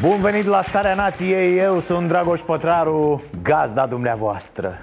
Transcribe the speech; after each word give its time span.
Bun 0.00 0.20
venit 0.20 0.44
la 0.44 0.62
Starea 0.62 0.94
Nației, 0.94 1.58
eu 1.58 1.80
sunt 1.80 2.08
Dragoș 2.08 2.40
Pătraru, 2.40 3.22
gazda 3.42 3.86
dumneavoastră. 3.86 4.78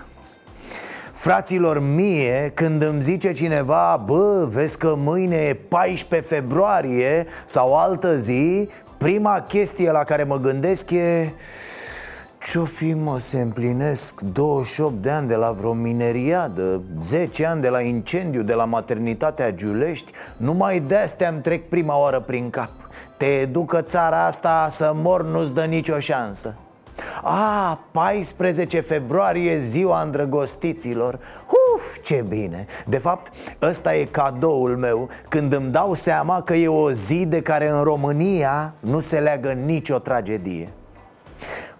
Fraților 1.14 1.80
mie, 1.80 2.52
când 2.54 2.82
îmi 2.82 3.02
zice 3.02 3.32
cineva 3.32 4.04
Bă, 4.06 4.48
vezi 4.50 4.78
că 4.78 4.96
mâine 4.98 5.36
e 5.36 5.54
14 5.54 6.30
februarie 6.34 7.26
sau 7.46 7.76
altă 7.76 8.16
zi 8.18 8.70
Prima 8.98 9.42
chestie 9.48 9.92
la 9.92 10.04
care 10.04 10.24
mă 10.24 10.40
gândesc 10.40 10.92
e 10.92 11.34
ce-o 12.40 12.66
fi, 12.66 12.94
mă, 12.94 13.20
se 13.20 13.42
împlinesc 13.42 14.22
28 14.22 15.02
de 15.02 15.10
ani 15.10 15.28
de 15.28 15.36
la 15.36 15.52
vreo 15.52 15.74
mineriadă 15.74 16.82
10 17.02 17.46
ani 17.46 17.62
de 17.62 17.70
la 17.70 17.82
incendiu 17.82 18.42
de 18.42 18.54
la 18.54 18.66
maternitatea 18.66 19.52
Giulești 19.52 20.12
Numai 20.38 20.80
de-astea 20.80 21.30
îmi 21.30 21.42
trec 21.42 21.70
prima 21.70 22.00
oară 22.00 22.20
prin 22.20 22.50
cap 22.50 22.85
Te 23.18 23.26
educă 23.26 23.82
țara 23.82 24.26
asta 24.26 24.68
să 24.70 24.92
mor 24.96 25.24
nu-ți 25.24 25.54
dă 25.54 25.64
nicio 25.64 26.00
șansă. 26.00 26.56
A, 27.24 27.80
14 27.92 28.80
februarie, 28.80 29.58
ziua 29.58 30.02
îndrăgostiților. 30.02 31.20
Uf, 31.76 31.98
ce 32.04 32.26
bine. 32.28 32.66
De 32.86 32.98
fapt, 32.98 33.32
ăsta 33.62 33.96
e 33.96 34.04
cadoul 34.04 34.78
meu 34.78 35.10
Când 35.30 35.54
îmi 35.54 35.72
dau 35.72 35.94
seama 35.94 36.42
că 36.42 36.54
e 36.54 36.68
o 36.68 36.92
zi 36.92 37.26
de 37.26 37.42
care 37.42 37.70
în 37.70 37.84
România 37.84 38.74
nu 38.80 39.00
se 39.00 39.20
leagă 39.20 39.52
nicio 39.52 39.98
tragedie. 39.98 40.70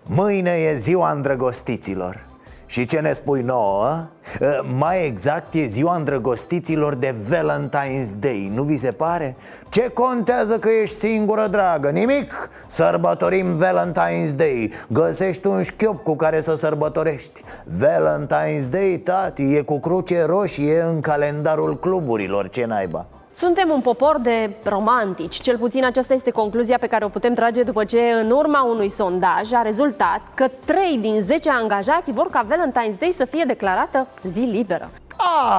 Mâine 0.04 0.52
e 0.52 0.76
ziua 0.76 1.12
îndrăgostiților 1.12 2.35
și 2.66 2.86
ce 2.86 3.00
ne 3.00 3.12
spui 3.12 3.42
nouă? 3.42 4.06
Uh, 4.42 4.48
Mai 4.78 5.06
exact 5.06 5.54
e 5.54 5.66
ziua 5.66 5.96
îndrăgostiților 5.96 6.96
de 6.96 7.16
Valentine's 7.30 8.20
Day, 8.20 8.52
nu 8.54 8.64
vi 8.64 8.76
se 8.76 8.92
pare? 8.92 9.36
Ce 9.70 9.88
contează 9.88 10.60
că 10.60 10.70
ești 10.70 10.98
singură, 10.98 11.48
dragă? 11.48 11.90
Nimic! 11.90 12.50
Sărbătorim 12.68 13.58
Valentine's 13.58 14.36
Day 14.36 14.72
Găsești 14.88 15.48
un 15.48 15.62
șchiop 15.62 16.04
cu 16.04 16.16
care 16.16 16.42
să 16.42 16.56
sărbătorești 16.56 17.44
Valentine's 17.80 18.70
Day, 18.70 19.02
tati, 19.04 19.56
e 19.56 19.62
cu 19.62 19.80
cruce 19.80 20.24
roșie 20.24 20.82
în 20.82 21.02
calendarul 21.02 21.80
cluburilor, 21.80 22.50
ce 22.50 22.66
naiba 22.66 23.06
Suntem 23.38 23.70
un 23.70 23.82
popor 23.82 24.20
de 24.22 24.50
romantici, 24.64 25.42
cel 25.42 25.58
puțin 25.58 25.86
aceasta 25.86 26.14
este 26.14 26.32
concluzia 26.32 26.78
pe 26.78 26.88
care 26.88 27.06
o 27.06 27.10
putem 27.10 27.34
trage 27.34 27.64
după 27.64 27.84
ce 27.84 28.00
în 28.22 28.32
urma 28.32 28.64
unui 28.64 28.90
sondaj 28.90 29.54
a 29.54 29.62
rezultat 29.62 30.22
că 30.34 30.48
3 30.66 30.98
din 31.02 31.22
10 31.22 31.50
angajați 31.50 32.12
vor 32.12 32.30
ca 32.30 32.46
Valentine's 32.46 33.00
Day 33.00 33.14
să 33.18 33.26
fie 33.26 33.44
declarată 33.48 34.08
zi 34.24 34.40
liberă. 34.40 34.90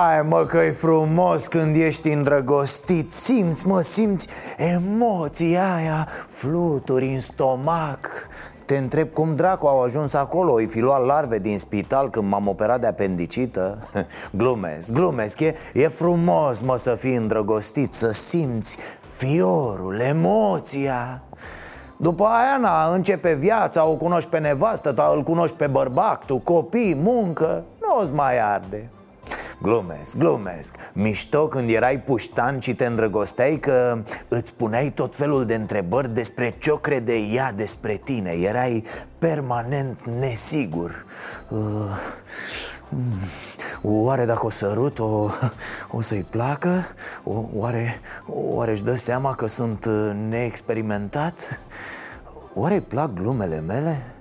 Ai 0.09 0.23
mă 0.23 0.45
că 0.45 0.57
e 0.57 0.71
frumos 0.71 1.47
când 1.47 1.77
ești 1.77 2.09
îndrăgostit. 2.09 3.13
Simți 3.13 3.67
mă, 3.67 3.81
simți 3.81 4.29
emoția 4.57 5.75
aia 5.75 6.09
Fluturi 6.27 7.15
în 7.15 7.21
stomac 7.21 8.29
te 8.67 8.77
întreb 8.77 9.13
cum 9.13 9.35
dracu 9.35 9.67
au 9.67 9.83
ajuns 9.83 10.15
acolo. 10.15 10.53
Îi 10.53 10.67
fi 10.67 10.81
luat 10.81 11.05
larve 11.05 11.39
din 11.39 11.59
spital 11.59 12.11
când 12.11 12.29
m-am 12.29 12.49
operat 12.49 12.81
de 12.81 12.87
apendicită? 12.87 13.79
Glumesc, 14.39 14.93
glumesc. 14.93 15.41
E, 15.41 15.55
e 15.73 15.89
frumos 15.89 16.61
mă 16.61 16.77
să 16.77 16.95
fii 16.95 17.15
îndrăgostit 17.15 17.93
Să 17.93 18.13
simți 18.13 18.77
fiorul, 19.17 20.01
emoția. 20.01 21.23
După 21.97 22.25
aia, 22.25 22.57
na, 22.61 22.95
începe 22.95 23.35
viața, 23.35 23.87
o 23.87 23.95
cunoști 23.95 24.31
pe 24.31 24.39
nevastă 24.39 24.93
ta, 24.93 25.13
îl 25.15 25.23
cunoști 25.23 25.57
pe 25.57 25.67
bărbac, 25.67 26.25
tu, 26.25 26.39
copii, 26.39 26.95
muncă. 26.95 27.65
Nu-ți 27.81 28.13
mai 28.13 28.39
arde 28.39 28.91
Glumesc, 29.63 30.17
glumesc 30.17 30.75
Mișto 30.93 31.49
când 31.49 31.71
erai 31.71 31.99
puștan 31.99 32.61
și 32.61 32.75
te 32.75 32.87
îndrăgosteai 32.87 33.59
că 33.59 34.03
îți 34.29 34.55
puneai 34.55 34.91
tot 34.91 35.17
felul 35.17 35.47
de 35.47 35.55
întrebări 35.55 36.15
despre 36.15 36.55
ce-o 36.59 36.77
crede 36.77 37.17
ea 37.17 37.53
despre 37.53 38.01
tine 38.05 38.31
Erai 38.31 38.85
permanent 39.19 40.01
nesigur 40.19 41.05
uh, 41.49 41.59
mm, 42.89 43.03
Oare 43.83 44.25
dacă 44.25 44.47
o 44.47 44.51
sărut 44.51 44.99
o, 44.99 45.29
o 45.91 46.01
să-i 46.01 46.27
placă? 46.31 46.85
O, 47.25 47.43
oare, 47.55 48.01
oare 48.27 48.71
își 48.71 48.85
dă 48.85 48.95
seama 48.95 49.35
că 49.35 49.47
sunt 49.47 49.85
uh, 49.85 50.11
neexperimentat? 50.29 51.61
Oare 52.55 52.75
îi 52.75 52.81
plac 52.81 53.15
glumele 53.15 53.61
mele? 53.61 54.16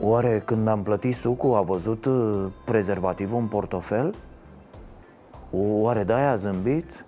Oare 0.00 0.42
când 0.44 0.68
am 0.68 0.82
plătit 0.82 1.14
sucul 1.14 1.54
a 1.54 1.60
văzut 1.60 2.04
uh, 2.04 2.46
prezervativul 2.64 3.38
în 3.38 3.46
portofel? 3.46 4.14
Oare 5.50 6.04
de-aia 6.04 6.30
a 6.30 6.36
zâmbit? 6.36 7.04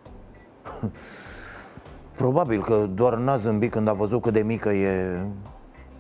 Probabil 2.16 2.62
că 2.62 2.88
doar 2.94 3.14
n-a 3.16 3.36
zâmbit 3.36 3.70
când 3.70 3.88
a 3.88 3.92
văzut 3.92 4.22
cât 4.22 4.32
de 4.32 4.42
mică 4.42 4.68
e 4.68 5.20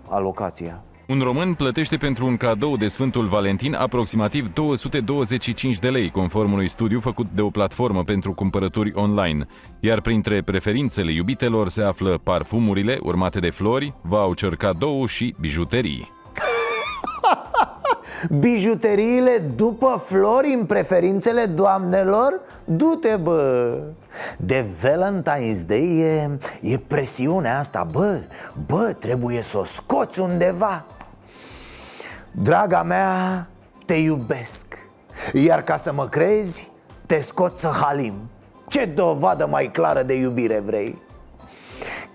alocația 0.08 0.82
Un 1.08 1.20
român 1.20 1.54
plătește 1.54 1.96
pentru 1.96 2.26
un 2.26 2.36
cadou 2.36 2.76
de 2.76 2.86
Sfântul 2.86 3.26
Valentin 3.26 3.74
aproximativ 3.74 4.52
225 4.52 5.78
de 5.78 5.90
lei, 5.90 6.10
conform 6.10 6.52
unui 6.52 6.68
studiu 6.68 7.00
făcut 7.00 7.26
de 7.34 7.40
o 7.40 7.50
platformă 7.50 8.04
pentru 8.04 8.32
cumpărături 8.32 8.92
online. 8.94 9.46
Iar 9.80 10.00
printre 10.00 10.42
preferințele 10.42 11.12
iubitelor 11.12 11.68
se 11.68 11.82
află 11.82 12.20
parfumurile, 12.22 12.98
urmate 13.02 13.38
de 13.38 13.50
flori, 13.50 13.94
voucher 14.02 14.56
cadou 14.56 15.06
și 15.06 15.34
bijuterii. 15.40 16.18
Bijuteriile 18.28 19.38
după 19.56 20.02
flori 20.06 20.52
în 20.52 20.64
preferințele 20.64 21.44
doamnelor? 21.44 22.40
Du-te, 22.64 23.16
bă! 23.16 23.78
De 24.36 24.64
Valentine's 24.82 25.66
Day 25.66 25.98
e, 25.98 26.38
e 26.60 26.78
presiunea 26.78 27.58
asta, 27.58 27.88
bă 27.90 28.20
Bă, 28.66 28.92
trebuie 28.98 29.42
să 29.42 29.58
o 29.58 29.64
scoți 29.64 30.20
undeva 30.20 30.84
Draga 32.30 32.82
mea, 32.82 33.46
te 33.86 33.94
iubesc 33.94 34.88
Iar 35.32 35.62
ca 35.62 35.76
să 35.76 35.92
mă 35.92 36.08
crezi, 36.08 36.72
te 37.06 37.20
scot 37.20 37.56
să 37.56 37.68
halim 37.68 38.14
Ce 38.68 38.84
dovadă 38.84 39.46
mai 39.46 39.70
clară 39.72 40.02
de 40.02 40.14
iubire 40.14 40.58
vrei? 40.58 41.08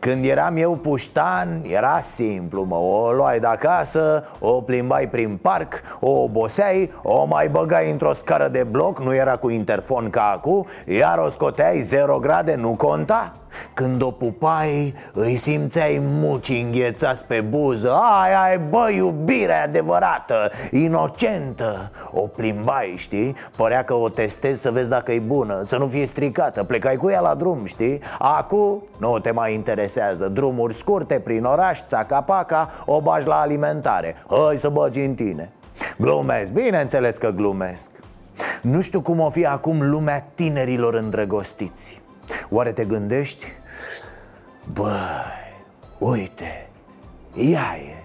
Când 0.05 0.25
eram 0.25 0.57
eu 0.57 0.75
puștan, 0.75 1.61
era 1.67 1.99
simplu, 1.99 2.63
mă 2.63 2.75
O 2.75 3.11
luai 3.11 3.39
de 3.39 3.47
acasă, 3.47 4.23
o 4.39 4.51
plimbai 4.51 5.09
prin 5.09 5.39
parc, 5.41 5.81
o 5.99 6.09
oboseai 6.09 6.91
O 7.03 7.25
mai 7.25 7.49
băgai 7.49 7.91
într-o 7.91 8.13
scară 8.13 8.47
de 8.47 8.63
bloc, 8.63 8.99
nu 8.99 9.15
era 9.15 9.35
cu 9.35 9.49
interfon 9.49 10.09
ca 10.09 10.31
acum 10.35 10.65
Iar 10.85 11.17
o 11.17 11.29
scoteai, 11.29 11.81
zero 11.81 12.19
grade, 12.19 12.55
nu 12.55 12.75
conta 12.75 13.33
când 13.73 14.01
o 14.01 14.11
pupai, 14.11 14.93
îi 15.13 15.35
simțeai 15.35 16.01
muci 16.01 16.49
înghețați 16.49 17.25
pe 17.25 17.41
buză. 17.41 17.91
Aia 18.23 18.53
e, 18.53 18.57
bă, 18.69 18.89
iubire 18.95 19.53
adevărată, 19.53 20.51
inocentă. 20.71 21.91
O 22.11 22.19
plimbai, 22.19 22.93
știi? 22.97 23.35
Părea 23.55 23.83
că 23.83 23.93
o 23.93 24.09
testezi 24.09 24.61
să 24.61 24.71
vezi 24.71 24.89
dacă 24.89 25.11
e 25.11 25.19
bună 25.19 25.61
Să 25.63 25.77
nu 25.77 25.87
fie 25.87 26.05
stricată, 26.05 26.63
plecai 26.63 26.95
cu 26.95 27.09
ea 27.09 27.19
la 27.19 27.33
drum, 27.33 27.65
știi? 27.65 28.01
Acum 28.19 28.83
nu 28.97 29.19
te 29.19 29.31
mai 29.31 29.53
interesează. 29.53 30.27
Drumuri 30.27 30.73
scurte 30.73 31.19
prin 31.19 31.43
oraș, 31.43 31.79
țaca-paca, 31.85 32.69
o 32.85 33.01
bagi 33.01 33.27
la 33.27 33.35
alimentare. 33.35 34.15
Hai 34.29 34.57
să 34.57 34.69
bagi 34.69 34.99
în 34.99 35.13
tine. 35.13 35.51
Glumesc, 35.97 36.51
bineînțeles 36.51 37.17
că 37.17 37.29
glumesc. 37.29 37.91
Nu 38.61 38.81
știu 38.81 39.01
cum 39.01 39.19
o 39.19 39.29
fi 39.29 39.45
acum 39.45 39.89
lumea 39.89 40.27
tinerilor 40.35 40.93
îndrăgostiți 40.93 42.03
Oare 42.49 42.71
te 42.71 42.85
gândești? 42.85 43.45
Băi, 44.73 45.63
uite, 45.97 46.69
ea 47.33 47.77
e. 47.77 48.03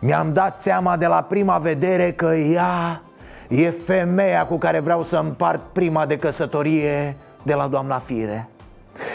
Mi-am 0.00 0.32
dat 0.32 0.60
seama 0.60 0.96
de 0.96 1.06
la 1.06 1.22
prima 1.22 1.58
vedere 1.58 2.12
că 2.12 2.34
ea 2.34 3.02
e 3.48 3.70
femeia 3.70 4.46
cu 4.46 4.58
care 4.58 4.80
vreau 4.80 5.02
să 5.02 5.16
împart 5.16 5.60
prima 5.72 6.06
de 6.06 6.18
căsătorie 6.18 7.16
de 7.42 7.54
la 7.54 7.66
doamna 7.66 7.98
Fire. 7.98 8.48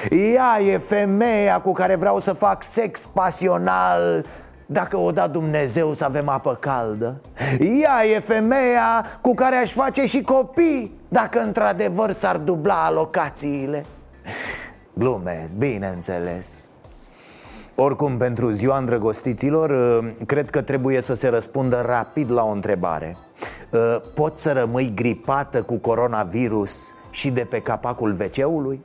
Ea 0.09 0.61
e 0.61 0.77
femeia 0.77 1.59
cu 1.59 1.71
care 1.71 1.95
vreau 1.95 2.19
să 2.19 2.33
fac 2.33 2.63
sex 2.63 3.05
pasional 3.13 4.25
dacă 4.65 4.97
o 4.97 5.11
da 5.11 5.27
Dumnezeu 5.27 5.93
să 5.93 6.03
avem 6.03 6.29
apă 6.29 6.57
caldă. 6.59 7.21
Ea 7.81 8.05
e 8.05 8.19
femeia 8.19 9.05
cu 9.21 9.33
care 9.33 9.55
aș 9.55 9.71
face 9.71 10.05
și 10.05 10.21
copii 10.21 10.99
Dacă 11.07 11.39
într-adevăr 11.39 12.11
s-ar 12.11 12.37
dubla 12.37 12.85
alocațiile 12.85 13.85
Glumesc, 14.93 15.55
bineînțeles. 15.55 16.67
Oricum, 17.75 18.17
pentru 18.17 18.49
ziua 18.51 18.77
îndrăgostiților, 18.77 19.69
uh, 19.69 20.11
cred 20.25 20.49
că 20.49 20.61
trebuie 20.61 21.01
să 21.01 21.13
se 21.13 21.27
răspundă 21.27 21.83
rapid 21.85 22.31
la 22.31 22.43
o 22.43 22.51
întrebare. 22.51 23.17
Uh, 23.71 24.01
Pot 24.13 24.37
să 24.37 24.51
rămâi 24.51 24.91
gripată 24.95 25.61
cu 25.61 25.75
coronavirus 25.75 26.93
și 27.09 27.29
de 27.29 27.41
pe 27.41 27.61
capacul 27.61 28.17
WC-ului? 28.19 28.81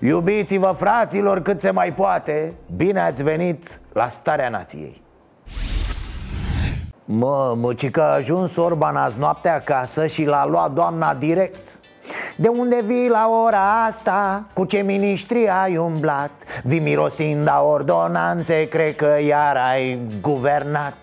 Iubiți-vă, 0.00 0.74
fraților, 0.76 1.40
cât 1.40 1.60
se 1.60 1.70
mai 1.70 1.94
poate. 1.94 2.54
Bine 2.76 3.00
ați 3.00 3.22
venit 3.22 3.80
la 3.92 4.08
Starea 4.08 4.48
Nației. 4.48 5.02
Mă, 7.04 7.54
mă, 7.60 7.74
ci 7.74 7.90
că 7.90 8.00
a 8.00 8.14
ajuns 8.14 8.56
Orban 8.56 8.96
azi 8.96 9.18
noapte 9.18 9.48
acasă 9.48 10.06
și 10.06 10.24
l-a 10.24 10.46
luat 10.46 10.72
doamna 10.72 11.14
direct 11.14 11.80
de 12.36 12.48
unde 12.48 12.80
vii 12.84 13.08
la 13.08 13.28
ora 13.44 13.84
asta? 13.84 14.44
Cu 14.52 14.64
ce 14.64 14.80
ministri 14.80 15.48
ai 15.48 15.76
umblat? 15.76 16.30
Vii 16.62 16.80
mirosind 16.80 17.48
a 17.48 17.62
ordonanțe, 17.62 18.68
cred 18.68 18.96
că 18.96 19.16
iar 19.26 19.56
ai 19.56 20.00
guvernat 20.20 20.96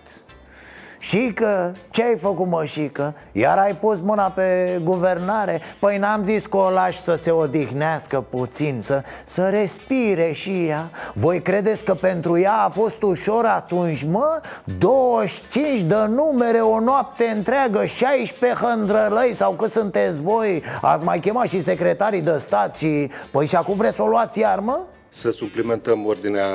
și 1.00 1.32
că, 1.34 1.72
ce 1.90 2.04
ai 2.04 2.18
făcut 2.18 2.48
mă 2.48 2.68
că? 2.92 3.14
Iar 3.32 3.58
ai 3.58 3.76
pus 3.76 4.02
mâna 4.02 4.30
pe 4.30 4.80
guvernare? 4.84 5.62
Păi 5.80 5.98
n-am 5.98 6.24
zis 6.24 6.46
că 6.46 6.58
o 6.58 6.70
lași 6.70 7.02
să 7.02 7.16
se 7.16 7.32
odihnească 7.32 8.26
puțin, 8.30 8.80
să, 8.82 9.04
să 9.24 9.50
respire 9.50 10.32
și 10.32 10.66
ea 10.68 10.92
Voi 11.14 11.42
credeți 11.42 11.86
că 11.86 11.94
pentru 11.94 12.40
ea 12.40 12.54
a 12.54 12.70
fost 12.70 13.02
ușor 13.02 13.46
atunci, 13.46 14.04
mă? 14.04 14.42
25 14.78 15.82
de 15.82 15.96
numere 16.08 16.58
o 16.58 16.80
noapte 16.80 17.24
întreagă, 17.36 17.86
16 17.86 18.60
hândrălăi 18.66 19.34
sau 19.34 19.52
cât 19.52 19.70
sunteți 19.70 20.22
voi 20.22 20.64
Ați 20.82 21.04
mai 21.04 21.20
chemat 21.20 21.48
și 21.48 21.62
secretarii 21.62 22.22
de 22.22 22.38
stat 22.38 22.78
și... 22.78 23.10
Păi 23.32 23.46
și 23.46 23.56
acum 23.56 23.76
vreți 23.76 23.96
să 23.96 24.04
o 24.04 24.08
luați 24.08 24.40
iar, 24.40 24.60
mă? 24.60 24.80
Să 25.10 25.32
suplimentăm 25.32 26.06
ordinea 26.06 26.48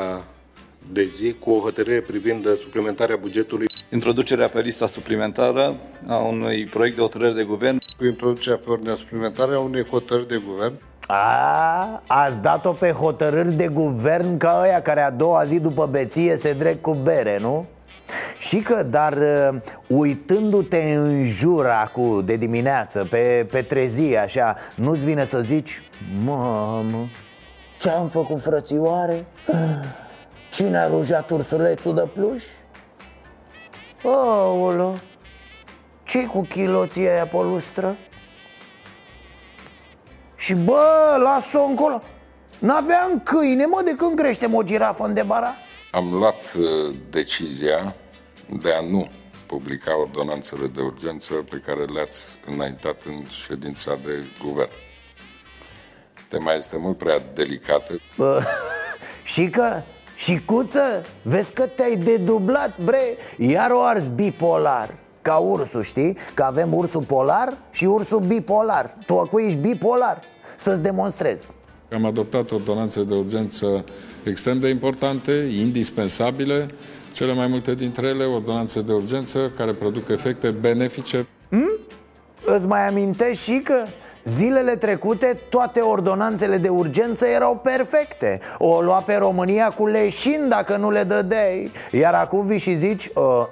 de 0.92 1.06
zi 1.06 1.34
cu 1.38 1.50
o 1.50 1.60
hotărâre 1.60 2.00
privind 2.00 2.58
suplimentarea 2.58 3.16
bugetului. 3.16 3.66
Introducerea 3.94 4.48
pe 4.48 4.60
lista 4.60 4.86
suplimentară 4.86 5.74
a 6.06 6.16
unui 6.16 6.64
proiect 6.64 6.96
de 6.96 7.02
hotărâre 7.02 7.32
de 7.32 7.42
guvern. 7.42 7.78
Cu 7.96 8.04
introducerea 8.04 8.58
pe 8.64 8.70
ordinea 8.70 8.94
suplimentară 8.94 9.54
a 9.54 9.58
unei 9.58 9.84
hotărâri 9.84 10.28
de 10.28 10.42
guvern. 10.46 10.74
A, 11.06 12.02
ați 12.06 12.40
dat-o 12.40 12.72
pe 12.72 12.90
hotărâri 12.90 13.52
de 13.52 13.66
guvern 13.66 14.36
ca 14.36 14.60
ăia 14.62 14.82
care 14.82 15.00
a 15.00 15.10
doua 15.10 15.44
zi 15.44 15.58
după 15.58 15.86
beție 15.86 16.36
se 16.36 16.52
drec 16.52 16.80
cu 16.80 16.94
bere, 16.94 17.38
nu? 17.40 17.66
Și 18.38 18.58
că, 18.58 18.82
dar 18.82 19.12
uh, 19.12 19.60
uitându-te 19.86 20.94
în 20.94 21.24
jur 21.24 21.66
cu 21.92 22.22
de 22.24 22.36
dimineață, 22.36 23.06
pe, 23.10 23.46
pe 23.50 23.62
trezii 23.62 24.16
așa 24.16 24.56
Nu-ți 24.74 25.04
vine 25.04 25.24
să 25.24 25.40
zici 25.40 25.82
Mamă, 26.24 27.06
ce-am 27.80 28.08
făcut 28.08 28.40
frățioare? 28.40 29.26
Cine 30.52 30.78
a 30.78 30.86
rujat 30.86 31.30
ursulețul 31.30 31.94
de 31.94 32.08
pluș? 32.12 32.42
Aolo, 34.04 34.94
ce 36.04 36.26
cu 36.26 36.40
chiloții 36.40 37.08
aia 37.08 37.26
pe 37.26 37.36
lustră? 37.36 37.96
Și 40.36 40.54
bă, 40.54 41.16
las-o 41.18 41.62
încolo 41.62 42.02
N-aveam 42.58 43.20
câine, 43.20 43.66
mă, 43.66 43.82
de 43.84 43.94
când 43.96 44.18
creștem 44.18 44.54
o 44.54 44.62
girafă 44.62 45.04
în 45.04 45.14
debara? 45.14 45.54
Am 45.90 46.12
luat 46.12 46.54
uh, 46.58 46.94
decizia 47.10 47.94
de 48.62 48.72
a 48.72 48.80
nu 48.80 49.10
publica 49.46 49.98
ordonanțele 49.98 50.66
de 50.66 50.80
urgență 50.80 51.34
pe 51.34 51.62
care 51.66 51.84
le-ați 51.84 52.36
înaintat 52.46 53.02
în 53.02 53.24
ședința 53.46 53.98
de 54.04 54.24
guvern. 54.44 54.70
Tema 56.28 56.52
este 56.52 56.76
mult 56.76 56.98
prea 56.98 57.22
delicată. 57.34 58.00
Bă, 58.16 58.42
și 59.32 59.48
că 59.48 59.82
și 60.24 60.44
cuță, 60.44 61.04
vezi 61.22 61.52
că 61.52 61.66
te-ai 61.66 61.96
dedublat, 61.96 62.78
bre. 62.84 63.16
Iar 63.38 63.70
o 63.70 63.82
ars 63.82 64.06
bipolar. 64.06 64.94
Ca 65.22 65.36
ursul, 65.36 65.82
știi? 65.82 66.16
Că 66.34 66.42
avem 66.42 66.74
ursul 66.74 67.02
polar 67.02 67.58
și 67.70 67.84
ursul 67.84 68.20
bipolar. 68.20 68.96
Tu 69.06 69.18
acum 69.18 69.38
ești 69.46 69.58
bipolar? 69.58 70.20
Să-ți 70.56 70.82
demonstrez. 70.82 71.46
Am 71.92 72.04
adoptat 72.04 72.50
ordonanțe 72.50 73.04
de 73.04 73.14
urgență 73.14 73.84
extrem 74.24 74.60
de 74.60 74.68
importante, 74.68 75.32
indispensabile. 75.58 76.68
Cele 77.12 77.32
mai 77.32 77.46
multe 77.46 77.74
dintre 77.74 78.06
ele 78.06 78.24
ordonanțe 78.24 78.80
de 78.82 78.92
urgență 78.92 79.52
care 79.56 79.72
produc 79.72 80.08
efecte 80.08 80.50
benefice. 80.50 81.26
Hmm? 81.48 81.78
Îți 82.44 82.66
mai 82.66 82.88
amintești 82.88 83.52
și 83.52 83.60
că 83.64 83.84
Zilele 84.24 84.76
trecute 84.76 85.38
toate 85.48 85.80
ordonanțele 85.80 86.56
de 86.56 86.68
urgență 86.68 87.26
erau 87.26 87.56
perfecte. 87.56 88.40
O 88.58 88.80
lua 88.80 89.02
pe 89.06 89.14
România 89.14 89.68
cu 89.68 89.86
leșin 89.86 90.48
dacă 90.48 90.76
nu 90.76 90.90
le 90.90 91.02
dădeai. 91.02 91.72
Iar 91.90 92.14
acum 92.14 92.46
vii 92.46 92.58
și 92.58 92.74
zici 92.74 93.10
uh, 93.14 93.46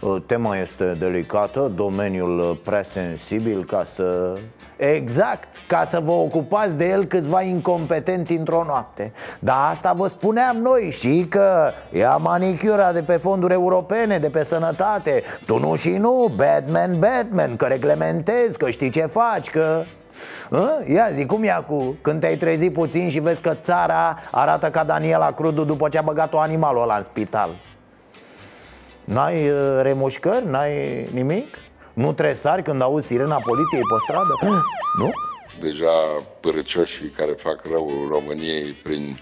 uh, 0.00 0.22
Tema 0.26 0.56
este 0.56 0.96
delicată, 0.98 1.72
domeniul 1.74 2.60
prea 2.64 2.82
sensibil 2.82 3.64
ca 3.64 3.84
să... 3.84 4.38
Exact, 4.76 5.48
ca 5.66 5.84
să 5.84 6.00
vă 6.00 6.12
ocupați 6.12 6.76
de 6.76 6.88
el 6.88 7.04
câțiva 7.04 7.42
incompetenți 7.42 8.32
într-o 8.32 8.64
noapte. 8.66 9.12
Dar 9.38 9.56
asta 9.70 9.92
vă 9.92 10.06
spuneam 10.06 10.56
noi 10.56 10.90
și 10.90 11.26
că 11.28 11.70
ia 11.92 12.16
manicura 12.16 12.92
de 12.92 13.02
pe 13.02 13.16
fonduri 13.16 13.52
europene, 13.52 14.18
de 14.18 14.28
pe 14.28 14.42
sănătate. 14.42 15.22
Tu 15.46 15.58
nu 15.58 15.74
și 15.74 15.90
nu, 15.90 16.32
Batman, 16.36 16.98
Batman, 16.98 17.56
că 17.56 17.64
reglementezi, 17.64 18.58
că 18.58 18.70
știi 18.70 18.90
ce 18.90 19.06
faci, 19.06 19.50
că... 19.50 19.82
A? 20.50 20.82
Ia 20.86 21.08
zi, 21.10 21.26
cum 21.26 21.42
e 21.42 21.64
cu 21.66 21.96
când 22.00 22.20
te-ai 22.20 22.36
trezit 22.36 22.72
puțin 22.72 23.10
și 23.10 23.18
vezi 23.18 23.42
că 23.42 23.54
țara 23.62 24.18
arată 24.30 24.70
ca 24.70 24.84
Daniela 24.84 25.32
Crudu 25.32 25.64
după 25.64 25.88
ce 25.88 25.98
a 25.98 26.02
băgat-o 26.02 26.38
animalul 26.38 26.82
ăla 26.82 26.96
în 26.96 27.02
spital 27.02 27.50
N-ai 29.04 29.50
uh, 29.50 29.78
remușcări? 29.82 30.46
N-ai 30.46 31.04
nimic? 31.12 31.58
Nu 31.92 32.12
tresari 32.12 32.62
când 32.62 32.82
auzi 32.82 33.06
sirena 33.06 33.40
poliției 33.44 33.80
pe 33.80 33.96
stradă? 34.02 34.34
nu? 35.00 35.10
Deja 35.60 36.22
părăcioșii 36.40 37.08
care 37.08 37.32
fac 37.32 37.62
rău 37.70 37.90
României 38.10 38.72
prin 38.82 39.18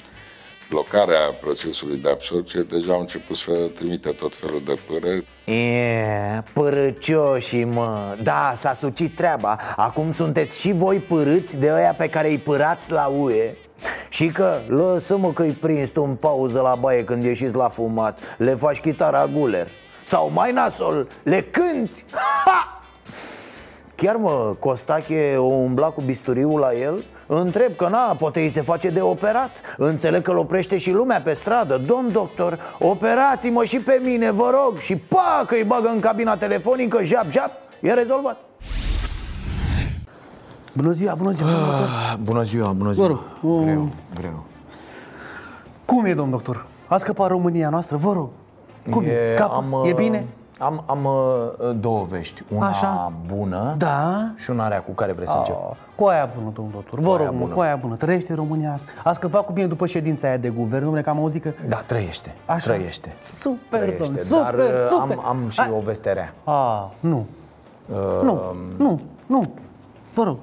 blocarea 0.68 1.36
procesului 1.40 1.96
de 1.96 2.10
absorpție, 2.10 2.60
deja 2.60 2.92
au 2.92 3.00
început 3.00 3.36
să 3.36 3.52
trimite 3.74 4.10
tot 4.10 4.36
felul 4.36 4.62
de 4.64 4.78
pără. 4.86 5.14
E, 5.58 6.42
părăcioșii, 6.52 7.64
mă. 7.64 8.16
Da, 8.22 8.52
s-a 8.54 8.74
sucit 8.74 9.14
treaba. 9.14 9.58
Acum 9.76 10.12
sunteți 10.12 10.60
și 10.60 10.72
voi 10.72 10.98
părâți 10.98 11.58
de 11.58 11.72
ăia 11.72 11.94
pe 11.94 12.08
care 12.08 12.28
îi 12.28 12.38
părați 12.38 12.92
la 12.92 13.06
UE. 13.06 13.54
Și 14.08 14.26
că, 14.26 14.58
lăsă-mă 14.68 15.32
că-i 15.32 15.52
prins 15.52 15.90
tu 15.90 16.02
în 16.02 16.14
pauză 16.14 16.60
la 16.60 16.74
baie 16.74 17.04
când 17.04 17.24
ieșiți 17.24 17.56
la 17.56 17.68
fumat. 17.68 18.36
Le 18.38 18.54
faci 18.54 18.80
chitara 18.80 19.26
guler. 19.26 19.68
Sau 20.02 20.30
mai 20.30 20.52
nasol, 20.52 21.08
le 21.22 21.42
cânți. 21.42 22.04
Ha! 22.44 22.77
Chiar 24.00 24.16
mă, 24.16 24.54
Costache 24.58 25.34
o 25.36 25.44
umbla 25.44 25.90
cu 25.90 26.00
bisturiul 26.00 26.58
la 26.58 26.74
el 26.74 27.04
Întreb 27.26 27.76
că 27.76 27.88
na, 27.88 28.14
poate 28.18 28.40
îi 28.40 28.50
se 28.50 28.62
face 28.62 28.88
de 28.88 29.00
operat 29.00 29.50
Înțeleg 29.76 30.22
că 30.22 30.30
îl 30.30 30.36
oprește 30.36 30.78
și 30.78 30.90
lumea 30.90 31.20
pe 31.20 31.32
stradă 31.32 31.76
Domn 31.86 32.12
doctor, 32.12 32.58
operați-mă 32.78 33.64
și 33.64 33.76
pe 33.78 34.00
mine, 34.04 34.30
vă 34.30 34.50
rog 34.52 34.78
Și 34.78 34.96
pa, 34.96 35.44
că 35.46 35.54
îi 35.54 35.64
bagă 35.64 35.88
în 35.88 36.00
cabina 36.00 36.36
telefonică, 36.36 37.02
jap, 37.02 37.30
jap, 37.30 37.50
e 37.80 37.92
rezolvat 37.92 38.36
Bună 40.72 40.90
ziua, 40.90 41.14
bună 41.14 41.30
ziua, 41.30 41.48
ah, 41.48 42.14
Bună 42.22 42.42
ziua, 42.42 42.72
bună 42.72 42.92
ziua 42.92 43.06
Vă 43.06 43.12
rog, 43.12 43.62
greu, 43.64 43.88
greu 44.14 44.44
Cum 45.84 46.04
e, 46.04 46.14
domn 46.14 46.30
doctor? 46.30 46.66
A 46.86 46.96
scăpat 46.96 47.28
România 47.28 47.68
noastră, 47.68 47.96
vă 47.96 48.12
rog 48.12 48.28
Cum 48.90 49.02
e? 49.02 49.06
e? 49.06 49.28
Scapă? 49.28 49.54
Am, 49.54 49.84
e 49.84 49.92
bine? 49.92 50.26
Am, 50.58 50.82
am 50.86 51.04
uh, 51.04 51.76
două 51.80 52.04
vești. 52.04 52.44
Una 52.54 52.66
Așa? 52.66 53.12
bună 53.26 53.74
da. 53.78 54.30
și 54.36 54.50
una 54.50 54.68
rea 54.68 54.82
cu 54.82 54.92
care 54.92 55.12
vrei 55.12 55.26
să 55.26 55.36
încep. 55.36 55.54
Oh, 55.54 55.76
cu 55.94 56.04
aia 56.04 56.30
bună, 56.36 56.50
domnul 56.54 56.72
doctor. 56.74 56.98
Vă 57.00 57.16
rog, 57.16 57.34
bună. 57.34 57.54
cu 57.54 57.60
aia 57.60 57.76
bună. 57.76 57.96
Trăiește 57.96 58.34
România 58.34 58.72
asta. 58.72 58.90
A 59.04 59.12
scăpat 59.12 59.44
cu 59.44 59.52
bine 59.52 59.66
după 59.66 59.86
ședința 59.86 60.28
aia 60.28 60.36
de 60.36 60.48
guvern, 60.48 60.82
domnule, 60.82 61.02
că 61.02 61.10
am 61.10 61.18
auzit 61.18 61.42
că... 61.42 61.52
Da, 61.68 61.76
trăiește. 61.76 62.34
Așa. 62.46 62.72
Trăiește. 62.72 63.12
Super, 63.16 63.80
trăiește. 63.80 63.96
domnule, 63.98 64.22
super, 64.22 64.54
Dar, 64.54 64.54
uh, 64.54 64.88
super. 64.90 65.16
Am, 65.16 65.24
am 65.26 65.48
și 65.48 65.60
A... 65.60 65.70
o 65.76 65.80
veste 65.80 66.12
rea. 66.12 66.34
A, 66.44 66.90
nu. 67.00 67.26
Uh, 67.86 68.22
nu, 68.22 68.56
nu, 68.76 69.00
nu. 69.26 69.50
Vă 70.14 70.22
rog. 70.22 70.36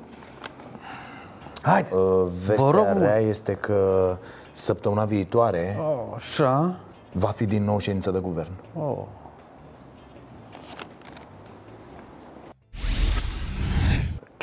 Haideți. 1.62 1.95
Uh, 1.95 2.25
vestea 2.45 2.65
Vă 2.65 2.72
rog, 2.72 2.86
rea 2.98 3.17
este 3.17 3.53
că 3.53 4.12
săptămâna 4.53 5.03
viitoare... 5.03 5.77
Oh, 5.79 6.15
așa? 6.15 6.75
Va 7.12 7.27
fi 7.27 7.45
din 7.45 7.63
nou 7.63 7.77
ședință 7.77 8.12
de 8.12 8.19
guvern. 8.19 8.51
Oh. 8.79 8.98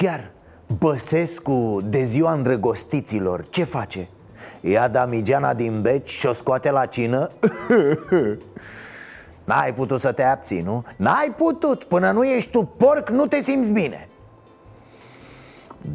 Chiar 0.03 0.31
Băsescu 0.79 1.81
de 1.85 2.03
ziua 2.03 2.33
îndrăgostiților 2.33 3.47
Ce 3.51 3.65
face? 3.65 4.09
Ia 4.61 4.89
damigeana 4.89 5.55
din 5.55 5.83
beci 5.83 6.11
și 6.11 6.27
o 6.27 6.33
scoate 6.33 6.71
la 6.71 6.87
cină? 6.87 7.31
N-ai 9.45 9.75
putut 9.75 10.01
să 10.01 10.13
te 10.13 10.23
abții, 10.23 10.61
nu? 10.61 10.85
N-ai 10.97 11.35
putut, 11.37 11.85
până 11.85 12.11
nu 12.11 12.25
ești 12.25 12.51
tu 12.51 12.65
porc, 12.65 13.09
nu 13.09 13.27
te 13.27 13.41
simți 13.41 13.71
bine 13.71 14.09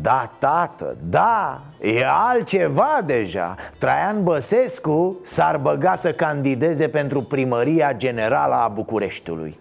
Da, 0.02 0.32
tată, 0.38 0.96
da, 1.10 1.62
e 1.82 2.06
altceva 2.06 3.02
deja. 3.06 3.56
Traian 3.78 4.24
Băsescu 4.24 5.20
s-ar 5.24 5.58
băga 5.58 5.96
să 5.96 6.12
candideze 6.12 6.88
pentru 6.88 7.22
primăria 7.22 7.94
generală 7.94 8.54
a 8.54 8.68
Bucureștiului. 8.68 9.60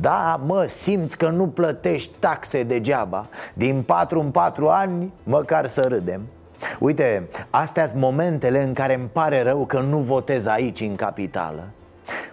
Da, 0.00 0.40
mă, 0.46 0.64
simți 0.68 1.16
că 1.18 1.28
nu 1.28 1.46
plătești 1.46 2.10
taxe 2.18 2.62
degeaba. 2.62 3.26
Din 3.54 3.82
4 3.82 4.20
în 4.20 4.30
4 4.30 4.68
ani, 4.68 5.12
măcar 5.22 5.66
să 5.66 5.86
râdem. 5.88 6.20
Uite, 6.78 7.28
astea 7.50 7.86
sunt 7.86 8.00
momentele 8.00 8.62
în 8.62 8.72
care 8.72 8.94
îmi 8.94 9.08
pare 9.12 9.42
rău 9.42 9.64
că 9.66 9.80
nu 9.80 9.98
votez 9.98 10.46
aici, 10.46 10.80
în 10.80 10.96
capitală. 10.96 11.68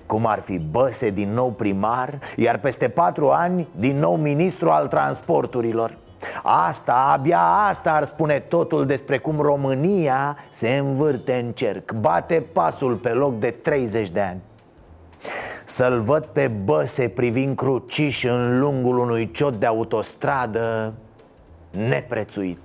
Cum 0.05 0.25
ar 0.25 0.39
fi 0.39 0.59
Băse 0.59 1.09
din 1.09 1.33
nou 1.33 1.51
primar, 1.51 2.19
iar 2.35 2.57
peste 2.57 2.89
patru 2.89 3.29
ani 3.29 3.67
din 3.75 3.99
nou 3.99 4.15
ministru 4.15 4.69
al 4.69 4.87
transporturilor 4.87 5.97
Asta, 6.43 6.93
abia 6.93 7.41
asta 7.69 7.91
ar 7.91 8.03
spune 8.03 8.39
totul 8.39 8.85
despre 8.85 9.17
cum 9.17 9.39
România 9.39 10.37
se 10.49 10.69
învârte 10.69 11.33
în 11.33 11.51
cerc. 11.51 11.91
Bate 11.91 12.45
pasul 12.51 12.95
pe 12.95 13.09
loc 13.09 13.39
de 13.39 13.49
30 13.49 14.09
de 14.09 14.19
ani. 14.19 14.41
Să-l 15.65 15.99
văd 15.99 16.25
pe 16.25 16.47
băse 16.47 17.09
privind 17.09 17.55
cruciș 17.55 18.23
în 18.23 18.59
lungul 18.59 18.97
unui 18.97 19.31
ciot 19.31 19.59
de 19.59 19.65
autostradă 19.65 20.93
Neprețuit 21.71 22.59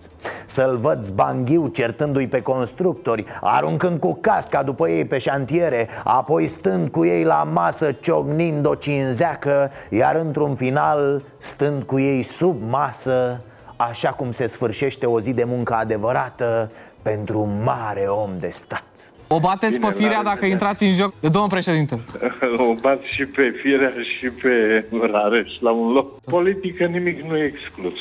Să-l 0.46 0.76
văd 0.76 1.02
zbanghiu 1.02 1.68
certându-i 1.68 2.28
pe 2.28 2.42
constructori 2.42 3.25
Aruncând 3.40 4.00
cu 4.00 4.18
casca 4.20 4.62
după 4.62 4.88
ei 4.88 5.04
pe 5.04 5.18
șantiere 5.18 5.88
Apoi 6.04 6.46
stând 6.46 6.88
cu 6.88 7.04
ei 7.04 7.25
la 7.25 7.48
masă 7.52 7.92
ciognind 7.92 8.66
o 8.66 8.75
cinzeacă 8.75 9.70
Iar 9.90 10.16
într-un 10.16 10.54
final 10.54 11.22
stând 11.38 11.82
cu 11.82 11.98
ei 11.98 12.22
sub 12.22 12.62
masă 12.68 13.40
Așa 13.76 14.08
cum 14.08 14.30
se 14.30 14.46
sfârșește 14.46 15.06
o 15.06 15.20
zi 15.20 15.32
de 15.32 15.44
muncă 15.44 15.75
adevărată 15.75 16.70
Pentru 17.02 17.40
un 17.40 17.62
mare 17.62 18.06
om 18.06 18.30
de 18.40 18.48
stat 18.48 18.84
o 19.28 19.38
bateți 19.38 19.78
Bine, 19.78 19.90
pe 19.90 19.94
firea 19.94 20.16
la 20.16 20.22
dacă 20.22 20.28
revedere. 20.28 20.52
intrați 20.52 20.84
în 20.84 20.92
joc 20.92 21.14
de 21.20 21.28
domnul 21.28 21.50
președinte. 21.50 22.00
O 22.70 22.75
bat 22.80 23.00
și 23.02 23.25
pe 23.25 23.54
Firea 23.62 23.92
și 24.18 24.28
pe 24.28 24.84
Rareș 25.12 25.50
la 25.60 25.70
un 25.70 25.92
loc. 25.92 26.20
Politică 26.20 26.84
nimic 26.84 27.20
nu 27.20 27.36
e 27.36 27.44
exclus. 27.44 27.98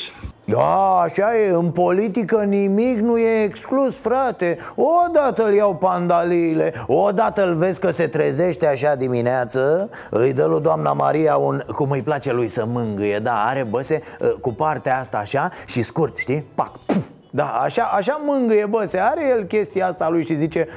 Da, 0.48 1.00
așa 1.02 1.36
e, 1.36 1.50
în 1.50 1.70
politică 1.70 2.36
nimic 2.36 2.98
nu 2.98 3.18
e 3.18 3.42
exclus, 3.42 3.98
frate. 3.98 4.58
Odată 4.74 5.44
îl 5.46 5.54
iau 5.54 5.74
pandaliile 5.74 6.74
Odată 6.86 7.46
îl 7.46 7.54
vezi 7.54 7.80
că 7.80 7.90
se 7.90 8.06
trezește 8.06 8.66
așa 8.66 8.94
dimineață 8.94 9.90
Îi 10.10 10.32
dă 10.32 10.46
lui 10.46 10.60
doamna 10.60 10.92
Maria 10.92 11.36
un... 11.36 11.62
Cum 11.74 11.90
îi 11.90 12.02
place 12.02 12.32
lui 12.32 12.48
să 12.48 12.64
mângâie, 12.66 13.18
da, 13.18 13.44
are 13.46 13.66
băse 13.70 14.02
uh, 14.20 14.32
cu 14.40 14.52
partea 14.52 14.98
asta 14.98 15.18
așa 15.18 15.50
și 15.66 15.82
scurt, 15.82 16.16
știi? 16.16 16.44
Pac, 16.54 16.70
puf, 16.86 17.06
da, 17.30 17.44
așa, 17.44 17.90
așa 17.96 18.20
mângâie, 18.24 18.66
bă, 18.66 18.84
se 18.84 18.98
are 18.98 19.28
el 19.36 19.44
chestia 19.44 19.86
asta 19.86 20.08
lui 20.08 20.24
și 20.24 20.34
zice 20.34 20.68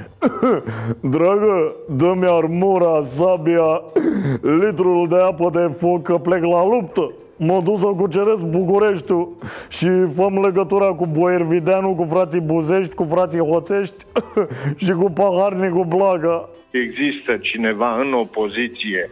Dragă, 1.12 1.76
dă-mi 1.90 2.28
armura, 2.28 3.02
sabia, 3.02 3.82
litrul 4.62 5.08
de 5.08 5.16
apă 5.16 5.50
de 5.54 5.74
foc 5.78 6.02
că 6.02 6.18
plec 6.18 6.44
la 6.44 6.66
luptă 6.66 7.12
Mă 7.42 7.62
duc 7.64 7.80
să 7.80 7.86
cuceresc 7.86 8.46
Bucureștiul 8.46 9.38
și 9.70 9.88
făm 10.16 10.42
legătura 10.44 10.86
cu 10.86 11.06
Boier 11.06 11.42
Videanu, 11.42 11.96
cu 11.96 12.04
frații 12.04 12.42
Buzești, 12.42 12.96
cu 12.96 13.04
frații 13.04 13.40
Hoțești 13.40 14.06
și 14.84 14.92
cu 14.92 15.12
Paharnicu 15.12 15.84
Blaga 15.84 16.50
Există 16.70 17.38
cineva 17.38 18.02
în 18.02 18.14
opoziție 18.14 19.10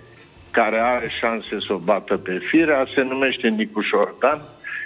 care 0.51 0.79
are 0.79 1.12
șanse 1.19 1.57
să 1.67 1.74
o 1.74 1.77
bată 1.77 2.17
pe 2.17 2.38
Firea, 2.38 2.88
se 2.96 3.01
numește 3.01 3.48
Nicuș 3.48 3.88
Șordan 3.88 4.41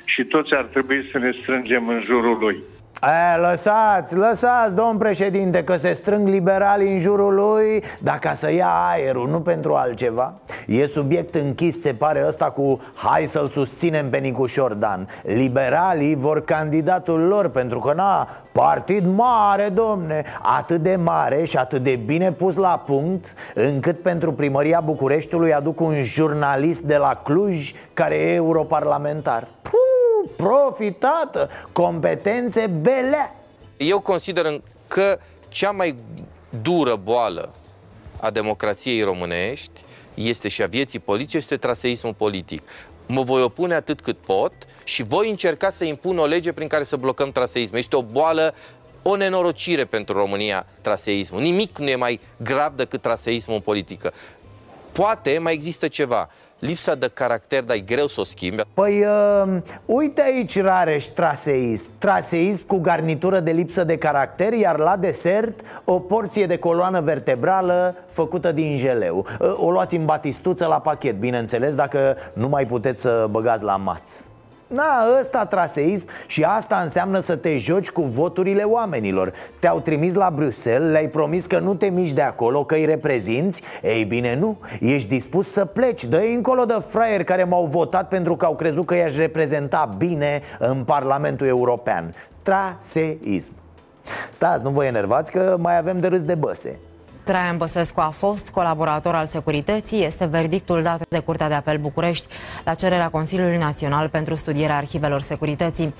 și 0.05 0.24
toți 0.24 0.53
ar 0.53 0.63
trebui 0.63 1.10
să 1.12 1.17
ne 1.17 1.31
strângem 1.41 1.88
în 1.88 2.01
jurul 2.05 2.38
lui. 2.39 2.57
E, 3.03 3.38
lăsați, 3.38 4.15
lăsați, 4.15 4.75
domn 4.75 4.98
președinte, 4.98 5.63
că 5.63 5.75
se 5.75 5.91
strâng 5.91 6.27
liberalii 6.27 6.91
în 6.91 7.00
jurul 7.00 7.34
lui. 7.34 7.84
Dar 8.00 8.20
ca 8.20 8.34
să 8.34 8.51
ia 8.51 8.72
aerul, 8.91 9.29
nu 9.29 9.41
pentru 9.41 9.74
altceva 9.74 10.34
E 10.67 10.86
subiect 10.86 11.36
închis, 11.36 11.81
se 11.81 11.93
pare 11.93 12.24
ăsta 12.27 12.46
cu 12.46 12.79
Hai 12.96 13.24
să-l 13.25 13.48
susținem 13.48 14.10
pe 14.10 14.17
Nicu 14.17 14.46
Șordan 14.46 15.08
Liberalii 15.24 16.15
vor 16.15 16.43
candidatul 16.43 17.20
lor 17.20 17.50
Pentru 17.50 17.79
că, 17.79 17.93
na, 17.93 18.27
partid 18.51 19.05
mare, 19.15 19.70
domne 19.70 20.24
Atât 20.58 20.81
de 20.81 20.96
mare 20.96 21.43
și 21.43 21.58
atât 21.58 21.84
de 21.84 22.00
bine 22.05 22.31
pus 22.31 22.55
la 22.55 22.84
punct 22.86 23.34
Încât 23.53 24.01
pentru 24.01 24.34
primăria 24.34 24.81
Bucureștiului 24.86 25.53
aduc 25.53 25.79
un 25.79 26.03
jurnalist 26.03 26.81
de 26.81 26.98
la 26.98 27.22
Cluj 27.24 27.74
Care 27.93 28.15
e 28.15 28.34
europarlamentar. 28.34 29.48
Puh! 29.62 30.00
Profitată, 30.35 31.49
competențe 31.71 32.67
belea 32.67 33.35
Eu 33.77 33.99
consider 33.99 34.45
în- 34.45 34.61
că 34.87 35.19
cea 35.49 35.71
mai 35.71 35.95
dură 36.61 36.95
boală 36.95 37.53
a 38.19 38.29
democrației 38.29 39.01
românești 39.01 39.83
este 40.13 40.47
și 40.47 40.61
a 40.61 40.67
vieții 40.67 40.99
politice, 40.99 41.37
este 41.37 41.57
traseismul 41.57 42.13
politic. 42.13 42.61
Mă 43.05 43.21
voi 43.21 43.41
opune 43.41 43.73
atât 43.73 44.01
cât 44.01 44.17
pot 44.17 44.53
și 44.83 45.03
voi 45.03 45.29
încerca 45.29 45.69
să 45.69 45.83
impun 45.83 46.17
o 46.19 46.25
lege 46.25 46.51
prin 46.51 46.67
care 46.67 46.83
să 46.83 46.95
blocăm 46.95 47.31
traseismul. 47.31 47.79
Este 47.79 47.95
o 47.95 48.01
boală, 48.03 48.53
o 49.01 49.15
nenorocire 49.15 49.85
pentru 49.85 50.17
România, 50.17 50.65
traseismul. 50.81 51.41
Nimic 51.41 51.77
nu 51.77 51.89
e 51.89 51.95
mai 51.95 52.19
grav 52.37 52.73
decât 52.75 53.01
traseismul 53.01 53.55
în 53.55 53.61
politică. 53.61 54.13
Poate 54.91 55.37
mai 55.37 55.53
există 55.53 55.87
ceva. 55.87 56.29
Lipsa 56.61 56.95
de 56.95 57.07
caracter, 57.13 57.63
dar 57.63 57.75
e 57.75 57.79
greu 57.79 58.07
să 58.07 58.21
o 58.21 58.23
schimbi. 58.23 58.61
Păi, 58.73 59.05
uh, 59.45 59.61
uite 59.85 60.21
aici, 60.21 60.61
Rareș, 60.61 61.05
traseism. 61.05 61.89
Traseism 61.97 62.67
cu 62.67 62.77
garnitură 62.77 63.39
de 63.39 63.51
lipsă 63.51 63.83
de 63.83 63.97
caracter 63.97 64.53
Iar 64.53 64.77
la 64.77 64.97
desert, 64.97 65.59
o 65.83 65.99
porție 65.99 66.45
de 66.45 66.57
coloană 66.57 67.01
vertebrală 67.01 67.95
făcută 68.07 68.51
din 68.51 68.77
jeleu 68.77 69.25
uh, 69.39 69.53
O 69.57 69.71
luați 69.71 69.95
în 69.95 70.05
batistuță 70.05 70.65
la 70.67 70.79
pachet, 70.79 71.19
bineînțeles 71.19 71.75
Dacă 71.75 72.17
nu 72.33 72.47
mai 72.47 72.65
puteți 72.65 73.01
să 73.01 73.27
băgați 73.29 73.63
la 73.63 73.75
maț 73.75 74.25
Na, 74.73 75.17
ăsta 75.19 75.45
traseism 75.45 76.07
și 76.27 76.43
asta 76.43 76.79
înseamnă 76.83 77.19
să 77.19 77.35
te 77.35 77.57
joci 77.57 77.89
cu 77.89 78.01
voturile 78.01 78.63
oamenilor. 78.63 79.33
Te-au 79.59 79.79
trimis 79.79 80.13
la 80.13 80.31
Bruxelles, 80.35 80.91
le-ai 80.91 81.07
promis 81.07 81.45
că 81.45 81.59
nu 81.59 81.73
te 81.73 81.89
miști 81.89 82.15
de 82.15 82.21
acolo, 82.21 82.63
că 82.63 82.75
îi 82.75 82.85
reprezinți? 82.85 83.61
Ei 83.81 84.03
bine, 84.03 84.35
nu, 84.35 84.57
ești 84.79 85.09
dispus 85.09 85.51
să 85.51 85.65
pleci 85.65 86.05
dă 86.05 86.21
încolo 86.35 86.65
de 86.65 86.77
fraieri 86.87 87.23
care 87.23 87.43
m-au 87.43 87.65
votat 87.65 88.07
pentru 88.07 88.35
că 88.35 88.45
au 88.45 88.55
crezut 88.55 88.85
că 88.85 88.95
i-aș 88.95 89.15
reprezenta 89.15 89.95
bine 89.97 90.41
în 90.59 90.83
Parlamentul 90.83 91.47
European. 91.47 92.15
Traseism. 92.41 93.53
Stați, 94.31 94.63
nu 94.63 94.69
vă 94.69 94.85
enervați 94.85 95.31
că 95.31 95.55
mai 95.59 95.77
avem 95.77 95.99
de 95.99 96.07
râs 96.07 96.23
de 96.23 96.35
băse 96.35 96.79
Traian 97.23 97.57
Băsescu 97.57 97.99
a 97.99 98.09
fost 98.09 98.49
colaborator 98.49 99.15
al 99.15 99.25
securității, 99.25 100.05
este 100.05 100.25
verdictul 100.25 100.81
dat 100.81 101.01
de 101.09 101.19
Curtea 101.19 101.47
de 101.47 101.53
Apel 101.53 101.77
București 101.77 102.27
la 102.65 102.73
cererea 102.73 103.09
Consiliului 103.09 103.57
Național 103.57 104.09
pentru 104.09 104.35
studierea 104.35 104.77
arhivelor 104.77 105.21
securității. 105.21 105.93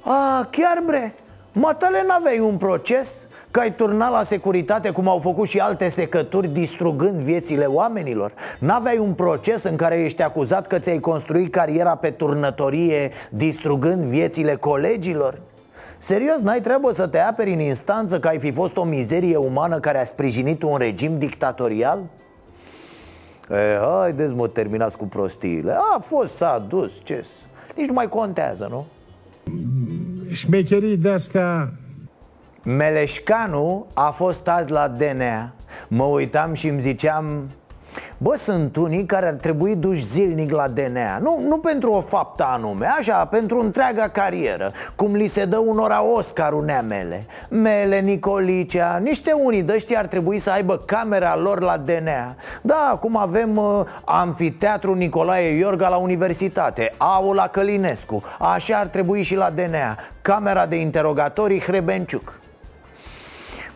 A, 0.00 0.48
chiar 0.50 0.82
bre, 0.86 1.14
matale 1.52 2.04
n-aveai 2.06 2.38
un 2.38 2.56
proces? 2.56 3.26
Că 3.50 3.60
ai 3.60 3.74
turnat 3.74 4.10
la 4.10 4.22
securitate 4.22 4.90
cum 4.90 5.08
au 5.08 5.18
făcut 5.18 5.48
și 5.48 5.58
alte 5.58 5.88
secături 5.88 6.48
distrugând 6.48 7.22
viețile 7.22 7.64
oamenilor? 7.64 8.32
N-aveai 8.58 8.98
un 8.98 9.12
proces 9.12 9.62
în 9.62 9.76
care 9.76 10.04
ești 10.04 10.22
acuzat 10.22 10.66
că 10.66 10.78
ți-ai 10.78 10.98
construit 10.98 11.52
cariera 11.52 11.94
pe 11.96 12.10
turnătorie 12.10 13.10
distrugând 13.30 14.04
viețile 14.04 14.54
colegilor? 14.54 15.38
Serios, 15.98 16.38
n-ai 16.40 16.60
treabă 16.60 16.92
să 16.92 17.06
te 17.06 17.18
aperi 17.18 17.52
în 17.52 17.60
instanță 17.60 18.20
că 18.20 18.28
ai 18.28 18.38
fi 18.38 18.50
fost 18.50 18.76
o 18.76 18.84
mizerie 18.84 19.36
umană 19.36 19.80
care 19.80 19.98
a 19.98 20.04
sprijinit 20.04 20.62
un 20.62 20.76
regim 20.76 21.18
dictatorial? 21.18 21.98
E, 23.50 23.78
haideți 23.80 24.34
mă, 24.34 24.48
terminați 24.48 24.96
cu 24.96 25.04
prostiile 25.04 25.72
A 25.72 25.98
fost, 25.98 26.36
s-a 26.36 26.64
dus, 26.68 26.92
ce 27.02 27.26
Nici 27.76 27.86
nu 27.86 27.92
mai 27.92 28.08
contează, 28.08 28.66
nu? 28.70 28.86
șmecherii 30.32 30.96
de-astea 30.96 31.72
Meleșcanu 32.62 33.86
a 33.94 34.10
fost 34.10 34.48
azi 34.48 34.70
la 34.70 34.88
DNA 34.88 35.52
Mă 35.88 36.04
uitam 36.04 36.52
și 36.52 36.68
îmi 36.68 36.80
ziceam 36.80 37.48
Bă, 38.18 38.36
sunt 38.36 38.76
unii 38.76 39.04
care 39.04 39.26
ar 39.26 39.34
trebui 39.34 39.76
duși 39.76 40.06
zilnic 40.06 40.50
la 40.50 40.68
DNA 40.68 41.18
nu, 41.18 41.40
nu 41.48 41.58
pentru 41.58 41.92
o 41.92 42.00
faptă 42.00 42.46
anume, 42.48 42.86
așa, 42.98 43.24
pentru 43.24 43.60
întreaga 43.60 44.08
carieră 44.08 44.72
Cum 44.94 45.14
li 45.14 45.26
se 45.26 45.44
dă 45.44 45.56
unora 45.56 46.02
Oscarul 46.02 46.64
neamele. 46.64 47.26
Mele, 47.48 48.00
Nicolicea, 48.00 48.96
niște 49.02 49.32
unii 49.32 49.62
de 49.62 49.72
ăștia 49.72 49.98
ar 49.98 50.06
trebui 50.06 50.38
să 50.38 50.50
aibă 50.50 50.76
camera 50.76 51.36
lor 51.36 51.60
la 51.60 51.76
DNA 51.76 52.34
Da, 52.62 52.90
acum 52.92 53.16
avem 53.16 53.56
uh, 53.56 53.84
amfiteatru 54.04 54.94
Nicolae 54.94 55.56
Iorga 55.56 55.88
la 55.88 55.96
universitate 55.96 56.92
Aula 56.96 57.46
Călinescu, 57.48 58.22
așa 58.38 58.76
ar 58.76 58.86
trebui 58.86 59.22
și 59.22 59.34
la 59.34 59.50
DNA 59.50 59.96
Camera 60.22 60.66
de 60.66 60.76
interogatorii 60.76 61.60
Hrebenciuc 61.60 62.44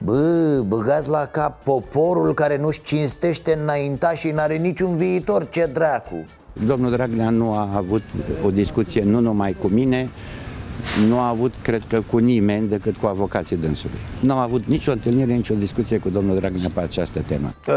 Bă, 0.04 0.62
băgați 0.66 1.09
la 1.09 1.26
cap 1.26 1.62
poporul 1.62 2.35
care 2.35 2.59
nu-și 2.59 2.83
cinstește 2.83 3.59
înainta 3.62 4.14
și 4.14 4.30
n-are 4.30 4.57
niciun 4.57 4.97
viitor, 4.97 5.49
ce 5.49 5.71
dracu. 5.73 6.25
Domnul 6.66 6.90
Dragnea 6.90 7.30
nu 7.30 7.52
a 7.52 7.69
avut 7.76 8.02
o 8.45 8.50
discuție 8.50 9.02
nu 9.02 9.21
numai 9.21 9.57
cu 9.61 9.69
mine, 9.69 10.11
nu 11.09 11.19
a 11.19 11.29
avut, 11.29 11.55
cred 11.63 11.83
că, 11.89 12.01
cu 12.01 12.19
nimeni 12.19 12.69
decât 12.69 12.97
cu 12.97 13.07
avocații 13.07 13.57
dânsului. 13.57 13.99
Nu 14.21 14.35
a 14.35 14.43
avut 14.43 14.65
nicio 14.65 14.93
întâlnire, 14.93 15.33
nicio 15.33 15.55
discuție 15.55 15.99
cu 15.99 16.09
domnul 16.09 16.37
Dragnea 16.37 16.71
pe 16.75 16.81
această 16.81 17.21
temă. 17.21 17.55
Uh, 17.69 17.75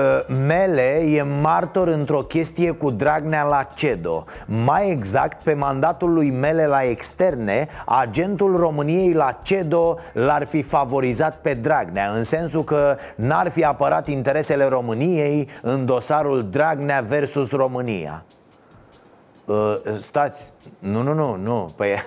Mele 0.48 1.04
e 1.06 1.22
martor 1.42 1.88
într-o 1.88 2.20
chestie 2.20 2.72
cu 2.72 2.90
Dragnea 2.90 3.44
la 3.44 3.68
CEDO 3.76 4.26
Mai 4.46 4.92
exact, 4.92 5.44
pe 5.44 5.54
mandatul 5.54 6.14
lui 6.14 6.32
Mele 6.32 6.66
la 6.66 6.84
externe 6.84 7.68
Agentul 7.86 8.56
României 8.56 9.14
la 9.14 9.40
CEDO 9.44 9.98
l-ar 10.14 10.46
fi 10.46 10.62
favorizat 10.62 11.42
pe 11.42 11.54
Dragnea 11.54 12.12
În 12.16 12.24
sensul 12.24 12.64
că 12.64 12.98
n-ar 13.16 13.50
fi 13.50 13.64
apărat 13.64 14.08
interesele 14.08 14.66
României 14.66 15.48
în 15.62 15.86
dosarul 15.86 16.48
Dragnea 16.50 17.02
versus 17.02 17.52
România 17.52 18.26
uh, 19.46 19.76
Stați, 19.98 20.52
nu, 20.80 21.02
nu, 21.02 21.14
nu, 21.14 21.36
nu, 21.36 21.74
păi... 21.76 21.90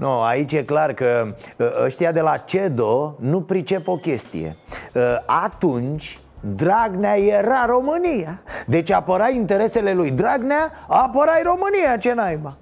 Nu, 0.00 0.20
aici 0.20 0.52
e 0.52 0.62
clar 0.62 0.92
că 0.92 1.34
uh, 1.56 1.66
ăștia 1.84 2.12
de 2.12 2.20
la 2.20 2.36
CEDO 2.36 3.14
nu 3.18 3.40
pricep 3.40 3.88
o 3.88 3.96
chestie. 3.96 4.56
Uh, 4.94 5.02
Atunci 5.26 6.18
Dragnea 6.40 7.18
era 7.18 7.66
România. 7.66 8.40
Deci 8.66 8.90
apărai 8.90 9.36
interesele 9.36 9.92
lui 9.92 10.10
Dragnea, 10.10 10.72
apărai 10.88 11.42
România, 11.42 11.96
ce 11.96 12.12
naiba 12.12 12.56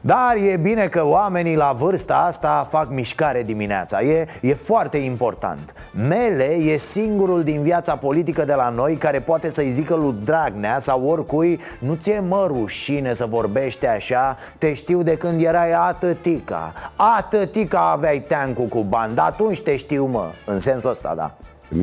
dar 0.00 0.36
e 0.36 0.56
bine 0.56 0.86
că 0.86 1.04
oamenii 1.04 1.56
la 1.56 1.74
vârsta 1.78 2.16
asta 2.16 2.66
fac 2.70 2.90
mișcare 2.90 3.42
dimineața. 3.42 4.02
E, 4.02 4.26
e 4.40 4.54
foarte 4.54 4.96
important. 4.96 5.74
Mele 6.08 6.54
e 6.54 6.76
singurul 6.76 7.42
din 7.42 7.62
viața 7.62 7.96
politică 7.96 8.44
de 8.44 8.54
la 8.54 8.68
noi 8.68 8.96
care 8.96 9.20
poate 9.20 9.50
să-i 9.50 9.68
zică 9.68 9.94
lui 9.94 10.14
Dragnea 10.24 10.78
sau 10.78 11.04
oricui 11.04 11.60
Nu 11.78 11.94
ți-e 11.94 12.20
mă 12.20 12.46
rușine 12.46 13.12
să 13.12 13.26
vorbești 13.26 13.86
așa? 13.86 14.36
Te 14.58 14.74
știu 14.74 15.02
de 15.02 15.16
când 15.16 15.42
erai 15.42 15.72
atâtica 15.72 16.72
Atâtica 16.96 17.90
aveai 17.90 18.20
teancul 18.20 18.66
cu 18.66 18.82
bani 18.82 19.14
Dar 19.14 19.26
atunci 19.26 19.60
te 19.60 19.76
știu 19.76 20.04
mă, 20.04 20.24
în 20.44 20.58
sensul 20.58 20.90
ăsta, 20.90 21.14
da. 21.16 21.34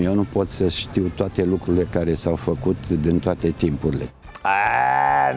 Eu 0.01 0.13
nu 0.13 0.25
pot 0.33 0.49
să 0.49 0.67
știu 0.67 1.11
toate 1.15 1.43
lucrurile 1.43 1.87
care 1.91 2.13
s-au 2.13 2.35
făcut 2.35 2.89
din 2.89 3.19
toate 3.19 3.49
timpurile. 3.49 4.09
A, 4.41 4.49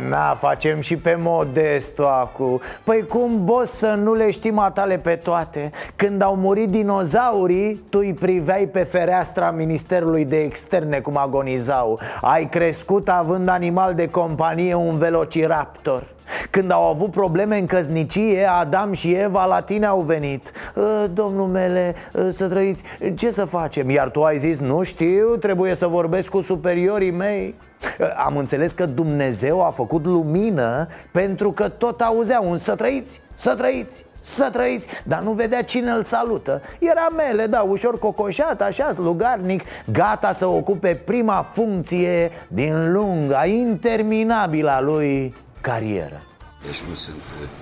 na, 0.09 0.35
facem 0.35 0.81
și 0.81 0.97
pe 0.97 1.17
modestu 1.21 2.03
acu 2.03 2.61
Păi 2.85 3.07
cum, 3.07 3.45
boss, 3.45 3.73
să 3.73 3.87
nu 4.03 4.15
le 4.15 4.31
știm 4.31 4.59
atale 4.59 4.99
pe 4.99 5.15
toate? 5.15 5.71
Când 5.97 6.23
au 6.23 6.37
murit 6.37 6.69
dinozaurii, 6.69 7.83
tu 7.91 7.99
îi 7.99 8.15
priveai 8.15 8.65
pe 8.67 8.83
fereastra 8.83 9.51
Ministerului 9.51 10.25
de 10.25 10.43
Externe 10.43 10.99
cum 11.01 11.17
agonizau. 11.17 11.99
Ai 12.21 12.49
crescut 12.49 13.09
având 13.09 13.49
animal 13.49 13.95
de 13.95 14.09
companie 14.09 14.75
un 14.75 14.99
velociraptor. 14.99 16.03
Când 16.51 16.71
au 16.71 16.85
avut 16.89 17.11
probleme 17.11 17.59
în 17.59 17.67
căsnicie, 17.67 18.49
Adam 18.61 18.93
și 18.93 19.13
Eva 19.13 19.45
la 19.45 19.61
tine 19.61 19.87
au 19.87 20.01
venit. 20.01 20.53
"Ă, 20.77 21.07
Domnul 21.07 21.47
mele, 21.47 21.95
ă, 22.27 22.31
să 22.31 22.49
trăiți, 22.49 22.83
ce 23.15 23.31
să 23.31 23.45
facem? 23.45 23.91
Iar 23.91 24.09
tu 24.11 24.23
ai 24.23 24.39
zis, 24.39 24.59
nu 24.59 24.83
știu, 24.83 25.37
trebuie 25.37 25.75
să 25.75 25.87
vorbesc 25.87 26.29
cu 26.29 26.41
superiorii 26.41 27.11
mei. 27.11 27.55
Ă, 28.01 28.13
Am 28.27 28.37
înțeles 28.37 28.73
că 28.73 28.87
Dumnezeu 28.87 29.65
a 29.65 29.71
făcut 29.81 30.05
lumină 30.05 30.87
pentru 31.13 31.53
că 31.53 31.69
tot 31.69 32.01
auzea 32.01 32.41
un 32.41 32.59
să 32.59 32.75
trăiți, 32.75 33.21
să 33.35 33.55
trăiți 33.55 34.05
să 34.21 34.49
trăiți, 34.53 34.87
dar 35.03 35.21
nu 35.21 35.33
vedea 35.33 35.63
cine 35.63 35.91
îl 35.91 36.05
salută. 36.05 36.63
Era 36.79 37.09
mele, 37.17 37.47
da, 37.47 37.61
ușor 37.61 37.99
cocoșat, 37.99 38.63
așa, 38.63 38.93
slugarnic 38.93 39.63
Gata 39.93 40.33
să 40.33 40.47
ocupe 40.47 41.03
prima 41.05 41.47
funcție 41.53 42.31
din 42.49 42.93
lunga, 42.93 43.47
interminabila 43.47 44.81
lui 44.81 45.35
carieră. 45.61 46.23
Deci 46.67 46.83
nu 46.89 46.95
sunt 46.95 47.17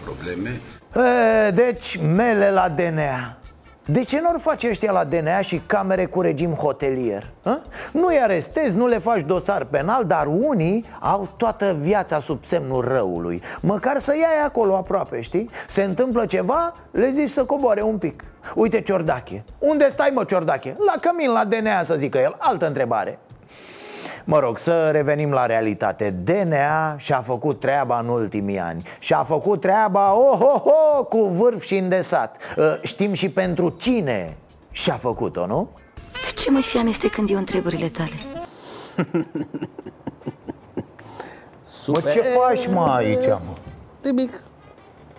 probleme. 0.04 0.60
E, 1.46 1.50
Deci, 1.50 1.98
mele 2.14 2.50
la 2.50 2.68
DNA 2.68 3.37
de 3.90 4.04
ce 4.04 4.20
nu-l 4.20 4.38
face 4.38 4.68
ăștia 4.68 4.92
la 4.92 5.04
DNA 5.04 5.40
și 5.40 5.62
camere 5.66 6.06
cu 6.06 6.20
regim 6.20 6.50
hotelier? 6.50 7.30
A? 7.42 7.60
Nu-i 7.92 8.18
arestezi, 8.22 8.74
nu 8.74 8.86
le 8.86 8.98
faci 8.98 9.20
dosar 9.20 9.64
penal 9.64 10.04
Dar 10.04 10.26
unii 10.26 10.84
au 11.00 11.28
toată 11.36 11.76
viața 11.80 12.18
sub 12.18 12.44
semnul 12.44 12.84
răului 12.84 13.42
Măcar 13.60 13.98
să 13.98 14.14
iai 14.16 14.44
acolo 14.44 14.76
aproape, 14.76 15.20
știi? 15.20 15.50
Se 15.66 15.82
întâmplă 15.82 16.26
ceva, 16.26 16.72
le 16.90 17.10
zici 17.10 17.28
să 17.28 17.44
coboare 17.44 17.82
un 17.82 17.98
pic 17.98 18.24
Uite 18.54 18.80
Ciordache 18.80 19.44
Unde 19.58 19.88
stai 19.88 20.10
mă 20.14 20.24
Ciordache? 20.24 20.76
La 20.86 20.94
cămin, 21.00 21.30
la 21.30 21.44
DNA 21.44 21.82
să 21.82 21.94
zică 21.94 22.18
el 22.18 22.36
Altă 22.38 22.66
întrebare 22.66 23.18
Mă 24.30 24.38
rog, 24.38 24.58
să 24.58 24.90
revenim 24.90 25.30
la 25.30 25.46
realitate 25.46 26.10
DNA 26.10 26.96
și-a 26.96 27.20
făcut 27.20 27.60
treaba 27.60 27.98
în 27.98 28.08
ultimii 28.08 28.58
ani 28.58 28.82
Și-a 28.98 29.22
făcut 29.22 29.60
treaba, 29.60 30.14
oh, 30.14 30.38
oh, 30.42 30.62
oh, 30.64 31.06
cu 31.06 31.18
vârf 31.18 31.64
și 31.64 31.76
îndesat 31.76 32.36
Uh, 32.56 32.64
Știm 32.82 33.12
și 33.12 33.28
pentru 33.28 33.74
cine 33.78 34.36
și-a 34.70 34.94
făcut-o, 34.94 35.46
nu? 35.46 35.68
De 36.12 36.32
ce 36.36 36.50
mă 36.50 36.60
fi 36.60 36.78
amestecând 36.78 37.30
eu 37.30 37.36
în 37.38 37.44
treburile 37.44 37.88
tale? 37.88 38.10
Mă, 41.86 42.00
ce 42.00 42.20
faci, 42.20 42.66
mă, 42.68 42.86
aici, 42.90 43.26
mă? 43.26 43.40
Nimic, 44.02 44.42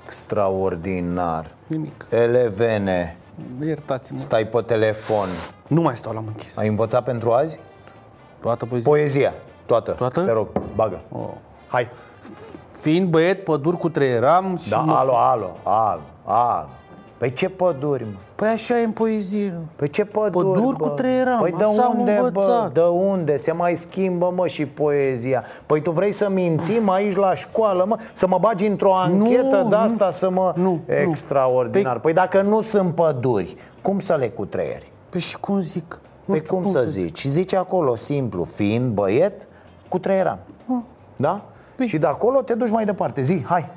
Extraordinar 0.06 1.46
nimic. 1.68 2.06
Elevene, 2.10 3.18
Iertați-mă. 3.66 4.20
stai 4.20 4.48
pe 4.48 4.62
telefon 4.62 5.28
Nu 5.68 5.82
mai 5.82 5.98
stau 5.98 6.14
la 6.14 6.24
închis. 6.28 6.58
Ai 6.58 6.68
învățat 6.68 7.04
pentru 7.04 7.32
azi? 7.32 7.60
Toată 8.42 8.66
poezia. 8.66 8.92
Poezia, 8.92 9.34
toată 9.66 9.92
Toată? 9.92 10.22
Te 10.22 10.32
rog, 10.32 10.48
bagă 10.76 11.00
Oh. 11.12 11.20
Hai 11.68 11.88
Fiind 12.72 13.10
băiet, 13.10 13.44
pădur 13.44 13.78
cu 13.78 13.90
treieram 13.90 14.56
și... 14.58 14.70
Da, 14.70 14.78
mă- 14.78 14.94
alo, 14.94 15.14
alo, 15.16 15.50
alo, 15.64 16.02
alo 16.24 16.68
Păi 17.18 17.34
ce 17.34 17.50
păduri, 17.50 18.04
mă? 18.04 18.18
Păi 18.36 18.48
așa 18.48 18.80
e 18.80 18.84
în 18.84 18.92
poezie. 18.92 19.54
Păi 19.76 19.90
ce 19.90 20.06
păduri, 20.06 20.48
Păduri 20.54 20.76
bă? 20.78 20.88
cu 20.88 20.90
treieram, 20.90 21.40
Păi 21.40 21.54
de 21.58 21.64
așa 21.64 21.84
am 21.84 22.00
unde, 22.00 22.18
bă? 22.20 22.26
învățat. 22.26 22.72
De 22.74 22.82
unde? 22.82 23.38
Se 23.38 23.52
mai 23.52 23.76
schimbă, 23.76 24.32
mă, 24.36 24.48
și 24.48 24.66
poezia 24.66 25.44
Păi 25.66 25.82
tu 25.82 25.92
vrei 25.92 26.12
să 26.12 26.30
mințim 26.30 26.90
aici 26.90 27.16
la 27.16 27.34
școală, 27.34 27.86
mă? 27.88 27.98
Să 28.12 28.28
mă 28.28 28.38
bagi 28.42 28.66
într-o 28.66 28.96
anchetă 28.96 29.62
Nu, 29.64 29.70
de 29.70 29.76
asta 29.76 30.12
să 30.12 30.30
mă... 30.30 30.54
nu, 30.56 30.64
nu. 30.64 30.82
Extraordinar 30.94 32.00
Păi 32.00 32.14
dacă 32.14 32.42
nu 32.42 32.62
sunt 32.62 32.96
păduri, 32.96 33.56
cum 33.82 34.00
să 34.00 34.16
le 34.16 34.30
cutreieri? 34.30 34.92
Păi 35.10 35.20
și 35.20 35.38
cum 35.40 35.60
zic? 35.62 36.00
Nu 36.30 36.36
Păi 36.36 36.44
știu 36.44 36.60
cum 36.60 36.72
să 36.72 36.84
zici? 36.88 37.26
Zici 37.26 37.54
acolo, 37.54 37.96
simplu, 37.96 38.44
fiind 38.44 38.92
băiet, 38.92 39.48
cu 39.88 40.00
treieram 40.00 40.40
Da? 41.16 41.46
Și 41.86 41.98
de 41.98 42.08
acolo 42.08 42.42
te 42.42 42.54
duci 42.54 42.70
mai 42.70 42.86
departe. 42.86 43.22
Zi, 43.22 43.44
hai. 43.46 43.70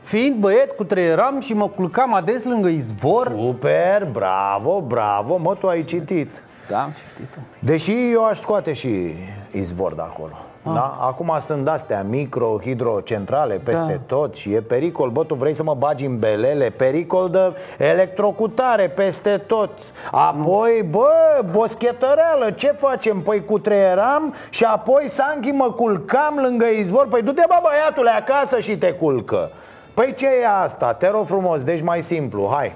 Fiind 0.00 0.36
băiet 0.36 0.72
cu 0.72 0.84
treieram 0.84 1.40
și 1.40 1.54
mă 1.54 1.68
culcam 1.68 2.14
ades 2.14 2.44
lângă 2.44 2.68
izvor? 2.68 3.34
Super, 3.38 4.08
bravo, 4.12 4.80
bravo, 4.80 5.36
mă, 5.36 5.54
tu 5.54 5.68
ai 5.68 5.82
citit. 5.82 6.44
Da, 6.68 6.82
am 6.82 6.90
citit 6.90 7.38
Deși 7.58 8.12
eu 8.12 8.24
aș 8.24 8.38
scoate 8.38 8.72
și 8.72 9.14
izvor 9.50 9.94
de 9.94 10.02
acolo 10.02 10.34
Ah. 10.64 10.72
da? 10.74 10.98
Acum 11.00 11.36
sunt 11.40 11.68
astea 11.68 12.02
micro, 12.02 12.58
hidrocentrale 12.60 13.54
peste 13.54 13.92
Da. 14.08 14.16
tot 14.16 14.34
și 14.34 14.52
e 14.52 14.60
pericol 14.60 15.10
Bă, 15.10 15.24
tu 15.24 15.34
vrei 15.34 15.52
să 15.52 15.62
mă 15.62 15.74
bagi 15.74 16.04
în 16.04 16.18
belele 16.18 16.70
Pericol 16.70 17.28
de 17.28 17.52
electrocutare 17.78 18.88
peste 18.88 19.36
tot 19.46 19.70
Apoi, 20.10 20.86
bă, 20.90 21.40
boschetăreală, 21.50 22.50
ce 22.50 22.68
facem? 22.68 23.20
Păi 23.20 23.44
cu 23.44 23.58
treieram 23.58 24.34
și 24.50 24.64
apoi 24.64 25.08
Sanchi 25.08 25.50
mă 25.50 25.70
culcam 25.70 26.38
lângă 26.42 26.64
izvor 26.64 27.06
Păi 27.08 27.22
du-te, 27.22 27.42
bă, 27.48 27.54
băiatule, 27.62 28.10
acasă 28.10 28.60
și 28.60 28.78
te 28.78 28.92
culcă 28.92 29.50
Păi 29.94 30.14
ce 30.16 30.26
e 30.26 30.48
asta? 30.62 30.92
Te 30.94 31.08
rog 31.10 31.26
frumos, 31.26 31.62
deci 31.62 31.82
mai 31.82 32.00
simplu, 32.00 32.48
hai 32.52 32.72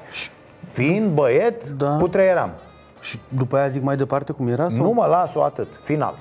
Fiind 0.70 1.10
băiet, 1.14 1.68
Da. 1.68 1.96
cu 1.96 2.08
treieram 2.08 2.50
Și 3.00 3.20
după 3.28 3.56
aia 3.56 3.68
zic 3.68 3.82
mai 3.82 3.96
departe 3.96 4.32
cum 4.32 4.48
era? 4.48 4.68
Sau? 4.68 4.84
nu 4.84 4.90
mă 4.90 5.06
las-o 5.06 5.42
atât, 5.42 5.68
final 5.82 6.14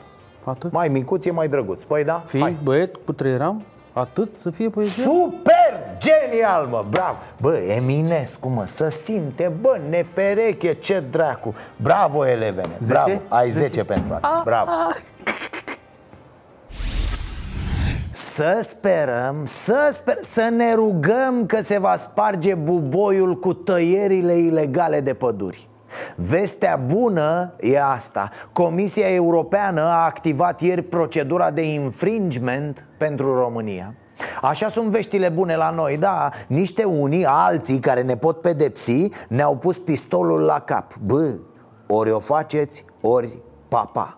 Atât? 0.46 0.72
Mai 0.72 0.88
micuț 0.88 1.26
e 1.26 1.32
mai 1.32 1.48
drăguț. 1.48 1.84
Păi 1.84 2.04
da, 2.04 2.24
Fiind 2.26 2.46
hai. 2.46 2.58
băiet 2.64 2.96
cu 3.06 3.14
treieram? 3.14 3.62
Atât? 3.94 4.30
Să 4.42 4.50
fie 4.50 4.70
poezia? 4.70 5.04
Super! 5.04 5.80
Genial, 5.98 6.66
mă, 6.66 6.86
bravo! 6.90 7.18
Bă, 7.42 7.56
Eminescu, 7.58 8.48
mă, 8.48 8.66
să 8.66 8.88
simte, 8.88 9.52
bă, 9.62 9.80
nepereche, 9.90 10.74
ce 10.74 11.04
dracu! 11.12 11.54
Bravo, 11.82 12.28
elevene, 12.28 12.76
Zece? 12.80 12.94
bravo! 13.04 13.20
Ai 13.30 13.50
10 13.50 13.68
Zece. 13.68 13.84
pentru 13.84 14.14
asta, 14.14 14.42
bravo! 14.46 14.70
Să 18.12 18.60
sperăm, 18.62 19.36
să 19.46 19.90
sper, 19.92 20.18
să 20.22 20.50
ne 20.56 20.74
rugăm 20.74 21.46
că 21.46 21.62
se 21.62 21.80
va 21.80 21.96
sparge 21.96 22.54
buboiul 22.54 23.40
cu 23.40 23.54
tăierile 23.54 24.34
ilegale 24.38 25.02
de 25.02 25.14
păduri 25.14 25.70
Vestea 26.16 26.76
bună 26.86 27.54
e 27.60 27.82
asta. 27.82 28.30
Comisia 28.52 29.14
Europeană 29.14 29.82
a 29.82 30.06
activat 30.06 30.62
ieri 30.62 30.82
procedura 30.82 31.52
de 31.52 31.74
infringement 31.74 32.88
pentru 32.98 33.34
România. 33.34 33.94
Așa 34.42 34.68
sunt 34.68 34.90
veștile 34.90 35.30
bune 35.30 35.56
la 35.56 35.70
noi, 35.70 35.98
da. 35.98 36.30
Niște 36.48 36.84
unii, 36.84 37.26
alții 37.26 37.80
care 37.80 38.02
ne 38.02 38.18
pot 38.18 38.42
pedepsi 38.42 39.10
Ne-au 39.28 39.56
pus 39.56 39.80
pistolul 39.80 40.42
la 40.42 40.60
cap. 40.60 40.94
Bă, 41.06 41.38
ori 41.88 42.12
o 42.12 42.20
faceți, 42.20 42.86
ori 43.02 43.38
papa 43.68 44.16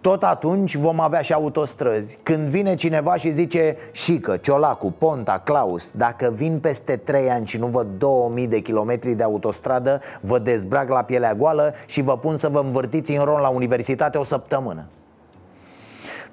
Tot 0.00 0.22
atunci 0.22 0.76
vom 0.76 1.00
avea 1.00 1.20
și 1.20 1.32
autostrăzi. 1.32 2.18
Când 2.22 2.48
vine 2.48 2.74
cineva 2.74 3.16
și 3.16 3.30
zice 3.30 3.76
Șică, 3.92 4.36
Ciolacu, 4.36 4.94
Ponta, 4.98 5.40
Claus 5.44 5.90
Dacă 5.90 6.32
vin 6.34 6.58
peste 6.60 6.96
3 6.96 7.30
ani 7.30 7.46
și 7.46 7.58
nu 7.58 7.66
văd 7.66 7.86
2000 7.98 8.46
de 8.46 8.58
kilometri 8.58 9.14
de 9.14 9.22
autostradă 9.22 10.00
Vă 10.20 10.38
dezbrag 10.38 10.88
la 10.88 11.02
pielea 11.02 11.34
goală 11.34 11.74
și 11.86 12.02
vă 12.02 12.18
pun 12.18 12.36
să 12.36 12.48
vă 12.48 12.58
învârtiți 12.58 13.16
în 13.16 13.24
ron 13.24 13.40
la 13.40 13.48
universitate 13.48 14.18
o 14.18 14.24
săptămână 14.24 14.86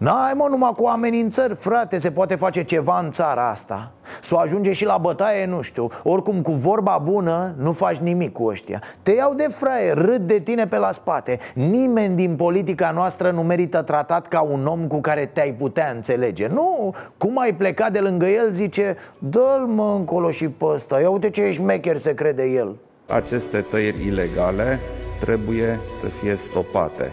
N-ai 0.04 0.34
mă 0.36 0.48
numai 0.50 0.72
cu 0.76 0.86
amenințări, 0.86 1.56
frate, 1.56 1.98
se 1.98 2.12
poate 2.12 2.36
face 2.36 2.64
ceva 2.64 3.00
în 3.00 3.12
țara 3.12 3.50
asta. 3.50 3.92
Să 4.22 4.36
o 4.36 4.38
ajunge 4.38 4.72
și 4.72 4.86
la 4.86 4.98
bătaie, 4.98 5.46
nu 5.46 5.62
știu. 5.62 5.88
Oricum 6.04 6.42
cu 6.42 6.52
vorba 6.52 7.02
bună 7.04 7.56
nu 7.58 7.72
faci 7.72 7.98
nimic 7.98 8.32
cu 8.32 8.46
ăștia. 8.46 8.82
Te 9.04 9.12
iau 9.12 9.34
de 9.34 9.48
fraie, 9.50 9.92
râd 9.92 10.22
de 10.22 10.40
tine 10.40 10.68
pe 10.68 10.78
la 10.78 10.92
spate. 10.92 11.40
Nimeni 11.54 12.16
din 12.16 12.36
politica 12.36 12.92
noastră 12.92 13.32
nu 13.32 13.44
merită 13.44 13.82
tratat 13.82 14.28
ca 14.28 14.42
un 14.42 14.66
om 14.66 14.88
cu 14.88 15.02
care 15.02 15.26
te-ai 15.26 15.54
putea 15.54 15.92
înțelege. 15.96 16.48
Nu, 16.48 16.96
cum 17.18 17.40
ai 17.40 17.56
plecat 17.56 17.92
de 17.92 18.00
lângă 18.00 18.26
el, 18.26 18.52
zice 18.52 18.98
Dă-l 19.18 19.66
mă 19.68 19.96
încolo 19.98 20.32
și 20.32 20.48
pe 20.48 20.66
ăsta. 20.66 21.00
Ia 21.00 21.10
uite 21.10 21.30
ce 21.30 21.52
șmecher 21.52 21.98
se 21.98 22.14
crede 22.14 22.44
el. 22.44 22.76
Aceste 23.08 23.62
tăieri 23.62 24.06
ilegale 24.06 24.80
trebuie 25.20 25.80
să 26.00 26.06
fie 26.06 26.36
stopate 26.36 27.12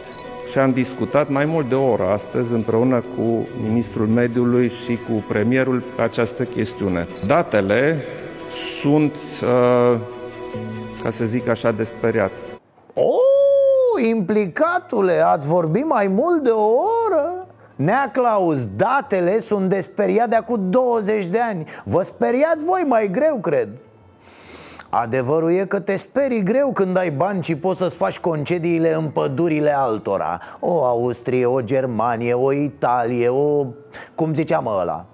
și 0.51 0.59
am 0.59 0.73
discutat 0.73 1.29
mai 1.29 1.45
mult 1.45 1.69
de 1.69 1.75
o 1.75 1.91
oră 1.91 2.07
astăzi 2.13 2.53
împreună 2.53 3.05
cu 3.17 3.49
Ministrul 3.63 4.07
Mediului 4.07 4.69
și 4.69 4.99
cu 5.09 5.25
Premierul 5.29 5.83
pe 5.97 6.03
această 6.03 6.45
chestiune. 6.45 7.07
Datele 7.27 7.99
sunt, 8.81 9.17
uh, 9.43 10.01
ca 11.03 11.11
să 11.11 11.25
zic 11.25 11.49
așa, 11.49 11.71
de 11.73 11.85
speriat. 11.85 12.31
Oh, 12.95 14.07
implicatule, 14.09 15.23
ați 15.27 15.47
vorbit 15.47 15.87
mai 15.87 16.07
mult 16.07 16.43
de 16.43 16.51
o 16.51 16.71
oră? 17.07 17.47
Nea 17.77 18.11
Claus, 18.13 18.67
datele 18.67 19.39
sunt 19.39 19.69
de 19.69 19.81
speriat 19.81 20.29
de 20.29 20.37
acum 20.37 20.71
20 20.71 21.27
de 21.27 21.41
ani 21.41 21.67
Vă 21.85 22.03
speriați 22.03 22.65
voi 22.65 22.85
mai 22.87 23.11
greu, 23.11 23.39
cred 23.39 23.69
Adevărul 24.91 25.53
e 25.53 25.65
că 25.65 25.81
te 25.81 25.97
sperii 25.97 26.43
greu 26.43 26.73
când 26.73 26.97
ai 26.97 27.11
bani 27.11 27.43
și 27.43 27.57
poți 27.57 27.79
să-ți 27.79 27.97
faci 27.97 28.19
concediile 28.19 28.95
în 28.95 29.09
pădurile 29.09 29.77
altora. 29.77 30.41
O 30.61 30.85
Austrie, 30.85 31.47
o 31.47 31.61
Germanie, 31.61 32.35
o 32.35 32.53
Italie, 32.53 33.29
o... 33.29 33.67
cum 34.15 34.35
ziceam 34.35 34.67
ăla? 34.67 35.07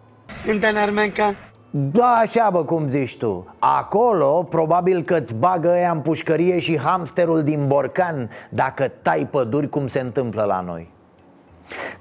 În 0.46 0.58
Danemarca 0.58 1.34
da, 1.70 2.18
așa 2.22 2.48
bă, 2.52 2.64
cum 2.64 2.88
zici 2.88 3.16
tu. 3.16 3.54
Acolo 3.58 4.42
probabil 4.42 5.02
că 5.02 5.14
îți 5.14 5.34
bagă 5.34 5.68
ea 5.68 5.90
în 5.90 6.00
pușcărie 6.00 6.58
și 6.58 6.78
hamsterul 6.78 7.42
din 7.42 7.66
borcan 7.66 8.30
Dacă 8.50 8.88
tai 9.02 9.28
păduri 9.30 9.68
cum 9.68 9.86
se 9.86 10.00
întâmplă 10.00 10.42
la 10.42 10.60
noi 10.60 10.94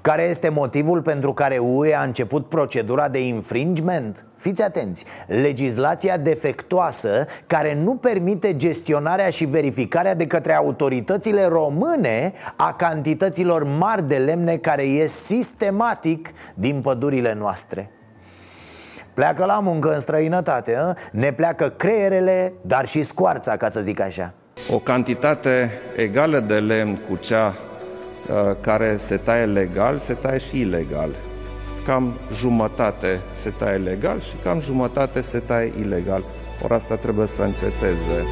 care 0.00 0.22
este 0.22 0.48
motivul 0.48 1.02
pentru 1.02 1.32
care 1.32 1.58
UE 1.58 1.94
a 1.94 2.02
început 2.02 2.48
procedura 2.48 3.08
de 3.08 3.26
infringement? 3.26 4.24
Fiți 4.36 4.62
atenți, 4.62 5.04
legislația 5.26 6.16
defectuoasă 6.16 7.26
care 7.46 7.74
nu 7.74 7.96
permite 7.96 8.56
gestionarea 8.56 9.30
și 9.30 9.44
verificarea 9.44 10.14
de 10.14 10.26
către 10.26 10.54
autoritățile 10.54 11.44
române 11.46 12.32
a 12.56 12.72
cantităților 12.72 13.64
mari 13.64 14.08
de 14.08 14.16
lemne 14.16 14.56
care 14.56 14.86
ies 14.86 15.12
sistematic 15.12 16.32
din 16.54 16.80
pădurile 16.80 17.34
noastre. 17.34 17.90
Pleacă 19.14 19.44
la 19.44 19.58
muncă 19.58 19.94
în 19.94 20.00
străinătate, 20.00 20.76
a? 20.76 20.94
ne 21.12 21.32
pleacă 21.32 21.68
creierele, 21.68 22.52
dar 22.60 22.86
și 22.86 23.02
scoarța, 23.02 23.56
ca 23.56 23.68
să 23.68 23.80
zic 23.80 24.00
așa. 24.00 24.32
O 24.70 24.78
cantitate 24.78 25.70
egală 25.96 26.40
de 26.40 26.54
lemn 26.54 26.96
cu 27.08 27.16
cea 27.16 27.46
Uh, 27.48 27.65
care 28.60 28.96
se 28.96 29.16
taie 29.16 29.44
legal, 29.44 29.98
se 29.98 30.12
taie 30.12 30.38
și 30.38 30.60
ilegal. 30.60 31.10
Cam 31.84 32.14
jumătate 32.32 33.20
se 33.32 33.50
taie 33.50 33.76
legal 33.76 34.20
și 34.20 34.34
cam 34.42 34.60
jumătate 34.60 35.20
se 35.20 35.38
taie 35.38 35.72
ilegal. 35.80 36.24
Ori 36.62 36.72
asta 36.72 36.94
trebuie 36.94 37.26
să 37.26 37.42
înceteze. 37.42 38.24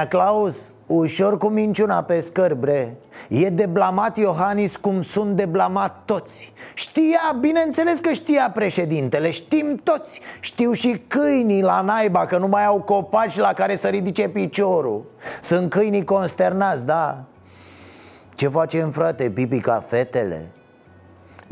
Nea 0.00 0.08
Claus, 0.08 0.72
ușor 0.86 1.38
cu 1.38 1.46
minciuna 1.46 2.02
pe 2.02 2.20
scări, 2.20 2.56
bre. 2.56 2.96
E 3.28 3.48
de 3.48 3.66
blamat 3.66 4.16
Iohannis 4.16 4.76
cum 4.76 5.02
sunt 5.02 5.36
de 5.36 5.44
blamat 5.44 6.02
toți. 6.04 6.52
Știa, 6.74 7.36
bineînțeles 7.40 8.00
că 8.00 8.12
știa 8.12 8.50
președintele, 8.54 9.30
știm 9.30 9.80
toți. 9.82 10.20
Știu 10.40 10.72
și 10.72 11.02
câinii 11.06 11.62
la 11.62 11.80
naiba 11.80 12.26
că 12.26 12.38
nu 12.38 12.46
mai 12.46 12.64
au 12.64 12.80
copaci 12.80 13.36
la 13.36 13.52
care 13.52 13.76
să 13.76 13.88
ridice 13.88 14.28
piciorul. 14.28 15.04
Sunt 15.40 15.70
câinii 15.70 16.04
consternați, 16.04 16.86
da. 16.86 17.24
Ce 18.34 18.48
facem 18.48 18.90
frate, 18.90 19.30
pipi 19.30 19.58
ca 19.58 19.80
fetele? 19.86 20.50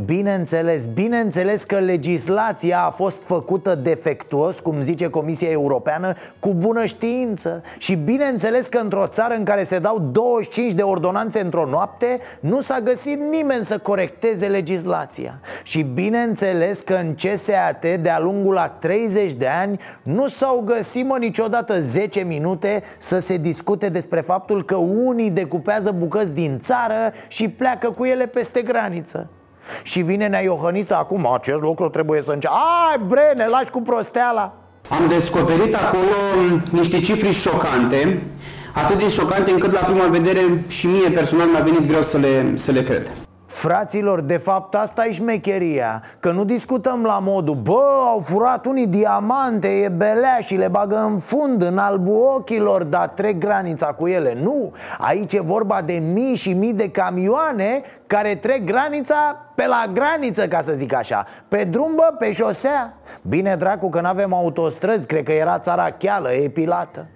Bineînțeles, 0.05 0.87
bineînțeles 0.87 1.65
că 1.65 1.79
legislația 1.79 2.81
a 2.83 2.91
fost 2.91 3.23
făcută 3.23 3.75
defectuos, 3.75 4.61
cum 4.61 4.81
zice 4.81 5.09
Comisia 5.09 5.51
Europeană, 5.51 6.15
cu 6.39 6.55
bună 6.55 6.85
știință. 6.85 7.63
Și 7.79 7.95
bineînțeles 7.95 8.67
că 8.67 8.79
într-o 8.79 9.07
țară 9.07 9.35
în 9.35 9.45
care 9.45 9.65
se 9.65 9.79
dau 9.79 10.09
25 10.13 10.73
de 10.73 10.83
ordonanțe 10.83 11.41
într-o 11.41 11.67
noapte 11.67 12.19
Nu 12.41 12.61
s-a 12.61 12.81
găsit 12.81 13.21
nimeni 13.31 13.65
să 13.65 13.79
corecteze 13.79 14.47
legislația. 14.47 15.41
Și 15.63 15.83
bineînțeles 15.83 16.81
că 16.81 16.95
în 16.95 17.15
CSAT, 17.15 17.87
de-a 18.01 18.19
lungul 18.19 18.53
la 18.53 18.69
30 18.69 19.33
de 19.33 19.47
ani 19.47 19.81
Nu 20.03 20.27
s-au 20.27 20.63
găsit 20.67 21.07
mă 21.07 21.17
niciodată 21.19 21.81
10 21.81 22.21
minute 22.21 22.83
să 22.99 23.19
se 23.19 23.37
discute 23.37 23.89
despre 23.89 24.21
faptul 24.21 24.65
că 24.65 24.77
unii 24.77 25.31
decupează 25.31 25.91
bucăți 25.91 26.35
din 26.35 26.59
țară 26.59 27.13
și 27.29 27.49
pleacă 27.49 27.91
cu 27.91 28.05
ele 28.05 28.27
peste 28.27 28.63
graniță 28.63 29.29
și 29.83 30.01
vine 30.01 30.27
Nea 30.27 30.43
Iohăniță 30.43 30.97
acum, 30.97 31.33
acest 31.33 31.61
lucru 31.61 31.89
trebuie 31.89 32.21
să 32.21 32.33
înceapă. 32.33 32.57
Ai 32.91 32.99
bre, 33.07 33.33
ne 33.37 33.47
lași 33.47 33.71
cu 33.71 33.81
prosteala. 33.81 34.55
Am 34.89 35.09
descoperit 35.09 35.75
acolo 35.75 36.61
niște 36.71 37.01
cifre 37.01 37.31
șocante 37.31 38.23
Atât 38.75 38.99
de 38.99 39.09
șocante 39.09 39.51
încât 39.51 39.73
la 39.73 39.81
prima 39.81 40.07
vedere 40.07 40.65
și 40.69 40.87
mie 40.87 41.09
personal 41.09 41.47
mi-a 41.47 41.61
venit 41.61 41.87
greu 41.87 42.03
să 42.03 42.19
le, 42.19 42.53
să 42.57 42.73
le 42.73 42.83
cred 42.83 43.11
Fraților, 43.49 44.21
de 44.21 44.37
fapt 44.37 44.75
asta 44.75 45.07
e 45.07 45.11
șmecheria 45.11 46.03
Că 46.21 46.31
nu 46.31 46.45
discutăm 46.45 47.03
la 47.03 47.19
modul 47.19 47.55
Bă, 47.55 47.83
au 48.07 48.21
furat 48.21 48.67
unii 48.67 48.87
diamante, 48.87 49.69
e 49.69 49.89
belea 49.89 50.39
și 50.41 50.55
le 50.55 50.69
bagă 50.69 50.97
în 50.97 51.19
fund 51.19 51.63
În 51.63 51.79
albul 51.79 52.33
ochilor, 52.37 52.83
dar 52.83 53.09
trec 53.09 53.39
granița 53.39 53.87
cu 53.87 54.07
ele. 54.07 54.39
Nu, 54.43 54.73
aici 54.99 55.33
e 55.33 55.41
vorba 55.41 55.83
de 55.83 55.93
mii 55.93 56.35
și 56.35 56.53
mii 56.53 56.73
de 56.73 56.91
camioane 56.91 57.83
Care 58.07 58.35
trec 58.35 58.65
granița 58.65 59.37
pe 59.55 59.67
la 59.67 59.85
graniță, 59.93 60.49
ca 60.49 60.61
să 60.61 60.73
zic 60.73 60.95
așa 60.95 61.27
Pe 61.49 61.65
drum, 61.65 61.93
bă, 61.95 62.15
pe 62.19 62.33
șosea. 62.33 62.95
Bine 63.23 63.57
dracu 63.57 63.89
că 63.89 64.01
n-avem 64.01 64.35
autostrăzi, 64.35 65.07
cred 65.07 65.25
că 65.25 65.33
era 65.33 65.59
țara 65.59 65.91
cheală, 65.91 66.33
epilată 66.33 67.07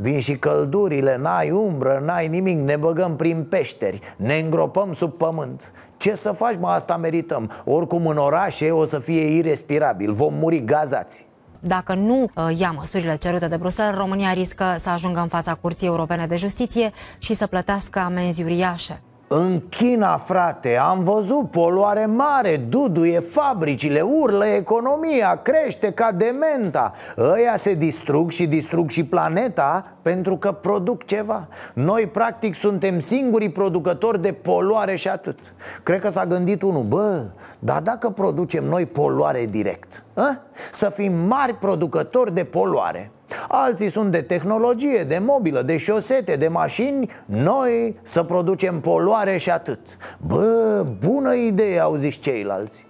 Vin 0.00 0.20
și 0.20 0.36
căldurile, 0.36 1.16
n-ai 1.16 1.50
umbră, 1.50 2.02
n-ai 2.04 2.28
nimic, 2.28 2.60
ne 2.60 2.76
băgăm 2.76 3.16
prin 3.16 3.44
peșteri, 3.44 4.00
ne 4.16 4.38
îngropăm 4.38 4.92
sub 4.92 5.12
pământ. 5.12 5.72
Ce 5.96 6.14
să 6.14 6.32
faci, 6.32 6.56
mă, 6.58 6.68
asta 6.68 6.96
merităm. 6.96 7.50
Oricum 7.64 8.06
în 8.06 8.16
orașe 8.16 8.70
o 8.70 8.84
să 8.84 8.98
fie 8.98 9.36
irrespirabil, 9.36 10.12
vom 10.12 10.34
muri 10.34 10.64
gazați. 10.64 11.26
Dacă 11.60 11.94
nu 11.94 12.22
uh, 12.34 12.58
ia 12.58 12.70
măsurile 12.70 13.16
cerute 13.16 13.48
de 13.48 13.56
Bruxelles, 13.56 13.96
România 13.96 14.32
riscă 14.32 14.74
să 14.78 14.90
ajungă 14.90 15.20
în 15.20 15.28
fața 15.28 15.54
Curții 15.54 15.86
Europene 15.86 16.26
de 16.26 16.36
Justiție 16.36 16.90
și 17.18 17.34
să 17.34 17.46
plătească 17.46 17.98
amenzi 17.98 18.42
uriașe. 18.42 19.02
În 19.30 19.60
China, 19.68 20.16
frate, 20.16 20.76
am 20.76 21.02
văzut 21.02 21.50
poluare 21.50 22.06
mare, 22.06 22.56
duduie 22.56 23.18
fabricile, 23.18 24.00
urlă 24.00 24.46
economia, 24.46 25.40
crește 25.42 25.92
ca 25.92 26.12
dementa. 26.12 26.92
Ăia 27.18 27.56
se 27.56 27.74
distrug 27.74 28.30
și 28.30 28.46
distrug 28.46 28.90
și 28.90 29.04
planeta 29.04 29.92
pentru 30.02 30.36
că 30.36 30.52
produc 30.52 31.04
ceva. 31.04 31.48
Noi, 31.74 32.06
practic, 32.06 32.54
suntem 32.54 33.00
singurii 33.00 33.50
producători 33.50 34.22
de 34.22 34.32
poluare 34.32 34.96
și 34.96 35.08
atât. 35.08 35.38
Cred 35.82 36.00
că 36.00 36.08
s-a 36.08 36.26
gândit 36.26 36.62
unul, 36.62 36.82
bă, 36.82 37.24
dar 37.58 37.82
dacă 37.82 38.10
producem 38.10 38.64
noi 38.64 38.86
poluare 38.86 39.46
direct, 39.46 40.04
a? 40.14 40.38
să 40.72 40.90
fim 40.90 41.12
mari 41.12 41.54
producători 41.54 42.34
de 42.34 42.44
poluare 42.44 43.10
Alții 43.48 43.88
sunt 43.88 44.10
de 44.10 44.20
tehnologie, 44.20 45.04
de 45.04 45.18
mobilă, 45.18 45.62
de 45.62 45.76
șosete, 45.76 46.36
de 46.36 46.48
mașini 46.48 47.10
Noi 47.24 47.98
să 48.02 48.22
producem 48.22 48.80
poluare 48.80 49.36
și 49.36 49.50
atât 49.50 49.80
Bă, 50.26 50.86
bună 51.06 51.34
idee, 51.34 51.80
au 51.80 51.94
zis 51.94 52.14
ceilalți 52.14 52.86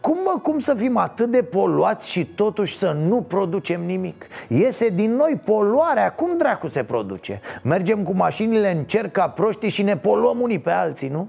Cum, 0.00 0.16
mă, 0.24 0.38
cum 0.42 0.58
să 0.58 0.74
fim 0.74 0.96
atât 0.96 1.30
de 1.30 1.42
poluați 1.42 2.10
și 2.10 2.24
totuși 2.26 2.78
să 2.78 2.96
nu 3.08 3.22
producem 3.22 3.84
nimic? 3.84 4.26
Iese 4.48 4.88
din 4.88 5.14
noi 5.14 5.40
poluarea, 5.44 6.12
cum 6.12 6.36
dracu 6.36 6.68
se 6.68 6.82
produce? 6.84 7.40
Mergem 7.62 8.02
cu 8.02 8.14
mașinile 8.14 8.76
în 8.76 8.84
cer 8.84 9.08
ca 9.08 9.28
proștii 9.28 9.68
și 9.68 9.82
ne 9.82 9.96
poluăm 9.96 10.40
unii 10.40 10.58
pe 10.58 10.70
alții, 10.70 11.08
nu? 11.08 11.28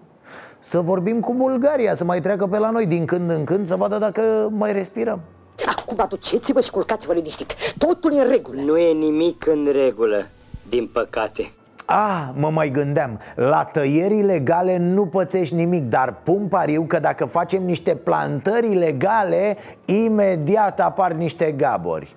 Să 0.60 0.80
vorbim 0.80 1.20
cu 1.20 1.34
Bulgaria, 1.34 1.94
să 1.94 2.04
mai 2.04 2.22
treacă 2.22 2.48
pe 2.48 2.58
la 2.58 2.70
noi 2.70 2.86
din 2.86 3.06
când 3.06 3.30
în 3.30 3.44
când 3.44 3.66
Să 3.66 3.76
vadă 3.76 3.98
dacă 3.98 4.50
mai 4.52 4.74
respirăm 4.74 5.20
Acum 5.66 5.98
aduceți-vă 6.00 6.62
și 6.62 6.72
culcați-vă 6.72 7.14
liniștit. 7.14 7.56
Totul 7.78 8.14
e 8.14 8.22
în 8.22 8.30
regulă. 8.30 8.62
Nu 8.62 8.78
e 8.78 8.92
nimic 8.92 9.46
în 9.48 9.70
regulă, 9.72 10.28
din 10.70 10.88
păcate. 10.88 11.52
Ah, 11.86 12.30
mă 12.34 12.50
mai 12.50 12.70
gândeam. 12.72 13.20
La 13.36 13.64
tăieri 13.64 14.18
ilegale 14.18 14.78
nu 14.78 15.06
pățești 15.06 15.56
nimic 15.56 15.86
Dar 15.86 16.14
pun 16.24 16.48
pariu 16.48 16.84
că 16.88 17.00
dacă 17.00 17.26
facem 17.26 17.64
niște 17.64 17.96
plantări 17.96 18.72
ilegale 18.72 19.58
Imediat 19.86 20.80
apar 20.80 21.12
niște 21.12 21.52
gabori 21.52 22.16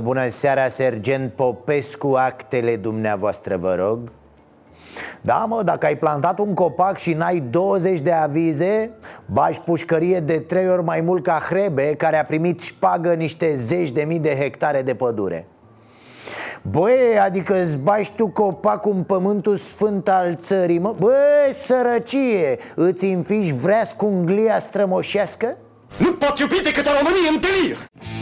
Bună 0.00 0.28
seara, 0.28 0.68
sergent 0.68 1.32
Popescu, 1.32 2.14
actele 2.14 2.76
dumneavoastră, 2.76 3.56
vă 3.56 3.74
rog 3.74 3.98
da, 5.20 5.46
mă, 5.48 5.62
dacă 5.62 5.86
ai 5.86 5.96
plantat 5.96 6.38
un 6.38 6.54
copac 6.54 6.98
și 6.98 7.12
n-ai 7.12 7.42
20 7.50 8.00
de 8.00 8.12
avize 8.12 8.90
Bași 9.26 9.60
pușcărie 9.60 10.20
de 10.20 10.38
trei 10.38 10.68
ori 10.68 10.82
mai 10.82 11.00
mult 11.00 11.22
ca 11.22 11.42
Hrebe 11.48 11.94
Care 11.94 12.18
a 12.18 12.24
primit 12.24 12.60
șpagă 12.60 13.12
niște 13.12 13.54
zeci 13.54 13.90
de 13.90 14.02
mii 14.02 14.18
de 14.18 14.36
hectare 14.40 14.82
de 14.82 14.94
pădure 14.94 15.46
Băi, 16.70 17.18
adică 17.24 17.60
îți 17.60 17.78
bași 17.78 18.12
tu 18.12 18.28
copacul 18.28 18.92
în 18.92 19.02
pământul 19.02 19.56
sfânt 19.56 20.08
al 20.08 20.36
țării, 20.40 20.78
mă? 20.78 20.94
Băi, 20.98 21.52
sărăcie, 21.52 22.58
îți 22.74 23.04
înfiși 23.04 23.54
vrea 23.54 23.84
scunglia 23.84 24.58
strămoșească? 24.58 25.56
Nu 25.98 26.12
pot 26.12 26.38
iubi 26.38 26.62
decât 26.62 26.84
România 26.84 27.30
întâlniri! 27.34 28.13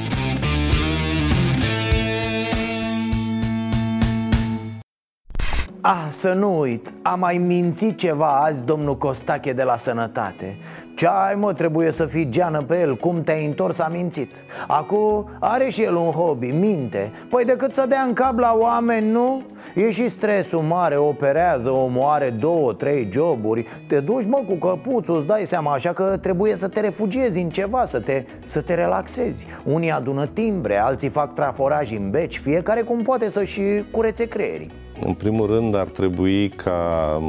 Ah, 5.84 6.06
să 6.08 6.32
nu 6.32 6.58
uit, 6.58 6.92
a 7.02 7.14
mai 7.14 7.38
mințit 7.38 7.98
ceva 7.98 8.26
azi 8.26 8.64
domnul 8.64 8.96
Costache 8.96 9.52
de 9.52 9.62
la 9.62 9.76
Sănătate. 9.76 10.56
Ce 10.94 11.06
ai 11.06 11.34
mă, 11.34 11.52
trebuie 11.52 11.90
să 11.90 12.06
fii 12.06 12.28
geană 12.30 12.62
pe 12.62 12.80
el, 12.80 12.96
cum 12.96 13.22
te-ai 13.22 13.44
întors 13.44 13.78
a 13.78 13.88
mințit. 13.92 14.44
Acum 14.66 15.30
are 15.40 15.68
și 15.68 15.82
el 15.82 15.94
un 15.94 16.10
hobby, 16.10 16.50
minte. 16.50 17.10
Păi 17.30 17.44
decât 17.44 17.74
să 17.74 17.86
dea 17.88 18.02
în 18.02 18.12
cap 18.12 18.38
la 18.38 18.56
oameni, 18.58 19.10
nu? 19.10 19.42
E 19.74 19.90
și 19.90 20.08
stresul 20.08 20.60
mare, 20.60 20.96
operează, 20.96 21.70
omoare 21.70 22.30
două, 22.30 22.72
trei 22.72 23.08
joburi. 23.12 23.66
Te 23.88 24.00
duci 24.00 24.26
mă 24.26 24.42
cu 24.46 24.54
căpuțul, 24.54 25.16
îți 25.16 25.26
dai 25.26 25.44
seama 25.44 25.72
Așa 25.72 25.92
că 25.92 26.16
trebuie 26.20 26.54
să 26.54 26.68
te 26.68 26.80
refugiezi 26.80 27.40
în 27.40 27.50
ceva, 27.50 27.84
să 27.84 28.00
te, 28.00 28.24
să 28.44 28.60
te 28.60 28.74
relaxezi. 28.74 29.46
Unii 29.64 29.90
adună 29.90 30.26
timbre, 30.26 30.76
alții 30.76 31.08
fac 31.08 31.34
traforaj 31.34 31.90
în 31.90 32.10
beci 32.10 32.38
Fiecare 32.38 32.80
cum 32.80 33.02
poate 33.02 33.30
să-și 33.30 33.60
curețe 33.90 34.28
creierii 34.28 34.70
în 35.00 35.14
primul 35.14 35.46
rând 35.46 35.74
ar 35.74 35.86
trebui 35.86 36.48
ca 36.48 37.20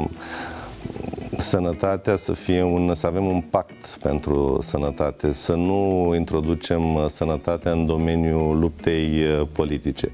sănătatea 1.38 2.16
să 2.16 2.32
fie 2.32 2.62
un, 2.62 2.94
să 2.94 3.06
avem 3.06 3.24
un 3.24 3.40
pact 3.40 3.98
pentru 4.02 4.58
sănătate, 4.62 5.32
să 5.32 5.54
nu 5.54 6.12
introducem 6.14 6.80
sănătatea 7.08 7.72
în 7.72 7.86
domeniul 7.86 8.58
luptei 8.58 9.22
uh, 9.22 9.46
politice. 9.52 10.12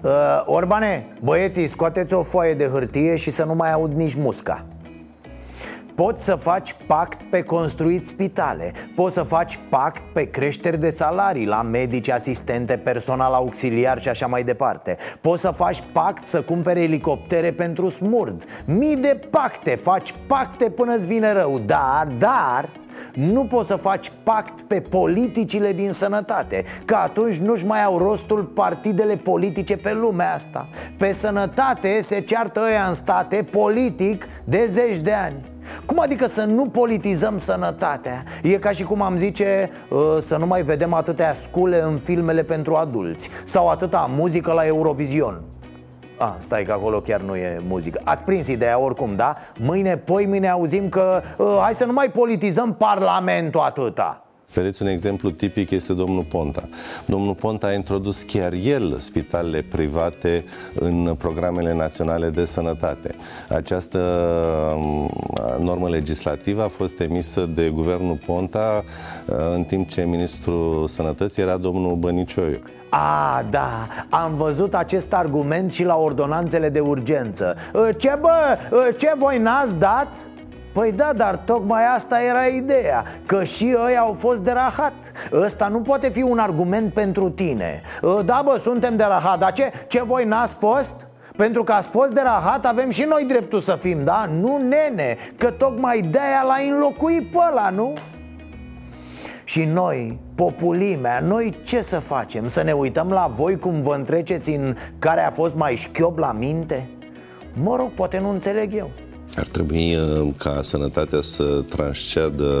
Uh, 0.00 0.10
Orbane, 0.46 1.06
băieții, 1.20 1.66
scoateți 1.66 2.14
o 2.14 2.22
foaie 2.22 2.54
de 2.54 2.66
hârtie 2.66 3.16
și 3.16 3.30
să 3.30 3.44
nu 3.44 3.54
mai 3.54 3.72
aud 3.72 3.92
nici 3.92 4.14
musca 4.14 4.64
Poți 5.94 6.24
să 6.24 6.34
faci 6.34 6.76
pact 6.86 7.22
pe 7.30 7.42
construit 7.42 8.08
spitale. 8.08 8.72
Poți 8.94 9.14
să 9.14 9.22
faci 9.22 9.58
pact 9.68 10.02
pe 10.12 10.30
creșteri 10.30 10.80
de 10.80 10.90
salarii 10.90 11.46
La 11.46 11.62
medici, 11.62 12.10
asistente, 12.10 12.76
personal 12.76 13.32
auxiliar 13.32 14.00
și 14.00 14.08
așa 14.08 14.26
mai 14.26 14.44
departe. 14.44 14.96
Poți 15.20 15.40
să 15.40 15.50
faci 15.50 15.82
pact 15.92 16.26
să 16.26 16.42
cumpere 16.42 16.82
elicoptere 16.82 17.52
pentru 17.52 17.88
smurd. 17.88 18.44
Mii 18.64 18.96
de 18.96 19.20
pacte, 19.30 19.74
faci 19.74 20.14
pacte 20.26 20.70
până 20.70 20.94
îți 20.94 21.06
vine 21.06 21.32
rău. 21.32 21.58
Dar, 21.58 22.06
dar, 22.18 22.68
nu 23.12 23.44
poți 23.44 23.68
să 23.68 23.76
faci 23.76 24.12
pact 24.22 24.60
pe 24.60 24.80
politicile 24.80 25.72
din 25.72 25.92
sănătate 25.92 26.64
Că 26.84 26.94
atunci 26.94 27.36
nu-și 27.36 27.66
mai 27.66 27.84
au 27.84 27.98
rostul 27.98 28.42
partidele 28.42 29.16
politice 29.16 29.76
pe 29.76 29.92
lumea 29.92 30.34
asta. 30.34 30.68
Pe 30.98 31.12
sănătate 31.12 32.00
se 32.00 32.20
ceartă 32.20 32.60
ăia 32.66 32.84
în 32.88 32.94
state 32.94 33.44
politic 33.50 34.26
de 34.44 34.64
zeci 34.66 34.98
de 34.98 35.12
ani 35.12 35.52
cum 35.84 36.00
adică 36.00 36.26
să 36.26 36.44
nu 36.44 36.66
politizăm 36.66 37.38
sănătatea? 37.38 38.22
E 38.42 38.52
ca 38.52 38.70
și 38.70 38.82
cum 38.82 39.02
am 39.02 39.16
zice 39.16 39.70
uh, 39.88 39.98
să 40.20 40.36
nu 40.36 40.46
mai 40.46 40.62
vedem 40.62 40.94
atâtea 40.94 41.34
scule 41.34 41.82
în 41.82 41.96
filmele 41.96 42.42
pentru 42.42 42.74
adulți 42.74 43.28
Sau 43.44 43.68
atâta 43.68 44.10
muzică 44.16 44.52
la 44.52 44.66
Eurovision 44.66 45.40
Ah, 46.18 46.32
stai 46.38 46.64
că 46.64 46.72
acolo 46.72 47.00
chiar 47.00 47.20
nu 47.20 47.36
e 47.36 47.60
muzică 47.68 48.00
Ați 48.04 48.24
prins 48.24 48.46
ideea 48.46 48.78
oricum, 48.78 49.16
da? 49.16 49.36
Mâine, 49.58 49.96
poi 49.96 50.26
mâine 50.26 50.48
auzim 50.48 50.88
că 50.88 51.22
uh, 51.36 51.58
Hai 51.62 51.74
să 51.74 51.84
nu 51.84 51.92
mai 51.92 52.10
politizăm 52.10 52.74
parlamentul 52.74 53.60
atâta 53.60 54.23
Vedeți, 54.54 54.82
un 54.82 54.88
exemplu 54.88 55.30
tipic 55.30 55.70
este 55.70 55.92
domnul 55.92 56.22
Ponta. 56.22 56.68
Domnul 57.06 57.34
Ponta 57.34 57.66
a 57.66 57.72
introdus 57.72 58.22
chiar 58.22 58.52
el 58.52 58.96
spitalele 58.98 59.62
private 59.62 60.44
în 60.74 61.14
programele 61.18 61.74
naționale 61.74 62.28
de 62.30 62.44
sănătate. 62.44 63.14
Această 63.48 63.98
um, 64.76 65.10
normă 65.60 65.88
legislativă 65.88 66.62
a 66.62 66.68
fost 66.68 67.00
emisă 67.00 67.48
de 67.54 67.68
guvernul 67.68 68.18
Ponta 68.26 68.84
uh, 69.26 69.36
în 69.54 69.64
timp 69.64 69.88
ce 69.88 70.02
ministrul 70.02 70.86
sănătății 70.86 71.42
era 71.42 71.56
domnul 71.56 71.96
Bănicioiu. 71.96 72.58
A, 72.88 73.44
da, 73.50 73.88
am 74.08 74.34
văzut 74.34 74.74
acest 74.74 75.12
argument 75.12 75.72
și 75.72 75.84
la 75.84 75.96
ordonanțele 75.96 76.68
de 76.68 76.80
urgență 76.80 77.56
uh, 77.72 77.88
Ce 77.96 78.18
bă, 78.20 78.58
uh, 78.70 78.88
ce 78.98 79.12
voi 79.16 79.38
n-ați 79.38 79.78
dat? 79.78 80.26
Păi 80.74 80.92
da, 80.92 81.10
dar 81.16 81.36
tocmai 81.36 81.82
asta 81.94 82.22
era 82.22 82.46
ideea 82.46 83.04
Că 83.26 83.44
și 83.44 83.64
ei 83.64 83.96
au 83.98 84.12
fost 84.18 84.40
de 84.40 84.50
rahat 84.50 84.92
Ăsta 85.32 85.68
nu 85.68 85.80
poate 85.80 86.08
fi 86.08 86.22
un 86.22 86.38
argument 86.38 86.92
pentru 86.92 87.30
tine 87.30 87.82
ă, 88.02 88.22
Da 88.22 88.42
bă, 88.44 88.58
suntem 88.60 88.96
de 88.96 89.04
rahat 89.04 89.38
Dar 89.38 89.52
ce, 89.52 89.72
ce 89.86 90.02
voi 90.02 90.24
n-ați 90.24 90.56
fost? 90.56 90.92
Pentru 91.36 91.64
că 91.64 91.72
ați 91.72 91.88
fost 91.88 92.12
de 92.12 92.20
rahat, 92.24 92.66
avem 92.66 92.90
și 92.90 93.02
noi 93.02 93.24
dreptul 93.24 93.60
să 93.60 93.76
fim, 93.80 94.04
da? 94.04 94.28
Nu 94.40 94.56
nene, 94.56 95.16
că 95.38 95.50
tocmai 95.50 96.00
de-aia 96.00 96.42
l-a 96.42 96.72
înlocuit 96.72 97.30
pe 97.30 97.38
ăla, 97.50 97.70
nu? 97.70 97.92
Și 99.44 99.64
noi, 99.64 100.18
populimea, 100.34 101.20
noi 101.20 101.56
ce 101.64 101.80
să 101.80 101.98
facem? 101.98 102.48
Să 102.48 102.62
ne 102.62 102.72
uităm 102.72 103.08
la 103.08 103.30
voi 103.34 103.58
cum 103.58 103.82
vă 103.82 103.94
întreceți 103.94 104.50
în 104.50 104.76
care 104.98 105.20
a 105.20 105.30
fost 105.30 105.54
mai 105.54 105.74
șchiob 105.74 106.18
la 106.18 106.32
minte? 106.32 106.88
Mă 107.62 107.76
rog, 107.76 107.90
poate 107.90 108.18
nu 108.18 108.28
înțeleg 108.28 108.74
eu 108.74 108.90
ar 109.36 109.46
trebui 109.46 109.96
uh, 109.96 110.28
ca 110.36 110.62
sănătatea 110.62 111.20
să 111.20 111.64
transcedă 111.68 112.52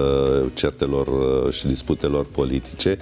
certelor 0.54 1.06
uh, 1.06 1.52
și 1.52 1.66
disputelor 1.66 2.26
politice 2.26 2.98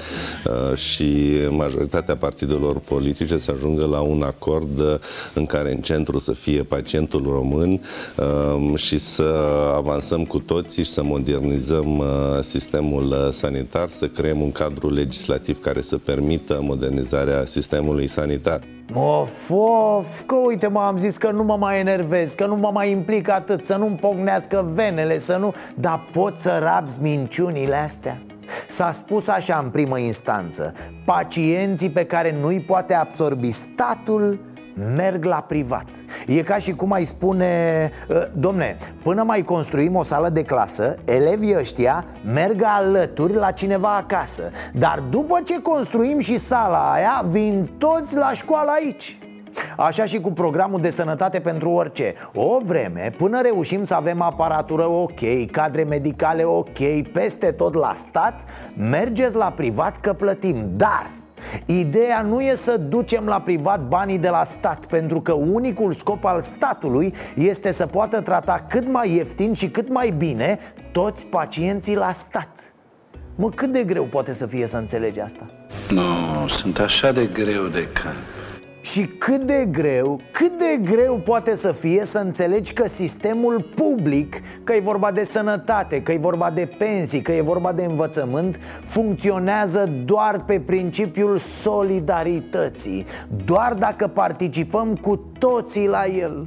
uh, 0.46 0.76
și 0.76 1.32
majoritatea 1.48 2.16
partidelor 2.16 2.78
politice 2.78 3.38
să 3.38 3.50
ajungă 3.50 3.86
la 3.86 4.00
un 4.00 4.22
acord 4.22 5.00
în 5.34 5.46
care 5.46 5.72
în 5.72 5.80
centru 5.80 6.18
să 6.18 6.32
fie 6.32 6.62
pacientul 6.62 7.22
român 7.22 7.80
um, 8.16 8.76
și 8.76 8.98
să 8.98 9.34
avansăm 9.74 10.24
cu 10.24 10.38
toții 10.38 10.84
și 10.84 10.90
să 10.90 11.02
modernizăm 11.02 12.02
sistemul 12.40 13.30
sanitar, 13.32 13.88
să 13.88 14.06
creăm 14.06 14.40
un 14.40 14.52
cadru 14.52 14.90
legislativ 14.90 15.60
care 15.60 15.80
să 15.80 15.98
permită 15.98 16.58
modernizarea 16.62 17.46
sistemului 17.46 18.06
sanitar. 18.06 18.60
Of, 18.94 19.50
of, 19.50 20.20
că 20.26 20.34
uite 20.34 20.66
mă, 20.66 20.80
am 20.80 20.98
zis 20.98 21.16
că 21.16 21.30
nu 21.30 21.42
mă 21.42 21.56
mai 21.56 21.78
enervez 21.78 22.32
Că 22.34 22.46
nu 22.46 22.56
mă 22.56 22.70
mai 22.72 22.90
implic 22.90 23.28
atât 23.28 23.64
Să 23.64 23.76
nu-mi 23.76 23.96
pocnească 23.96 24.70
venele, 24.74 25.18
să 25.18 25.36
nu... 25.36 25.54
Dar 25.74 26.04
pot 26.12 26.38
să 26.38 26.58
rabzi 26.62 27.00
minciunile 27.00 27.76
astea? 27.76 28.18
S-a 28.66 28.92
spus 28.92 29.28
așa 29.28 29.60
în 29.64 29.70
primă 29.70 29.98
instanță 29.98 30.74
Pacienții 31.04 31.90
pe 31.90 32.04
care 32.04 32.36
nu-i 32.40 32.60
poate 32.60 32.94
absorbi 32.94 33.50
statul 33.50 34.38
merg 34.96 35.24
la 35.24 35.44
privat. 35.48 35.86
E 36.26 36.42
ca 36.42 36.58
și 36.58 36.72
cum 36.74 36.92
ai 36.92 37.04
spune 37.04 37.90
ă, 38.10 38.28
Domne, 38.32 38.76
până 39.02 39.22
mai 39.22 39.42
construim 39.42 39.96
o 39.96 40.02
sală 40.02 40.28
de 40.28 40.42
clasă 40.42 40.96
Elevii 41.04 41.56
ăștia 41.58 42.04
merg 42.32 42.62
alături 42.64 43.34
la 43.34 43.50
cineva 43.50 43.96
acasă. 43.96 44.42
Dar 44.72 45.02
după 45.10 45.40
ce 45.44 45.62
construim 45.62 46.18
și 46.18 46.38
sala 46.38 46.92
aia 46.92 47.24
Vin 47.28 47.70
toți 47.78 48.16
la 48.16 48.32
școală 48.32 48.70
aici. 48.70 49.16
Așa 49.76 50.04
și 50.04 50.20
cu 50.20 50.32
programul 50.32 50.80
de 50.80 50.90
sănătate 50.90 51.40
pentru 51.40 51.70
orice. 51.70 52.14
O 52.34 52.58
vreme, 52.62 53.14
până 53.16 53.40
reușim 53.40 53.84
să 53.84 53.94
avem 53.94 54.20
aparatură 54.20 54.88
ok, 54.88 55.50
cadre 55.50 55.82
medicale 55.82 56.44
ok 56.44 57.02
Peste 57.12 57.50
tot 57.50 57.74
la 57.74 57.92
stat 57.94 58.44
Mergeți 58.90 59.36
la 59.36 59.52
privat 59.56 59.96
că 60.00 60.12
plătim. 60.12 60.56
Dar 60.76 61.10
Ideea 61.66 62.22
nu 62.22 62.40
e 62.40 62.54
să 62.54 62.76
ducem 62.76 63.24
la 63.24 63.40
privat 63.40 63.88
banii 63.88 64.18
de 64.18 64.28
la 64.28 64.44
stat 64.44 64.86
Pentru 64.86 65.20
că 65.20 65.32
unicul 65.32 65.92
scop 65.92 66.24
al 66.24 66.40
statului 66.40 67.14
este 67.34 67.72
să 67.72 67.86
poată 67.86 68.20
trata 68.20 68.64
cât 68.68 68.88
mai 68.88 69.14
ieftin 69.14 69.52
și 69.52 69.68
cât 69.68 69.88
mai 69.88 70.12
bine 70.16 70.58
toți 70.92 71.26
pacienții 71.26 71.96
la 71.96 72.12
stat 72.12 72.72
Mă, 73.36 73.50
cât 73.50 73.72
de 73.72 73.84
greu 73.84 74.04
poate 74.04 74.32
să 74.32 74.46
fie 74.46 74.66
să 74.66 74.76
înțelegi 74.76 75.20
asta? 75.20 75.46
Nu, 75.90 76.48
sunt 76.48 76.78
așa 76.78 77.12
de 77.12 77.26
greu 77.26 77.66
de 77.66 77.88
cap. 77.92 78.41
Și 78.82 79.06
cât 79.06 79.42
de 79.42 79.68
greu, 79.70 80.20
cât 80.30 80.58
de 80.58 80.80
greu 80.92 81.20
poate 81.24 81.54
să 81.54 81.72
fie 81.72 82.04
să 82.04 82.18
înțelegi 82.18 82.72
că 82.72 82.88
sistemul 82.88 83.70
public, 83.74 84.42
că 84.64 84.72
e 84.72 84.80
vorba 84.80 85.10
de 85.10 85.24
sănătate, 85.24 86.02
că 86.02 86.12
e 86.12 86.16
vorba 86.16 86.50
de 86.50 86.68
pensii, 86.78 87.22
că 87.22 87.32
e 87.32 87.40
vorba 87.40 87.72
de 87.72 87.84
învățământ, 87.84 88.60
funcționează 88.80 89.90
doar 90.04 90.44
pe 90.46 90.60
principiul 90.60 91.36
solidarității, 91.36 93.06
doar 93.44 93.74
dacă 93.74 94.06
participăm 94.06 94.96
cu 94.96 95.16
toții 95.38 95.88
la 95.88 96.06
el. 96.06 96.46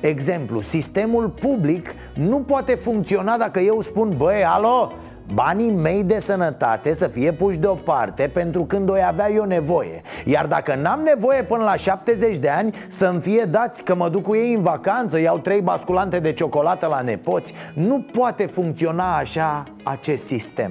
Exemplu, 0.00 0.60
sistemul 0.60 1.28
public 1.28 1.94
nu 2.14 2.36
poate 2.38 2.74
funcționa 2.74 3.36
dacă 3.36 3.60
eu 3.60 3.80
spun, 3.80 4.14
băi, 4.16 4.44
alo, 4.44 4.92
banii 5.34 5.70
mei 5.70 6.04
de 6.04 6.18
sănătate 6.18 6.94
să 6.94 7.08
fie 7.08 7.32
puși 7.32 7.58
deoparte 7.58 8.30
pentru 8.32 8.62
când 8.62 8.90
o 8.90 8.94
avea 9.06 9.30
eu 9.30 9.44
nevoie. 9.44 10.02
Iar 10.24 10.46
dacă 10.46 10.74
n-am 10.74 11.00
nevoie 11.04 11.42
până 11.42 11.64
la 11.64 11.76
70 11.76 12.36
de 12.36 12.48
ani 12.48 12.74
să-mi 12.88 13.20
fie 13.20 13.44
dați 13.44 13.84
că 13.84 13.94
mă 13.94 14.08
duc 14.08 14.22
cu 14.22 14.34
ei 14.34 14.54
în 14.54 14.62
vacanță 14.62 15.18
Iau 15.18 15.38
trei 15.38 15.60
basculante 15.60 16.18
de 16.18 16.32
ciocolată 16.32 16.86
la 16.86 17.00
nepoți. 17.00 17.54
Nu 17.74 18.06
poate 18.12 18.46
funcționa 18.46 19.16
așa 19.16 19.64
acest 19.82 20.26
sistem 20.26 20.70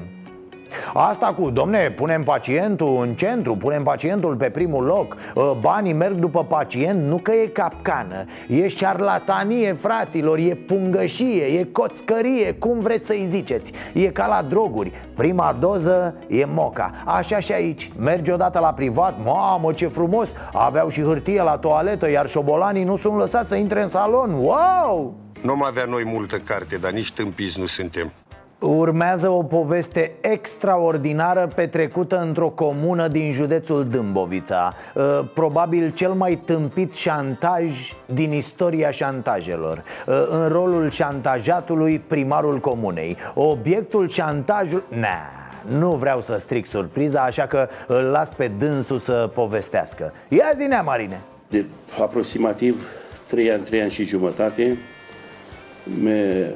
Asta 0.93 1.33
cu, 1.39 1.49
domne, 1.49 1.91
punem 1.91 2.23
pacientul 2.23 2.97
în 3.01 3.13
centru, 3.13 3.55
punem 3.55 3.83
pacientul 3.83 4.35
pe 4.35 4.49
primul 4.49 4.83
loc 4.83 5.17
ă, 5.35 5.57
Banii 5.61 5.93
merg 5.93 6.15
după 6.15 6.43
pacient, 6.43 7.03
nu 7.03 7.17
că 7.17 7.31
e 7.31 7.47
capcană 7.47 8.25
E 8.47 8.67
șarlatanie, 8.67 9.73
fraților, 9.73 10.37
e 10.37 10.55
pungășie, 10.55 11.43
e 11.43 11.63
coțcărie, 11.63 12.53
cum 12.53 12.79
vreți 12.79 13.05
să-i 13.05 13.25
ziceți. 13.25 13.71
E 13.93 14.05
ca 14.05 14.27
la 14.27 14.41
droguri, 14.49 14.91
prima 15.15 15.55
doză 15.59 16.15
e 16.27 16.45
moca. 16.45 16.91
Așa 17.05 17.39
și 17.39 17.51
aici, 17.51 17.91
mergi 17.99 18.31
odată 18.31 18.59
la 18.59 18.73
privat, 18.73 19.15
mamă 19.23 19.73
ce 19.73 19.87
frumos 19.87 20.33
Aveau 20.53 20.89
și 20.89 21.01
hârtie 21.01 21.41
la 21.41 21.57
toaletă, 21.57 22.09
iar 22.09 22.27
șobolanii 22.27 22.83
nu 22.83 22.95
sunt 22.95 23.17
lăsați 23.17 23.47
să 23.47 23.55
intre 23.55 23.81
în 23.81 23.87
salon 23.87 24.33
Wow! 24.33 25.13
Nu 25.41 25.51
am 25.51 25.63
avea 25.63 25.85
noi 25.85 26.03
multă 26.05 26.37
carte, 26.37 26.77
dar 26.77 26.91
nici 26.91 27.13
tâmpiți 27.13 27.59
nu 27.59 27.65
suntem 27.65 28.11
Urmează 28.59 29.29
o 29.29 29.43
poveste 29.43 30.11
extraordinară 30.21 31.51
petrecută 31.55 32.19
într-o 32.19 32.49
comună 32.49 33.07
din 33.07 33.31
județul 33.31 33.87
Dâmbovița. 33.87 34.73
Uh, 34.95 35.19
Probabil 35.33 35.91
cel 35.93 36.11
mai 36.11 36.35
tâmpit 36.45 36.95
șantaj 36.95 37.93
din 38.05 38.31
istoria 38.31 38.91
șantajelor. 38.91 39.83
Uh, 40.07 40.27
În 40.29 40.47
rolul 40.47 40.89
șantajatului 40.89 41.99
primarul 41.99 42.59
comunei. 42.59 43.17
Obiectul 43.35 44.09
șantajului... 44.09 44.83
Nah, 44.89 45.39
nu 45.77 45.95
vreau 45.95 46.21
să 46.21 46.37
stric 46.39 46.65
surpriza, 46.65 47.21
așa 47.21 47.45
că 47.45 47.67
îl 47.87 48.03
las 48.03 48.29
pe 48.29 48.51
dânsul 48.57 48.97
să 48.97 49.29
povestească. 49.33 50.13
Ia 50.27 50.51
zi 50.55 50.67
Marine! 50.83 51.21
De 51.49 51.65
aproximativ 52.01 52.87
3 53.27 53.51
ani, 53.51 53.63
3 53.63 53.81
ani 53.81 53.91
și 53.91 54.05
jumătate 54.05 54.77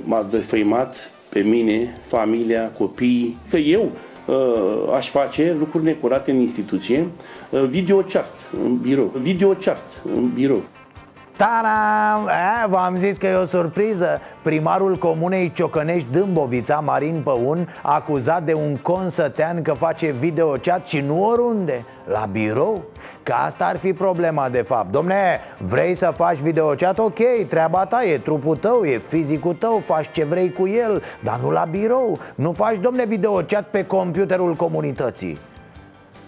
m-a 0.04 0.26
defăimat 0.30 1.13
pe 1.34 1.40
mine, 1.40 2.00
familia, 2.02 2.72
copiii, 2.72 3.38
că 3.50 3.58
eu 3.58 3.92
uh, 4.26 4.94
aș 4.96 5.10
face 5.10 5.56
lucruri 5.60 5.84
necurate 5.84 6.32
în 6.32 6.40
instituție, 6.40 7.08
uh, 7.50 7.64
videochat 7.64 8.52
în 8.64 8.78
birou, 8.78 9.14
videochat 9.22 10.04
în 10.16 10.32
birou. 10.34 10.64
Taram! 11.38 12.28
E, 12.28 12.68
v-am 12.68 12.98
zis 12.98 13.18
că 13.18 13.28
e 13.28 13.34
o 13.34 13.46
surpriză. 13.46 14.22
Primarul 14.42 14.96
comunei 14.96 15.52
Ciocănești 15.52 16.12
Dâmbovița, 16.12 16.80
Marin 16.80 17.22
Păun 17.24 17.70
Acuzat 17.82 18.44
de 18.44 18.54
un 18.54 18.78
consătean 18.78 19.62
că 19.62 19.74
face 19.74 20.12
videochat 20.12 20.88
și 20.88 21.00
nu 21.00 21.24
oriunde 21.24 21.86
La 22.06 22.28
birou. 22.32 22.82
Că 23.24 23.34
asta 23.34 23.66
ar 23.66 23.78
fi 23.78 23.94
problema 23.94 24.50
de 24.50 24.62
fapt. 24.62 24.92
Domne, 24.92 25.40
vrei 25.58 25.94
să 25.94 26.14
faci 26.16 26.38
videochat? 26.38 27.00
Ok, 27.00 27.20
treaba 27.48 27.86
ta 27.86 28.04
e 28.04 28.18
trupul 28.18 28.56
tău, 28.56 28.84
e 28.84 28.98
fizicul 28.98 29.54
tău 29.54 29.82
Faci 29.86 30.12
ce 30.12 30.24
vrei 30.24 30.52
cu 30.52 30.68
el, 30.68 31.04
dar 31.24 31.40
nu 31.42 31.50
la 31.52 31.66
birou. 31.72 32.20
Nu 32.36 32.52
faci, 32.52 32.78
domne, 32.78 33.06
videochat 33.06 33.64
pe 33.70 33.86
computerul 33.86 34.54
comunității 34.54 35.40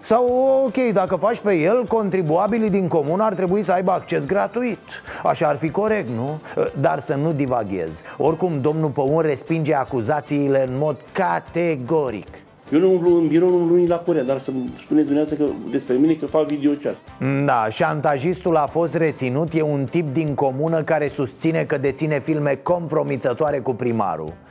sau, 0.06 0.26
ok, 0.66 0.94
dacă 0.94 1.16
faci 1.16 1.40
pe 1.40 1.56
el, 1.56 1.86
contribuabilii 1.88 2.70
din 2.70 2.88
comun 2.88 3.20
ar 3.20 3.34
trebui 3.34 3.62
să 3.62 3.72
aibă 3.72 3.92
acces 3.92 4.26
gratuit 4.26 4.80
Așa 5.24 5.48
ar 5.48 5.56
fi 5.56 5.70
corect, 5.70 6.10
nu? 6.16 6.40
Dar 6.80 7.00
să 7.00 7.16
nu 7.16 7.32
divaghez 7.32 8.02
Oricum, 8.18 8.62
domnul 8.62 8.90
Păun 8.90 9.22
respinge 9.22 9.74
acuzațiile 9.74 10.64
în 10.68 10.78
mod 10.78 10.98
categoric 11.12 12.28
eu 12.72 12.80
nu 12.80 12.92
umblu 12.92 13.16
în 13.16 13.28
birou, 13.28 13.50
nu 13.50 13.56
umblu 13.56 13.86
la 13.86 13.98
Corea, 13.98 14.24
dar 14.24 14.38
să 14.38 14.52
spuneți 14.82 15.06
dumneavoastră 15.06 15.46
că 15.46 15.52
despre 15.72 15.96
mine 15.96 16.14
că 16.14 16.26
fac 16.26 16.48
videochat. 16.48 16.96
Da, 17.46 17.68
șantajistul 17.70 18.56
a 18.56 18.66
fost 18.66 18.96
reținut, 18.96 19.54
e 19.54 19.62
un 19.62 19.86
tip 19.90 20.14
din 20.14 20.34
comună 20.34 20.84
care 20.84 21.08
susține 21.08 21.64
că 21.64 21.78
deține 21.78 22.20
filme 22.20 22.60
compromițătoare 22.64 23.60
cu 23.60 23.74
primarul 23.74 24.26
Uh, 24.28 24.45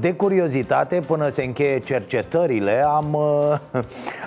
de 0.00 0.14
curiozitate, 0.14 1.02
până 1.06 1.28
se 1.28 1.42
încheie 1.44 1.78
cercetările, 1.78 2.84
am, 2.86 3.14
uh, 3.14 3.80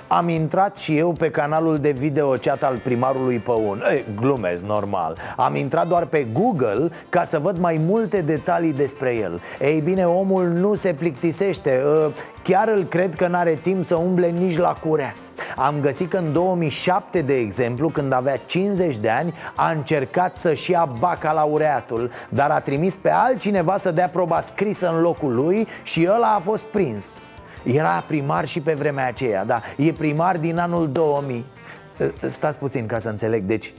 am 0.06 0.28
intrat 0.28 0.76
și 0.76 0.96
eu 0.96 1.12
pe 1.12 1.30
canalul 1.30 1.78
de 1.78 1.90
video 1.90 2.28
chat 2.28 2.62
al 2.62 2.76
primarului 2.76 3.38
Păun. 3.38 3.82
Ei, 3.90 4.04
Glumez, 4.20 4.62
normal. 4.62 5.16
Am 5.36 5.54
intrat 5.54 5.86
doar 5.86 6.04
pe 6.04 6.26
Google 6.32 6.88
ca 7.08 7.24
să 7.24 7.38
văd 7.38 7.58
mai 7.58 7.80
multe 7.86 8.20
detalii 8.20 8.72
despre 8.72 9.16
el. 9.16 9.40
Ei 9.60 9.80
bine, 9.80 10.06
omul 10.06 10.44
nu 10.44 10.74
se 10.74 10.92
plictisește. 10.92 11.82
Uh, 11.86 12.12
Chiar 12.42 12.68
îl 12.68 12.84
cred 12.84 13.14
că 13.14 13.26
n-are 13.26 13.58
timp 13.62 13.84
să 13.84 13.94
umble 13.94 14.28
nici 14.28 14.56
la 14.56 14.72
curea 14.72 15.14
am 15.56 15.80
găsit 15.80 16.10
că 16.10 16.16
în 16.16 16.32
2007, 16.32 17.20
de 17.20 17.34
exemplu, 17.34 17.88
când 17.88 18.12
avea 18.12 18.36
50 18.36 18.96
de 18.96 19.10
ani, 19.10 19.34
a 19.54 19.70
încercat 19.70 20.36
să-și 20.36 20.70
ia 20.70 20.84
bacalaureatul 20.98 22.10
Dar 22.28 22.50
a 22.50 22.60
trimis 22.60 22.94
pe 22.94 23.10
altcineva 23.10 23.76
să 23.76 23.90
dea 23.90 24.08
proba 24.08 24.40
scrisă 24.40 24.88
în 24.88 25.00
locul 25.00 25.34
lui 25.34 25.68
și 25.82 26.08
ăla 26.10 26.34
a 26.34 26.40
fost 26.40 26.64
prins. 26.64 27.20
Era 27.62 28.04
primar 28.06 28.46
și 28.46 28.60
pe 28.60 28.72
vremea 28.72 29.06
aceea, 29.06 29.44
da, 29.44 29.60
e 29.76 29.92
primar 29.92 30.36
din 30.38 30.58
anul 30.58 30.88
2000 30.88 31.44
Stați 32.26 32.58
puțin 32.58 32.86
ca 32.86 32.98
să 32.98 33.08
înțeleg, 33.08 33.42
deci 33.42 33.74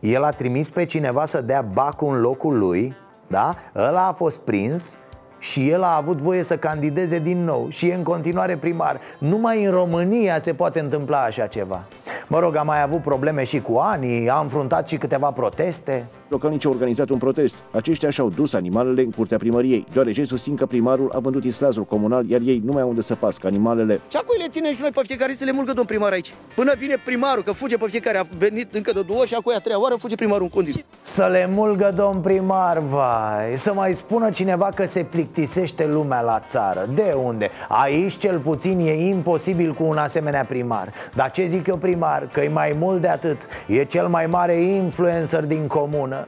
el 0.00 0.22
a 0.22 0.30
trimis 0.30 0.70
pe 0.70 0.84
cineva 0.84 1.24
să 1.24 1.40
dea 1.40 1.62
bacul 1.62 2.14
în 2.14 2.20
locul 2.20 2.58
lui, 2.58 2.96
da? 3.26 3.54
Ăla 3.76 4.06
a 4.06 4.12
fost 4.12 4.38
prins 4.38 4.98
și 5.40 5.68
el 5.70 5.82
a 5.82 5.96
avut 5.96 6.20
voie 6.20 6.42
să 6.42 6.56
candideze 6.56 7.18
din 7.18 7.44
nou 7.44 7.66
și 7.68 7.88
e 7.88 7.94
în 7.94 8.02
continuare 8.02 8.56
primar. 8.56 9.00
Numai 9.18 9.64
în 9.64 9.70
România 9.70 10.38
se 10.38 10.54
poate 10.54 10.80
întâmpla 10.80 11.22
așa 11.22 11.46
ceva. 11.46 11.84
Mă 12.26 12.38
rog, 12.38 12.56
am 12.56 12.66
mai 12.66 12.82
avut 12.82 13.00
probleme 13.00 13.44
și 13.44 13.60
cu 13.60 13.76
ani, 13.76 14.28
am 14.28 14.42
înfruntat 14.42 14.88
și 14.88 14.96
câteva 14.96 15.30
proteste. 15.30 16.06
Localnicii 16.30 16.68
au 16.68 16.74
organizat 16.74 17.08
un 17.08 17.18
protest. 17.18 17.56
Aceștia 17.70 18.10
și-au 18.10 18.28
dus 18.28 18.52
animalele 18.52 19.02
în 19.02 19.10
curtea 19.10 19.38
primăriei, 19.38 19.86
deoarece 19.92 20.24
susțin 20.24 20.56
că 20.56 20.66
primarul 20.66 21.10
a 21.14 21.18
vândut 21.18 21.44
islazul 21.44 21.84
comunal, 21.84 22.28
iar 22.28 22.40
ei 22.44 22.62
nu 22.64 22.72
mai 22.72 22.82
au 22.82 22.88
unde 22.88 23.00
să 23.00 23.14
pască 23.14 23.46
animalele. 23.46 24.00
Ce 24.08 24.18
acui 24.18 24.38
le 24.38 24.48
ținem 24.48 24.72
și 24.72 24.80
noi 24.80 24.90
pe 24.90 25.00
fiecare 25.04 25.32
să 25.32 25.44
le 25.44 25.52
mulgă 25.52 25.72
domn 25.72 25.86
primar 25.86 26.12
aici? 26.12 26.34
Până 26.54 26.72
vine 26.78 26.96
primarul, 27.04 27.42
că 27.42 27.52
fuge 27.52 27.76
pe 27.76 27.86
fiecare, 27.88 28.18
a 28.18 28.24
venit 28.38 28.74
încă 28.74 28.92
de 28.92 29.02
două 29.02 29.24
și 29.24 29.34
acum 29.34 29.52
a 29.56 29.58
treia 29.58 29.80
oară 29.80 29.94
fuge 29.94 30.14
primarul 30.14 30.42
în 30.42 30.48
condiții. 30.48 30.84
Să 31.00 31.28
le 31.30 31.50
mulgă 31.54 31.92
domn 31.96 32.20
primar, 32.20 32.78
vai 32.78 33.56
Să 33.56 33.72
mai 33.72 33.92
spună 33.92 34.30
cineva 34.30 34.70
că 34.74 34.84
se 34.84 35.02
plictisește 35.02 35.86
lumea 35.86 36.20
la 36.20 36.42
țară 36.46 36.88
De 36.94 37.14
unde? 37.24 37.50
Aici 37.68 38.16
cel 38.16 38.38
puțin 38.38 38.78
e 38.78 39.08
imposibil 39.08 39.72
cu 39.72 39.84
un 39.84 39.96
asemenea 39.96 40.44
primar 40.44 40.92
Dar 41.14 41.30
ce 41.30 41.46
zic 41.46 41.66
eu 41.66 41.76
primar? 41.76 42.28
Că 42.32 42.40
e 42.40 42.48
mai 42.48 42.76
mult 42.78 43.00
de 43.00 43.08
atât 43.08 43.46
E 43.66 43.84
cel 43.84 44.06
mai 44.06 44.26
mare 44.26 44.54
influencer 44.54 45.44
din 45.44 45.66
comună 45.66 46.19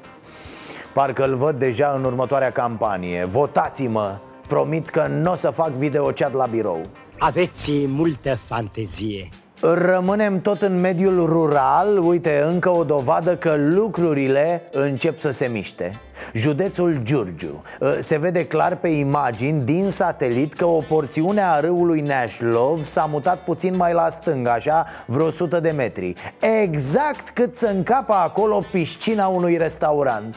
Parcă 0.92 1.24
îl 1.24 1.34
văd 1.34 1.58
deja 1.58 1.92
în 1.96 2.04
următoarea 2.04 2.50
campanie. 2.50 3.24
Votați-mă! 3.24 4.16
Promit 4.48 4.88
că 4.88 5.06
nu 5.06 5.30
o 5.32 5.34
să 5.34 5.50
fac 5.50 5.70
videochat 5.70 6.32
la 6.32 6.46
birou. 6.46 6.80
Aveți 7.18 7.72
multă 7.86 8.34
fantezie. 8.34 9.28
Rămânem 9.60 10.40
tot 10.40 10.62
în 10.62 10.80
mediul 10.80 11.26
rural. 11.26 11.98
Uite, 11.98 12.42
încă 12.46 12.70
o 12.70 12.84
dovadă 12.84 13.36
că 13.36 13.54
lucrurile 13.58 14.62
încep 14.72 15.18
să 15.18 15.30
se 15.30 15.46
miște. 15.46 16.00
Județul 16.34 17.00
Giurgiu. 17.02 17.62
Se 18.00 18.18
vede 18.18 18.46
clar 18.46 18.76
pe 18.76 18.88
imagini 18.88 19.60
din 19.60 19.90
satelit 19.90 20.52
că 20.52 20.64
o 20.64 20.80
porțiune 20.80 21.40
a 21.40 21.60
râului 21.60 22.00
Neașlov 22.00 22.84
s-a 22.84 23.04
mutat 23.04 23.44
puțin 23.44 23.76
mai 23.76 23.92
la 23.92 24.08
stânga, 24.08 24.52
așa, 24.52 24.86
vreo 25.06 25.26
100 25.26 25.60
de 25.60 25.70
metri. 25.70 26.14
Exact 26.62 27.30
cât 27.30 27.56
să 27.56 27.66
încapă 27.66 28.12
acolo 28.12 28.64
piscina 28.70 29.26
unui 29.26 29.56
restaurant 29.56 30.36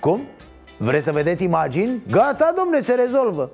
cum? 0.00 0.28
Vreți 0.76 1.04
să 1.04 1.12
vedeți 1.12 1.44
imagini? 1.44 2.02
Gata, 2.10 2.52
domne, 2.56 2.80
se 2.80 2.94
rezolvă 2.94 3.50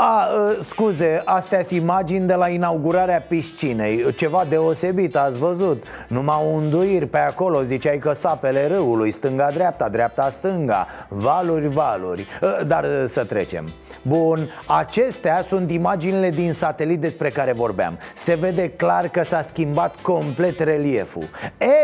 A, 0.00 0.28
uh, 0.28 0.58
scuze, 0.60 1.22
astea 1.24 1.62
sunt 1.62 1.80
imagini 1.80 2.26
de 2.26 2.34
la 2.34 2.48
inaugurarea 2.48 3.24
piscinei. 3.28 4.14
Ceva 4.14 4.44
deosebit, 4.48 5.16
ați 5.16 5.38
văzut. 5.38 5.82
Numai 6.08 6.36
unduiri 6.52 7.06
pe 7.06 7.18
acolo, 7.18 7.62
ziceai 7.62 7.98
că 7.98 8.12
sapele 8.12 8.66
râului 8.66 9.10
Stânga-dreapta, 9.10 9.88
dreapta-stânga 9.88 10.86
Valuri-valuri 11.08 12.26
Uh, 12.42 12.66
Dar 12.66 12.84
uh, 12.84 13.02
să 13.06 13.24
trecem. 13.24 13.72
Bun, 14.02 14.50
acestea 14.66 15.40
sunt 15.42 15.70
imaginile 15.70 16.30
din 16.30 16.52
satelit 16.52 17.00
despre 17.00 17.28
care 17.28 17.52
vorbeam. 17.52 17.98
Se 18.14 18.34
vede 18.34 18.70
clar 18.70 19.08
că 19.08 19.24
s-a 19.24 19.42
schimbat 19.42 19.94
complet 20.02 20.60
relieful. 20.60 21.24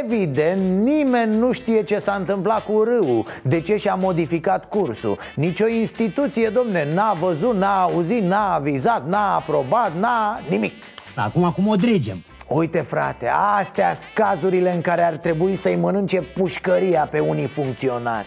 Evident, 0.03 0.83
nimeni 0.85 1.37
nu 1.37 1.53
știe 1.53 1.83
ce 1.83 1.99
s-a 1.99 2.15
întâmplat 2.19 2.65
cu 2.65 2.83
râul 2.83 3.25
De 3.43 3.61
ce 3.61 3.77
și-a 3.77 3.95
modificat 3.95 4.69
cursul. 4.69 5.19
Nicio 5.35 5.67
instituție, 5.67 6.49
domne, 6.49 6.89
n-a 6.95 7.13
văzut, 7.13 7.55
n-a 7.57 7.83
auzit, 7.83 8.03
n-a 8.13 8.55
avizat, 8.55 9.07
n-a 9.07 9.35
aprobat, 9.35 9.93
n-a 9.99 10.41
nimic. 10.49 10.73
Acum 11.15 11.45
acum 11.45 11.67
o 11.67 11.77
dregem 11.77 12.25
Uite 12.49 12.81
frate, 12.81 13.31
astea 13.59 13.95
sunt 13.95 14.11
cazurile 14.15 14.75
în 14.75 14.81
care 14.81 15.03
ar 15.03 15.17
trebui 15.17 15.55
să-i 15.55 15.77
mănânce 15.77 16.21
pușcăria 16.21 17.09
pe 17.11 17.19
unii 17.19 17.47
funcționari 17.47 18.27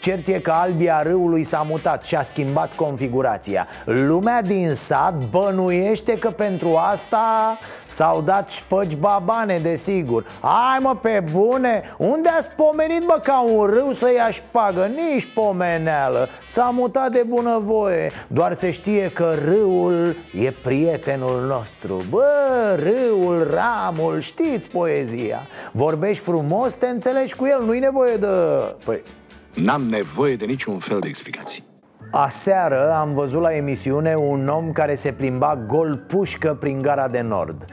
Cert 0.00 0.26
e 0.26 0.40
că 0.40 0.50
albia 0.50 1.02
râului 1.02 1.42
s-a 1.42 1.66
mutat 1.68 2.04
și 2.04 2.14
a 2.14 2.22
schimbat 2.22 2.74
configurația. 2.74 3.66
Lumea 3.84 4.42
din 4.42 4.74
sat 4.74 5.14
bănuiește 5.30 6.18
că 6.18 6.30
pentru 6.30 6.76
asta 6.76 7.58
s-au 7.86 8.20
dat 8.20 8.50
șpăgi 8.50 8.96
babane, 8.96 9.58
desigur. 9.58 10.26
Hai 10.40 10.78
mă, 10.80 10.96
pe 10.96 11.24
bune, 11.32 11.82
unde 11.98 12.28
a 12.28 12.44
pomenit 12.56 13.04
bă 13.04 13.20
ca 13.22 13.40
un 13.40 13.64
râu 13.64 13.92
să 13.92 14.12
ia 14.16 14.30
șpagă? 14.30 14.90
Nici 14.96 15.28
pomeneală. 15.34 16.28
S-a 16.44 16.70
mutat 16.74 17.10
de 17.12 17.24
bunăvoie. 17.28 18.10
Doar 18.26 18.52
se 18.54 18.70
știe 18.70 19.10
că 19.14 19.34
râul 19.44 20.16
e 20.40 20.50
prietenul 20.50 21.46
nostru. 21.46 22.02
Bă, 22.10 22.24
râul, 22.82 23.50
ramul, 23.54 24.20
știți 24.20 24.68
poezia. 24.68 25.40
Vorbești 25.72 26.22
frumos, 26.22 26.74
te 26.74 26.86
înțelegi 26.86 27.36
cu 27.36 27.46
el, 27.46 27.62
nu-i 27.64 27.78
nevoie 27.78 28.14
de... 28.16 28.26
Păi, 28.84 29.02
N-am 29.54 29.82
nevoie 29.82 30.36
de 30.36 30.44
niciun 30.44 30.78
fel 30.78 31.00
de 31.00 31.08
explicații. 31.08 31.66
Aseară 32.10 32.92
am 32.92 33.12
văzut 33.12 33.40
la 33.40 33.54
emisiune 33.54 34.14
un 34.14 34.48
om 34.48 34.72
care 34.72 34.94
se 34.94 35.12
plimba 35.12 35.64
gol 35.66 36.04
pușcă 36.06 36.54
prin 36.54 36.78
gara 36.78 37.08
de 37.08 37.20
nord 37.20 37.64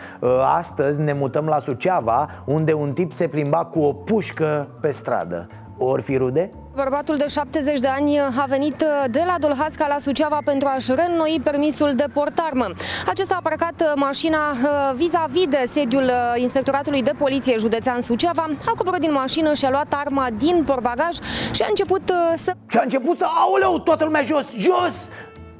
Astăzi 0.57 0.99
ne 0.99 1.13
mutăm 1.13 1.45
la 1.45 1.59
Suceava, 1.59 2.29
unde 2.45 2.73
un 2.73 2.93
tip 2.93 3.11
se 3.11 3.27
plimba 3.27 3.65
cu 3.65 3.79
o 3.79 3.93
pușcă 3.93 4.67
pe 4.81 4.91
stradă 4.91 5.47
Or 5.77 6.01
fi 6.01 6.17
rude? 6.17 6.49
Bărbatul 6.75 7.15
de 7.15 7.27
70 7.27 7.79
de 7.79 7.87
ani 7.87 8.19
a 8.19 8.45
venit 8.47 8.85
de 9.09 9.23
la 9.25 9.35
Dolhasca 9.39 9.87
la 9.87 9.97
Suceava 9.99 10.39
pentru 10.45 10.67
a-și 10.67 10.91
reînnoi 10.95 11.41
permisul 11.43 11.93
de 11.95 12.05
portarmă. 12.13 12.65
Acesta 13.07 13.35
a 13.35 13.41
parcat 13.43 13.93
mașina 13.95 14.51
uh, 14.51 14.93
vis-a-vis 14.95 15.47
de 15.47 15.63
sediul 15.67 16.03
uh, 16.03 16.41
Inspectoratului 16.41 17.01
de 17.01 17.11
Poliție 17.17 17.55
Județean 17.57 18.01
Suceava, 18.01 18.49
a 18.65 18.71
coborât 18.77 18.99
din 18.99 19.11
mașină 19.11 19.53
și 19.53 19.65
a 19.65 19.69
luat 19.69 19.93
arma 20.05 20.27
din 20.37 20.63
portbagaj 20.65 21.15
și 21.51 21.61
a 21.61 21.65
început 21.69 22.09
uh, 22.09 22.33
să... 22.35 22.53
Și 22.67 22.77
a 22.77 22.81
început 22.81 23.17
să... 23.17 23.25
Aoleu, 23.25 23.79
toată 23.79 24.03
lumea 24.03 24.21
jos, 24.21 24.55
jos! 24.57 25.09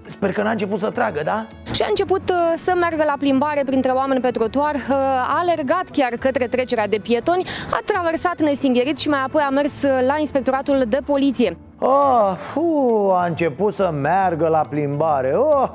Sper 0.05 0.31
că 0.31 0.41
n-a 0.41 0.51
început 0.51 0.79
să 0.79 0.89
tragă, 0.89 1.21
da? 1.23 1.47
Și 1.75 1.81
a 1.81 1.85
început 1.89 2.29
uh, 2.29 2.35
să 2.55 2.73
meargă 2.79 3.03
la 3.03 3.13
plimbare 3.19 3.63
printre 3.65 3.91
oameni 3.91 4.21
pe 4.21 4.31
trotuar, 4.31 4.75
uh, 4.75 4.95
a 4.95 5.37
alergat 5.39 5.83
chiar 5.91 6.13
către 6.19 6.47
trecerea 6.47 6.87
de 6.87 6.99
pietoni, 7.01 7.45
a 7.71 7.79
traversat 7.85 8.41
nestingherit 8.41 8.97
și 8.97 9.09
mai 9.09 9.23
apoi 9.25 9.41
a 9.41 9.49
mers 9.49 9.81
uh, 9.81 9.99
la 10.07 10.15
inspectoratul 10.19 10.83
de 10.87 10.99
poliție. 11.05 11.57
Oh, 11.79 12.33
fu, 12.37 13.09
a 13.13 13.25
început 13.25 13.73
să 13.73 13.91
meargă 14.01 14.47
la 14.47 14.61
plimbare 14.69 15.33
oh, 15.33 15.69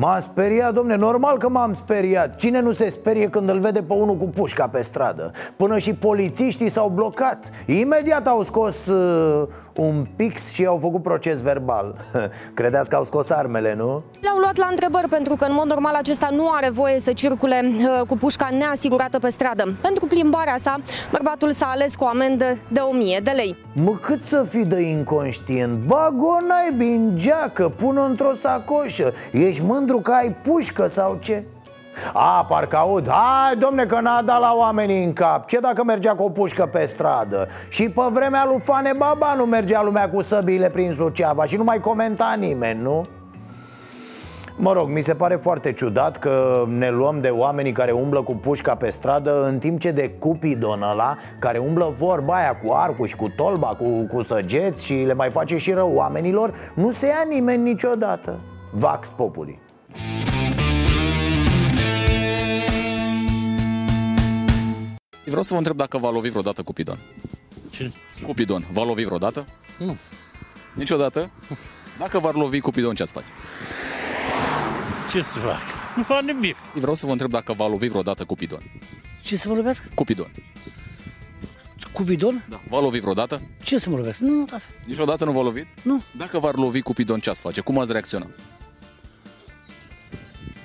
M-am 0.00 0.20
speriat, 0.20 0.74
domne, 0.74 0.96
normal 0.96 1.38
că 1.38 1.48
m-am 1.48 1.72
speriat 1.74 2.36
Cine 2.36 2.60
nu 2.60 2.72
se 2.72 2.88
sperie 2.88 3.28
când 3.28 3.48
îl 3.48 3.58
vede 3.58 3.82
pe 3.82 3.92
unul 3.92 4.16
cu 4.16 4.24
pușca 4.24 4.68
pe 4.68 4.82
stradă? 4.82 5.30
Până 5.56 5.78
și 5.78 5.94
polițiștii 5.94 6.68
s-au 6.68 6.88
blocat 6.88 7.50
Imediat 7.66 8.26
au 8.26 8.42
scos 8.42 8.86
uh, 8.86 9.48
un 9.78 10.06
pix 10.16 10.52
și 10.52 10.64
au 10.64 10.78
făcut 10.78 11.02
proces 11.02 11.42
verbal 11.42 11.94
Credeți 12.54 12.88
că 12.88 12.96
au 12.96 13.04
scos 13.04 13.30
armele, 13.30 13.74
nu? 13.74 14.02
L-au 14.20 14.38
luat 14.38 14.56
la 14.56 14.66
întrebări 14.70 15.08
pentru 15.08 15.36
că 15.36 15.44
în 15.44 15.52
mod 15.54 15.66
normal 15.66 15.94
acesta 15.94 16.28
nu 16.32 16.50
are 16.50 16.70
voie 16.70 17.00
să 17.00 17.12
circule 17.12 17.60
uh, 17.64 18.06
cu 18.06 18.16
pușca 18.16 18.48
neasigurată 18.58 19.18
pe 19.18 19.30
stradă 19.30 19.76
Pentru 19.82 20.06
plimbarea 20.06 20.56
sa, 20.58 20.76
bărbatul 21.10 21.52
s-a 21.52 21.66
ales 21.66 21.94
cu 21.94 22.04
o 22.04 22.06
amendă 22.06 22.44
de 22.68 22.80
1000 22.80 23.20
de 23.22 23.30
lei 23.30 23.56
Mă, 23.74 23.92
cât 24.00 24.22
să 24.22 24.44
fii 24.48 24.64
de 24.64 24.80
inconștient? 24.80 25.78
Bag-o 25.78 26.36
naibii 26.48 26.94
în 26.94 27.16
geacă, 27.16 27.68
pun-o 27.68 28.02
într-o 28.02 28.32
sacoșă 28.34 29.12
Ești 29.32 29.62
mândru 29.62 29.98
că 30.00 30.10
ai 30.10 30.36
pușcă 30.42 30.86
sau 30.86 31.18
ce? 31.20 31.44
A, 32.12 32.44
parcă 32.48 32.76
aud 32.76 33.10
Hai, 33.10 33.56
domne, 33.58 33.86
că 33.86 34.00
n-a 34.00 34.22
dat 34.22 34.40
la 34.40 34.54
oamenii 34.56 35.04
în 35.04 35.12
cap 35.12 35.46
Ce 35.46 35.58
dacă 35.58 35.84
mergea 35.84 36.14
cu 36.14 36.22
o 36.22 36.28
pușcă 36.28 36.66
pe 36.66 36.84
stradă? 36.84 37.48
Și 37.68 37.88
pe 37.88 38.02
vremea 38.10 38.44
lui 38.46 38.60
Fane 38.60 38.92
Baba 38.96 39.34
nu 39.36 39.44
mergea 39.44 39.82
lumea 39.82 40.10
cu 40.10 40.20
săbiile 40.22 40.68
prin 40.68 40.92
Suceava 40.92 41.44
Și 41.44 41.56
nu 41.56 41.64
mai 41.64 41.80
comenta 41.80 42.34
nimeni, 42.38 42.82
nu? 42.82 43.02
Mă 44.60 44.72
rog, 44.72 44.88
mi 44.88 45.00
se 45.00 45.14
pare 45.14 45.36
foarte 45.36 45.72
ciudat 45.72 46.18
că 46.18 46.64
ne 46.68 46.90
luăm 46.90 47.20
de 47.20 47.28
oamenii 47.28 47.72
care 47.72 47.90
umblă 47.90 48.22
cu 48.22 48.34
pușca 48.34 48.74
pe 48.74 48.90
stradă 48.90 49.44
În 49.46 49.58
timp 49.58 49.80
ce 49.80 49.90
de 49.90 50.10
cupidon 50.10 50.82
ăla 50.82 51.16
care 51.38 51.58
umblă 51.58 51.94
vorba 51.98 52.34
aia 52.34 52.56
cu 52.56 52.72
arcul 52.72 53.06
și 53.06 53.16
cu 53.16 53.28
tolba, 53.36 53.66
cu, 53.66 54.06
cu 54.14 54.22
săgeți 54.22 54.84
Și 54.84 54.94
le 54.94 55.14
mai 55.14 55.30
face 55.30 55.56
și 55.56 55.72
rău 55.72 55.92
oamenilor 55.94 56.54
Nu 56.74 56.90
se 56.90 57.06
ia 57.06 57.24
nimeni 57.28 57.62
niciodată 57.62 58.38
Vax 58.72 59.08
Populi 59.08 59.67
Vreau 65.28 65.42
să 65.42 65.52
vă 65.52 65.58
întreb 65.58 65.76
dacă 65.76 65.98
v-a 65.98 66.10
lovit 66.10 66.30
vreodată 66.30 66.62
Cupidon. 66.62 66.98
Ce? 67.70 67.92
Cupidon, 68.22 68.66
v-a 68.72 68.84
lovit 68.84 69.04
vreodată? 69.06 69.44
Nu. 69.78 69.96
Niciodată? 70.74 71.30
Dacă 71.98 72.18
v-ar 72.18 72.34
lovi 72.34 72.60
Cupidon, 72.60 72.94
ce 72.94 73.02
ați 73.02 73.12
face? 73.12 73.26
Ce 75.10 75.22
să 75.22 75.38
fac? 75.38 75.60
Nu 75.96 76.02
fac 76.02 76.20
nimic. 76.22 76.56
Vreau 76.74 76.94
să 76.94 77.06
vă 77.06 77.12
întreb 77.12 77.30
dacă 77.30 77.52
v-a 77.52 77.68
lovit 77.68 77.90
vreodată 77.90 78.24
Cupidon. 78.24 78.62
Ce 79.22 79.36
să 79.36 79.48
mă 79.48 79.54
lovească? 79.54 79.88
Cupidon. 79.94 80.30
Cu 81.92 82.02
bidon? 82.02 82.44
Da. 82.48 82.60
V-a 82.68 82.80
lovit 82.80 83.00
vreodată? 83.00 83.40
Ce 83.62 83.78
să 83.78 83.90
mă 83.90 83.96
lovesc? 83.96 84.18
Nu, 84.18 84.44
da. 84.44 84.56
Niciodată 84.86 85.24
nu 85.24 85.32
v-a 85.32 85.42
lovit? 85.42 85.66
Nu. 85.82 86.02
Dacă 86.16 86.38
v-ar 86.38 86.54
lovi 86.54 86.80
Cupidon, 86.82 87.20
ce 87.20 87.30
ați 87.30 87.40
face? 87.40 87.60
Cum 87.60 87.78
ați 87.78 87.92
reacționa? 87.92 88.26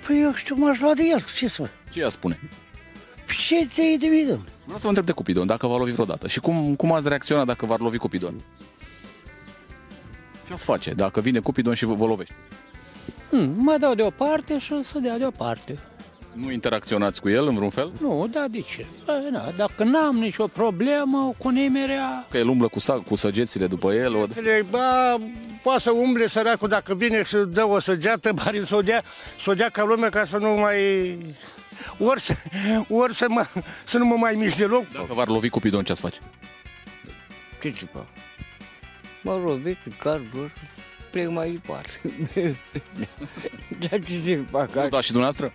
Păi 0.07 0.21
eu 0.21 0.33
știu, 0.33 0.55
m-aș 0.55 0.79
lua 0.79 0.93
de 0.93 1.03
el. 1.11 1.23
Ce 1.37 1.47
să 1.47 1.61
fac? 1.61 1.71
Ce 1.91 1.99
ea 1.99 2.09
spune? 2.09 2.39
Ce 3.27 3.65
ți-ai 3.65 3.97
de 3.99 4.07
vidă? 4.07 4.39
Vreau 4.63 4.77
să 4.77 4.81
vă 4.81 4.87
întreb 4.87 5.05
de 5.05 5.11
Cupidon, 5.11 5.45
dacă 5.47 5.67
v-a 5.67 5.77
lovit 5.77 5.93
vreodată. 5.93 6.27
Și 6.27 6.39
cum, 6.39 6.75
cum 6.75 6.91
ați 6.91 7.07
reacționa 7.07 7.45
dacă 7.45 7.65
v-ar 7.65 7.79
lovi 7.79 7.97
Cupidon? 7.97 8.33
Ce 10.47 10.53
ați 10.53 10.65
face 10.65 10.91
dacă 10.93 11.21
vine 11.21 11.39
Cupidon 11.39 11.73
și 11.73 11.85
vă, 11.85 11.93
vă 11.93 12.05
lovește? 12.05 12.35
Hmm, 13.29 13.53
mă 13.57 13.77
dau 13.79 13.93
deoparte 13.93 14.57
și 14.57 14.73
o 14.73 14.81
să 14.81 14.99
dea 14.99 15.17
deoparte. 15.17 15.79
Nu 16.33 16.51
interacționați 16.51 17.21
cu 17.21 17.29
el 17.29 17.47
în 17.47 17.55
vreun 17.55 17.69
fel? 17.69 17.91
Nu, 18.01 18.27
da, 18.31 18.45
de 18.51 18.59
ce? 18.59 18.85
Bă, 19.05 19.27
na, 19.31 19.51
dacă 19.57 19.83
n-am 19.83 20.15
nicio 20.15 20.47
problemă 20.47 21.33
cu 21.37 21.49
nimerea... 21.49 22.27
Că 22.31 22.37
el 22.37 22.47
umblă 22.47 22.67
cu, 22.67 22.79
sa- 22.79 23.03
cu 23.07 23.15
săgețile 23.15 23.67
după 23.67 23.93
el? 23.93 24.15
O... 24.15 24.25
Ba, 24.69 25.17
poate 25.63 25.81
să 25.81 25.91
umble 25.91 26.27
săracul 26.27 26.67
dacă 26.67 26.95
vine 26.95 27.23
și 27.23 27.35
dă 27.49 27.67
o 27.67 27.79
săgeată, 27.79 28.31
bari 28.43 28.65
să 28.65 28.75
o 28.75 28.81
dea, 28.81 29.03
să 29.39 29.49
o 29.49 29.53
dea 29.53 29.69
ca 29.69 29.83
lume 29.83 30.09
ca 30.09 30.25
să 30.25 30.37
nu 30.37 30.49
mai... 30.49 30.77
Ori 31.97 32.19
să, 32.21 32.35
ori 32.89 33.13
să, 33.13 33.25
mă, 33.29 33.45
să 33.83 33.97
nu 33.97 34.05
mă 34.05 34.15
mai 34.15 34.33
mișc 34.33 34.57
deloc. 34.57 34.91
Dacă 34.91 35.13
v-ar 35.13 35.27
lovi 35.27 35.49
Cupidon, 35.49 35.83
ce 35.83 35.91
ați 35.91 36.01
face? 36.01 36.19
Ce 37.61 37.71
ce 37.71 37.85
fac? 37.93 38.05
Mă 39.21 39.41
lovit 39.45 39.77
în 39.85 39.91
cardul 39.97 40.51
plec 41.11 41.29
mai 41.29 41.51
departe. 41.51 42.01
Dar 43.89 43.99
ce 43.99 44.21
să 44.25 44.39
fac? 44.51 44.73
Nu 44.75 44.87
da 44.89 45.01
și 45.01 45.11
dumneavoastră? 45.11 45.53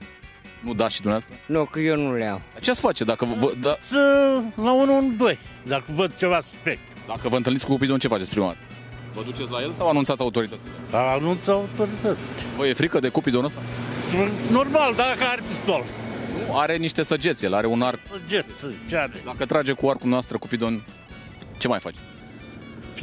Nu 0.60 0.74
da 0.74 0.88
și 0.88 1.00
dumneavoastră? 1.00 1.38
Nu, 1.46 1.64
că 1.64 1.80
eu 1.80 1.96
nu 1.96 2.14
le 2.14 2.24
am. 2.26 2.42
Ce 2.60 2.70
ați 2.70 2.80
face 2.80 3.04
dacă 3.04 3.24
vă, 3.24 3.52
da, 3.60 3.76
Să 3.80 3.98
la 4.56 4.72
112, 4.72 5.38
dacă 5.62 5.84
văd 5.86 6.16
ceva 6.16 6.40
suspect. 6.40 6.92
dacă 7.06 7.28
vă 7.28 7.36
întâlniți 7.36 7.64
cu 7.64 7.70
Cupidon, 7.72 7.98
ce 7.98 8.08
faceți 8.08 8.30
prima 8.30 8.46
dată? 8.46 8.58
Vă 9.14 9.22
duceți 9.22 9.50
la 9.50 9.60
el 9.62 9.72
sau 9.72 9.88
anunțați 9.88 10.20
autoritățile? 10.20 10.70
Anunță 10.92 11.50
autoritățile. 11.50 12.36
Vă 12.56 12.66
e 12.66 12.72
frică 12.72 12.98
de 13.00 13.08
Cupidon 13.08 13.44
ăsta? 13.44 13.60
Normal, 14.50 14.94
dacă 14.94 15.18
are 15.32 15.42
pistol. 15.48 15.84
Nu, 16.46 16.58
are 16.58 16.76
niște 16.76 17.02
săgeți, 17.02 17.44
el 17.44 17.54
are 17.54 17.66
un 17.66 17.82
arc. 17.82 18.00
Săgeți, 18.10 18.66
ce 18.88 18.96
are? 18.96 19.12
Dacă 19.24 19.46
trage 19.46 19.72
cu 19.72 19.88
arcul 19.88 20.08
noastră 20.08 20.38
Cupidon, 20.38 20.84
ce 21.58 21.68
mai 21.68 21.80
faci? 21.80 21.96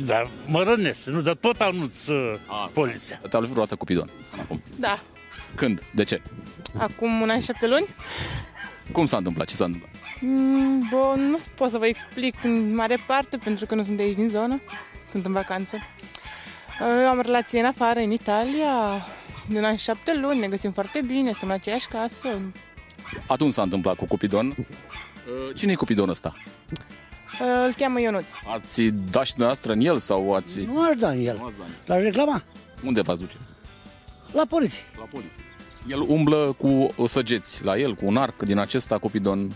Dar 0.05 0.29
mă 0.45 0.63
rănesc, 0.63 1.05
nu, 1.05 1.21
dar 1.21 1.33
tot 1.33 1.61
anunț 1.61 2.07
uh, 2.07 2.35
poliția. 2.73 3.17
Te-a 3.17 3.29
lovit 3.31 3.49
vreodată 3.49 3.75
Cupidon? 3.75 4.09
Acum. 4.39 4.61
Da. 4.75 4.99
Când? 5.55 5.83
De 5.93 6.03
ce? 6.03 6.21
Acum 6.77 7.21
un 7.21 7.29
an 7.29 7.39
și 7.39 7.45
șapte 7.45 7.67
luni? 7.67 7.87
Cum 8.91 9.05
s-a 9.05 9.17
întâmplat? 9.17 9.47
Ce 9.47 9.55
s-a 9.55 9.65
întâmplat? 9.65 9.91
Mm, 10.21 10.87
bun, 10.89 11.29
nu 11.29 11.37
pot 11.55 11.69
să 11.71 11.77
vă 11.77 11.85
explic 11.85 12.43
în 12.43 12.75
mare 12.75 12.97
parte, 13.07 13.37
pentru 13.37 13.65
că 13.65 13.75
nu 13.75 13.83
sunt 13.83 13.97
de 13.97 14.03
aici 14.03 14.15
din 14.15 14.29
zonă. 14.29 14.61
Sunt 15.11 15.25
în 15.25 15.31
vacanță. 15.31 15.77
Eu 17.01 17.07
am 17.09 17.21
relație 17.21 17.59
în 17.59 17.65
afară, 17.65 17.99
în 17.99 18.11
Italia. 18.11 19.05
de 19.49 19.57
un 19.57 19.63
an 19.63 19.75
și 19.75 19.83
șapte 19.83 20.17
luni, 20.17 20.39
ne 20.39 20.47
găsim 20.47 20.71
foarte 20.71 21.01
bine, 21.05 21.29
suntem 21.31 21.49
în 21.49 21.53
aceeași 21.55 21.87
casă. 21.87 22.27
Atunci 23.27 23.53
s-a 23.53 23.61
întâmplat 23.61 23.95
cu 23.95 24.05
Cupidon. 24.05 24.55
Uh, 25.47 25.55
Cine 25.55 25.71
e 25.71 25.75
Cupidon 25.75 26.09
ăsta? 26.09 26.33
Uh, 27.41 27.65
Îl 27.67 27.73
cheamă 27.77 28.01
Ionuț. 28.01 28.31
Ați 28.53 28.81
dat 28.81 29.23
și 29.25 29.29
dumneavoastră 29.31 29.71
în 29.71 29.79
el 29.79 29.97
sau 29.97 30.33
ați... 30.33 30.61
Nu 30.61 30.81
aș 30.81 30.95
da 30.95 31.09
în 31.09 31.25
el. 31.25 31.53
L-aș 31.85 32.01
reclama. 32.01 32.43
Unde 32.83 33.01
v-ați 33.01 33.19
duce? 33.19 33.35
La 34.31 34.45
poliție. 34.49 34.83
La 34.97 35.03
poliție. 35.03 35.43
El 35.89 36.01
umblă 36.07 36.55
cu 36.57 37.05
săgeți 37.07 37.63
la 37.63 37.77
el, 37.77 37.93
cu 37.93 38.05
un 38.05 38.17
arc 38.17 38.41
din 38.43 38.57
acesta 38.57 38.97
Cupidon. 38.97 39.51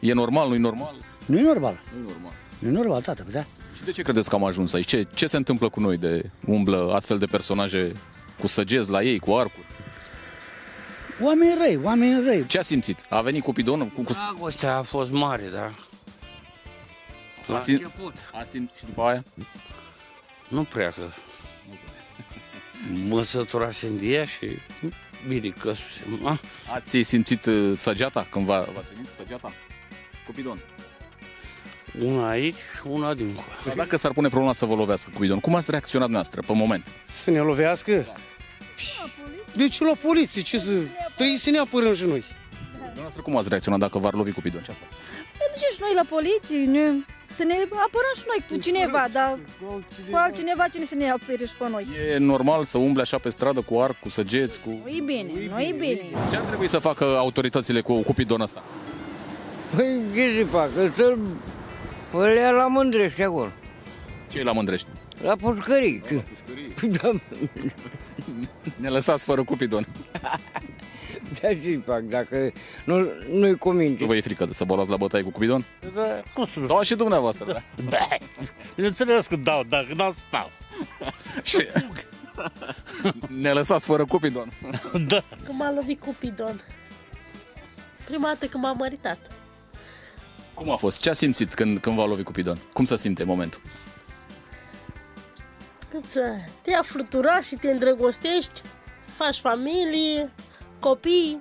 E 0.00 0.12
normal, 0.12 0.48
nu-i 0.48 0.58
normal? 0.58 0.94
Nu 1.26 1.38
e 1.38 1.42
normal. 1.42 1.80
Nu 1.92 1.98
e 1.98 2.12
normal. 2.12 2.32
Nu 2.58 2.68
e 2.68 2.72
normal, 2.72 3.00
tată, 3.00 3.24
da? 3.32 3.44
Și 3.76 3.84
de 3.84 3.90
ce 3.90 4.02
credeți 4.02 4.28
că 4.28 4.34
am 4.34 4.44
ajuns 4.44 4.72
aici? 4.72 4.86
Ce, 4.86 5.06
ce 5.14 5.26
se 5.26 5.36
întâmplă 5.36 5.68
cu 5.68 5.80
noi 5.80 5.96
de 5.96 6.30
umblă 6.46 6.92
astfel 6.94 7.18
de 7.18 7.26
personaje 7.26 7.92
cu 8.40 8.46
săgeți 8.46 8.90
la 8.90 9.02
ei, 9.02 9.18
cu 9.18 9.32
arcuri? 9.32 9.66
Oameni 11.22 11.54
răi, 11.58 11.78
oameni 11.82 12.24
răi. 12.24 12.46
Ce 12.46 12.58
a 12.58 12.62
simțit? 12.62 12.98
A 13.08 13.20
venit 13.20 13.42
Cupidonul 13.42 13.86
cu... 13.86 14.02
cu... 14.02 14.12
Dragostea 14.12 14.76
a 14.76 14.82
fost 14.82 15.10
mare, 15.10 15.48
da. 15.52 15.70
La 17.46 17.56
A 17.56 17.60
simț- 17.60 17.66
început. 17.66 18.14
A 18.32 18.42
simțit 18.50 18.76
și 18.76 18.84
după 18.84 19.02
aia? 19.02 19.24
Nu 20.48 20.64
prea 20.64 20.88
că... 20.90 21.02
Mă 23.08 23.22
săturasem 23.22 23.96
de 23.96 24.06
ea 24.06 24.24
și 24.24 24.58
bine 25.28 25.48
căsusem. 25.48 26.26
A? 26.26 26.38
Ați 26.74 27.02
simțit 27.02 27.44
uh, 27.44 27.76
săgeata 27.76 28.26
când 28.30 28.44
v-a, 28.46 28.60
v-a 28.74 28.80
trimis 28.80 29.08
săgeata? 29.16 29.52
Cupidon. 30.26 30.60
Una 32.00 32.28
aici, 32.28 32.56
una 32.84 33.14
dincolo. 33.14 33.46
Dar 33.64 33.74
dacă 33.74 33.96
s-ar 33.96 34.12
pune 34.12 34.28
problema 34.28 34.52
să 34.52 34.66
vă 34.66 34.74
lovească 34.74 35.10
Cupidon, 35.14 35.40
cum 35.40 35.54
ați 35.54 35.70
reacționat 35.70 36.08
noastră 36.08 36.40
pe 36.46 36.52
moment? 36.52 36.86
Să 37.06 37.30
ne 37.30 37.38
lovească? 37.40 38.06
Deci 39.54 39.80
la 39.80 39.92
poliție, 40.02 40.42
ce 40.42 40.58
să... 40.58 40.72
Trebuie 41.16 41.36
să 41.36 41.50
ne 41.50 41.58
apărăm 41.58 41.94
și 41.94 42.04
noi. 42.04 42.24
Dumneavoastră 42.82 43.22
cum 43.22 43.36
ați 43.36 43.48
reacționat 43.48 43.78
dacă 43.78 43.98
v-ar 43.98 44.14
lovi 44.14 44.32
Cupidon? 44.32 44.62
Ce 44.62 44.70
ați 44.70 44.80
face? 44.80 44.92
Ne 45.38 45.46
ducem 45.52 45.70
și 45.72 45.80
noi 45.80 45.94
la 45.94 46.04
poliție, 46.14 46.58
ne, 46.76 46.86
să 47.36 47.44
ne 47.44 47.54
apărăm 47.86 48.14
și 48.16 48.24
noi 48.26 48.44
cu 48.48 48.56
cineva, 48.56 49.06
dar 49.12 49.38
cu 50.10 50.16
altcineva 50.16 50.68
cine 50.68 50.84
să 50.84 50.94
ne 50.94 51.10
apere 51.10 51.44
și 51.46 51.56
pe 51.58 51.68
noi. 51.68 51.86
E 52.14 52.18
normal 52.18 52.64
să 52.64 52.78
umble 52.78 53.02
așa 53.02 53.18
pe 53.18 53.28
stradă 53.28 53.60
cu 53.60 53.78
arc, 53.78 54.00
cu 54.00 54.08
săgeți, 54.08 54.60
cu... 54.60 54.68
Nu 54.84 54.88
e 54.88 55.02
bine, 55.04 55.30
nu 55.50 55.60
e 55.60 55.74
bine. 55.78 56.10
Ce 56.30 56.36
ar 56.36 56.42
trebui 56.42 56.68
să 56.68 56.78
facă 56.78 57.04
autoritățile 57.04 57.80
cu 57.80 58.02
Cupidon 58.02 58.40
ăsta? 58.40 58.62
Păi 59.76 60.00
ce 60.14 60.38
să 60.38 60.46
facă? 60.50 60.92
Să-l 60.96 61.18
păi 62.10 62.34
le 62.34 62.40
ia 62.40 62.50
la 62.50 62.66
mândrește 62.66 63.22
acolo. 63.22 63.52
Ce 64.30 64.38
e 64.38 64.42
la 64.42 64.52
Mândrești? 64.52 64.86
La 65.22 65.36
pușcării. 65.36 66.02
La 66.08 66.20
pușcării? 66.20 66.98
Da. 67.02 67.10
Ne 68.76 68.88
lăsați 68.88 69.24
fără 69.24 69.42
Cupidon. 69.42 69.86
Da, 71.40 71.48
ce 71.48 71.80
fac 71.86 72.00
dacă 72.00 72.52
nu, 72.84 73.08
nu-i 73.30 73.58
cu 73.58 73.70
minte. 73.70 74.00
Nu 74.00 74.06
vă 74.06 74.16
e 74.16 74.20
frică 74.20 74.44
de 74.44 74.52
să 74.52 74.64
vă 74.64 74.74
luați 74.74 74.90
la 74.90 74.96
bătaie 74.96 75.22
cu 75.22 75.30
Cupidon? 75.30 75.64
Da, 75.94 76.20
cum 76.34 76.44
să 76.44 76.60
Da, 76.60 76.82
și 76.82 76.94
dumneavoastră, 76.94 77.44
da. 77.44 77.62
Da. 77.90 77.98
Bineînțeles 78.74 79.26
că 79.26 79.36
dau, 79.36 79.62
dacă 79.62 79.86
nu 79.96 80.12
stau. 80.12 80.50
Și... 81.42 81.66
Ne 83.28 83.52
lăsați 83.52 83.84
fără 83.84 84.04
Cupidon. 84.04 84.52
Da. 85.06 85.24
Când 85.44 85.58
m-a 85.58 85.72
lovit 85.72 86.00
Cupidon. 86.00 86.60
Prima 88.04 88.26
dată 88.26 88.46
când 88.46 88.64
m-am 88.64 88.76
măritat. 88.76 89.18
Cum 90.54 90.70
a 90.70 90.76
fost? 90.76 91.00
Ce 91.00 91.10
a 91.10 91.12
simțit 91.12 91.54
când, 91.54 91.78
când 91.78 91.96
v-a 91.96 92.06
lovit 92.06 92.24
Cupidon? 92.24 92.58
Cum 92.72 92.84
se 92.84 92.96
simte 92.96 93.22
în 93.22 93.28
momentul? 93.28 93.60
Când 95.90 96.08
să 96.08 96.20
te 96.62 96.70
ia 96.70 96.82
flutura 96.82 97.40
și 97.40 97.54
te 97.54 97.70
îndrăgostești, 97.70 98.62
faci 99.16 99.38
familie, 99.38 100.30
copii 100.82 101.40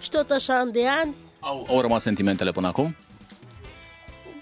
și 0.00 0.08
tot 0.08 0.30
așa 0.30 0.54
an 0.58 0.72
de 0.72 0.88
ani. 0.88 1.14
Au, 1.40 1.66
au 1.68 1.80
rămas 1.80 2.02
sentimentele 2.02 2.50
până 2.50 2.66
acum? 2.66 2.96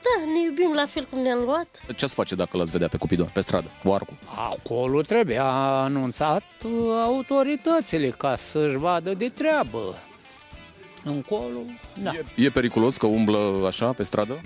Da, 0.02 0.24
ne 0.32 0.44
iubim 0.44 0.72
la 0.74 0.86
fel 0.86 1.06
cum 1.10 1.20
ne-am 1.20 1.42
luat. 1.44 1.80
Ce 1.96 2.04
ați 2.04 2.14
face 2.14 2.34
dacă 2.34 2.56
l-ați 2.56 2.70
vedea 2.70 2.88
pe 2.88 2.96
Cupidon, 2.96 3.30
pe 3.32 3.40
stradă, 3.40 3.70
cu 3.84 3.92
arcul? 3.92 4.16
Acolo 4.50 5.00
trebuie 5.02 5.38
anunțat 5.42 6.42
uh, 6.64 6.70
autoritățile 7.04 8.08
ca 8.08 8.36
să-și 8.36 8.76
vadă 8.76 9.14
de 9.14 9.28
treabă. 9.28 9.98
Încolo, 11.04 11.58
da. 12.02 12.10
E 12.34 12.50
periculos 12.50 12.96
că 12.96 13.06
umblă 13.06 13.64
așa 13.66 13.92
pe 13.92 14.02
stradă? 14.02 14.40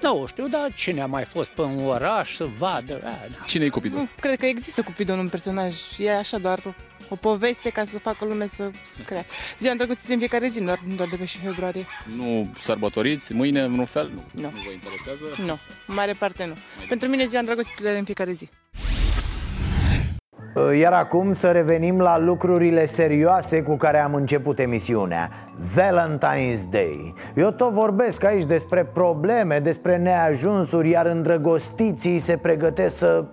Da, 0.00 0.12
o 0.12 0.26
știu, 0.26 0.48
dar 0.48 0.72
cine 0.74 1.00
a 1.00 1.06
mai 1.06 1.24
fost 1.24 1.48
pe 1.48 1.60
un 1.60 1.86
oraș 1.86 2.34
să 2.34 2.48
vadă? 2.58 2.94
A, 2.94 3.28
da. 3.30 3.44
Cine 3.46 3.64
e 3.64 3.68
Cupidon? 3.68 3.98
Nu, 3.98 4.08
cred 4.20 4.38
că 4.38 4.46
există 4.46 4.82
Cupidon 4.82 5.18
un 5.18 5.28
personaj. 5.28 5.74
E 5.98 6.16
așa 6.16 6.38
doar 6.38 6.74
o 7.08 7.14
poveste 7.14 7.70
ca 7.70 7.84
să 7.84 7.98
facă 7.98 8.24
lume 8.24 8.46
să 8.46 8.70
crea. 9.06 9.24
Ziua 9.58 9.70
îndrăgostiți 9.70 10.12
în 10.12 10.18
fiecare 10.18 10.48
zi, 10.48 10.62
doar, 10.62 10.80
nu 10.86 10.94
doar 10.94 11.08
de 11.08 11.16
pe 11.16 11.24
și 11.24 11.38
februarie. 11.38 11.86
Nu 12.16 12.50
sărbătoriți 12.60 13.34
mâine 13.34 13.60
în 13.60 13.78
un 13.78 13.84
fel? 13.84 14.10
Nu. 14.14 14.22
Nu. 14.30 14.42
Nu 14.42 14.60
vă 14.64 14.70
interesează? 14.72 15.42
Nu, 15.46 15.58
în 15.86 15.94
mare 15.94 16.12
parte 16.12 16.44
nu. 16.44 16.54
Pentru 16.88 17.08
mine 17.08 17.24
ziua 17.24 17.40
îndrăgostiților 17.40 17.92
e 17.94 17.98
în 17.98 18.04
fiecare 18.04 18.32
zi. 18.32 18.48
Iar 20.78 20.92
acum 20.92 21.32
să 21.32 21.50
revenim 21.50 22.00
la 22.00 22.18
lucrurile 22.18 22.84
serioase 22.84 23.62
cu 23.62 23.76
care 23.76 23.98
am 23.98 24.14
început 24.14 24.58
emisiunea 24.58 25.30
Valentine's 25.76 26.70
Day 26.70 27.14
Eu 27.34 27.50
tot 27.50 27.70
vorbesc 27.70 28.24
aici 28.24 28.44
despre 28.44 28.84
probleme, 28.84 29.58
despre 29.58 29.96
neajunsuri 29.96 30.90
Iar 30.90 31.06
îndrăgostiții 31.06 32.18
se 32.18 32.36
pregătesc 32.36 32.96
să... 32.96 33.24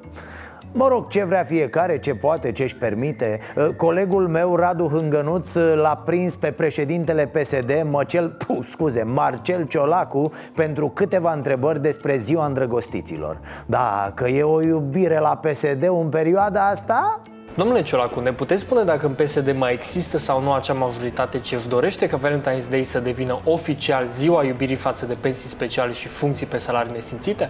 Mă 0.73 0.87
rog, 0.87 1.07
ce 1.07 1.23
vrea 1.23 1.43
fiecare, 1.43 1.99
ce 1.99 2.13
poate, 2.15 2.51
ce 2.51 2.63
își 2.63 2.75
permite 2.75 3.39
Colegul 3.75 4.27
meu, 4.27 4.55
Radu 4.55 4.87
Hângănuț, 4.87 5.53
l-a 5.55 6.01
prins 6.05 6.35
pe 6.35 6.51
președintele 6.51 7.25
PSD, 7.25 7.85
Măcel, 7.89 8.29
puh, 8.29 8.59
scuze, 8.69 9.03
Marcel 9.03 9.65
Ciolacu 9.65 10.31
Pentru 10.55 10.89
câteva 10.89 11.33
întrebări 11.33 11.81
despre 11.81 12.17
ziua 12.17 12.45
îndrăgostiților 12.45 13.39
Da, 13.65 14.11
că 14.15 14.27
e 14.27 14.43
o 14.43 14.61
iubire 14.61 15.19
la 15.19 15.35
PSD 15.35 15.83
în 15.83 16.09
perioada 16.09 16.67
asta? 16.67 17.21
Domnule 17.55 17.81
Ciolacu, 17.81 18.19
ne 18.19 18.33
puteți 18.33 18.61
spune 18.61 18.83
dacă 18.83 19.05
în 19.05 19.13
PSD 19.13 19.55
mai 19.57 19.73
există 19.73 20.17
sau 20.17 20.41
nu 20.41 20.53
acea 20.53 20.73
majoritate 20.73 21.39
ce 21.39 21.55
își 21.55 21.67
dorește 21.67 22.07
ca 22.07 22.17
Valentine's 22.17 22.69
Day 22.69 22.83
să 22.83 22.99
devină 22.99 23.39
oficial 23.43 24.07
ziua 24.17 24.43
iubirii 24.43 24.75
față 24.75 25.05
de 25.05 25.17
pensii 25.19 25.49
speciale 25.49 25.91
și 25.91 26.07
funcții 26.07 26.45
pe 26.45 26.57
salarii 26.57 26.91
nesimțite? 26.91 27.49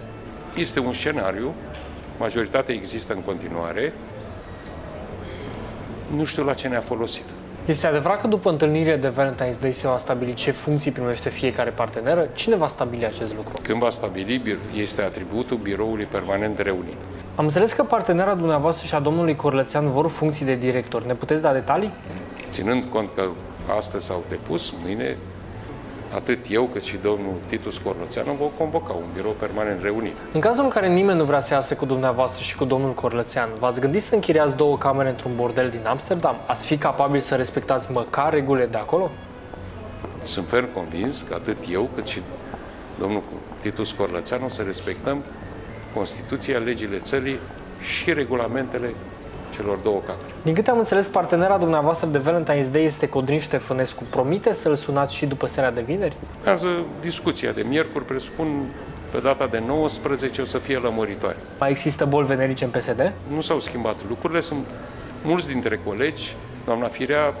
Este 0.56 0.80
un 0.80 0.92
scenariu, 0.92 1.54
majoritatea 2.18 2.74
există 2.74 3.12
în 3.12 3.20
continuare, 3.20 3.92
nu 6.16 6.24
știu 6.24 6.44
la 6.44 6.54
ce 6.54 6.68
ne-a 6.68 6.80
folosit. 6.80 7.24
Este 7.66 7.86
adevărat 7.86 8.20
că 8.20 8.26
după 8.26 8.50
întâlnirea 8.50 8.96
de 8.96 9.08
Valentine's 9.08 9.60
Day 9.60 9.72
se 9.72 9.86
va 9.88 9.96
stabili 9.96 10.32
ce 10.34 10.50
funcții 10.50 10.90
primește 10.90 11.28
fiecare 11.28 11.70
parteneră? 11.70 12.28
Cine 12.34 12.56
va 12.56 12.66
stabili 12.66 13.04
acest 13.04 13.34
lucru? 13.34 13.52
Când 13.62 13.78
va 13.78 13.90
stabili, 13.90 14.42
bir- 14.42 14.76
este 14.76 15.02
atributul 15.02 15.56
biroului 15.56 16.04
permanent 16.04 16.58
reunit. 16.58 16.96
Am 17.34 17.44
înțeles 17.44 17.72
că 17.72 17.82
partenera 17.82 18.34
dumneavoastră 18.34 18.86
și 18.86 18.94
a 18.94 19.00
domnului 19.00 19.36
Corlățean 19.36 19.90
vor 19.90 20.08
funcții 20.08 20.44
de 20.44 20.54
director. 20.54 21.02
Ne 21.04 21.14
puteți 21.14 21.42
da 21.42 21.52
detalii? 21.52 21.90
Ținând 22.50 22.84
cont 22.84 23.08
că 23.14 23.28
astăzi 23.76 24.06
s-au 24.06 24.24
depus, 24.28 24.72
mâine 24.82 25.16
atât 26.14 26.38
eu 26.48 26.64
cât 26.64 26.82
și 26.82 26.96
domnul 27.02 27.34
Titus 27.46 27.78
Corlățeanu 27.78 28.32
vom 28.32 28.50
convoca 28.58 28.92
un 28.92 29.04
birou 29.14 29.34
permanent 29.38 29.82
reunit. 29.82 30.16
În 30.32 30.40
cazul 30.40 30.64
în 30.64 30.70
care 30.70 30.88
nimeni 30.88 31.18
nu 31.18 31.24
vrea 31.24 31.40
să 31.40 31.54
iasă 31.54 31.74
cu 31.74 31.84
dumneavoastră 31.84 32.42
și 32.42 32.56
cu 32.56 32.64
domnul 32.64 32.92
Corlățean, 32.92 33.48
v-ați 33.58 33.80
gândit 33.80 34.02
să 34.02 34.14
închiriați 34.14 34.56
două 34.56 34.78
camere 34.78 35.08
într-un 35.08 35.32
bordel 35.36 35.68
din 35.68 35.86
Amsterdam? 35.86 36.36
Ați 36.46 36.66
fi 36.66 36.76
capabil 36.76 37.20
să 37.20 37.34
respectați 37.34 37.90
măcar 37.90 38.32
regulile 38.32 38.66
de 38.66 38.78
acolo? 38.78 39.10
Sunt 40.22 40.48
ferm 40.48 40.72
convins 40.72 41.24
că 41.28 41.34
atât 41.34 41.56
eu 41.70 41.90
cât 41.94 42.06
și 42.06 42.22
domnul 42.98 43.22
Titus 43.60 43.92
Corlățeanu 43.92 44.48
să 44.48 44.62
respectăm 44.62 45.22
Constituția, 45.94 46.58
legile 46.58 46.98
țării 46.98 47.38
și 47.80 48.12
regulamentele 48.12 48.94
celor 49.52 49.78
două 49.78 50.00
camere. 50.06 50.26
Din 50.42 50.54
câte 50.54 50.70
am 50.70 50.78
înțeles, 50.78 51.08
partenera 51.08 51.58
dumneavoastră 51.58 52.06
de 52.06 52.18
Valentine's 52.18 52.70
Day 52.70 52.84
este 52.84 53.08
Codrin 53.08 53.38
Ștefănescu. 53.38 54.02
Promite 54.10 54.52
să-l 54.52 54.74
sunați 54.74 55.14
și 55.14 55.26
după 55.26 55.46
seara 55.46 55.70
de 55.70 55.80
vineri? 55.80 56.16
Urmează 56.38 56.68
discuția 57.00 57.52
de 57.52 57.64
miercuri, 57.68 58.04
presupun 58.04 58.64
pe 59.10 59.18
data 59.18 59.46
de 59.46 59.62
19 59.66 60.40
o 60.42 60.44
să 60.44 60.58
fie 60.58 60.76
lămuritoare. 60.76 61.36
Mai 61.58 61.70
există 61.70 62.04
boli 62.04 62.26
venerice 62.26 62.64
în 62.64 62.70
PSD? 62.70 63.12
Nu 63.26 63.40
s-au 63.40 63.60
schimbat 63.60 63.96
lucrurile, 64.08 64.40
sunt 64.40 64.66
mulți 65.22 65.48
dintre 65.48 65.80
colegi, 65.84 66.36
doamna 66.64 66.86
Firea 66.86 67.34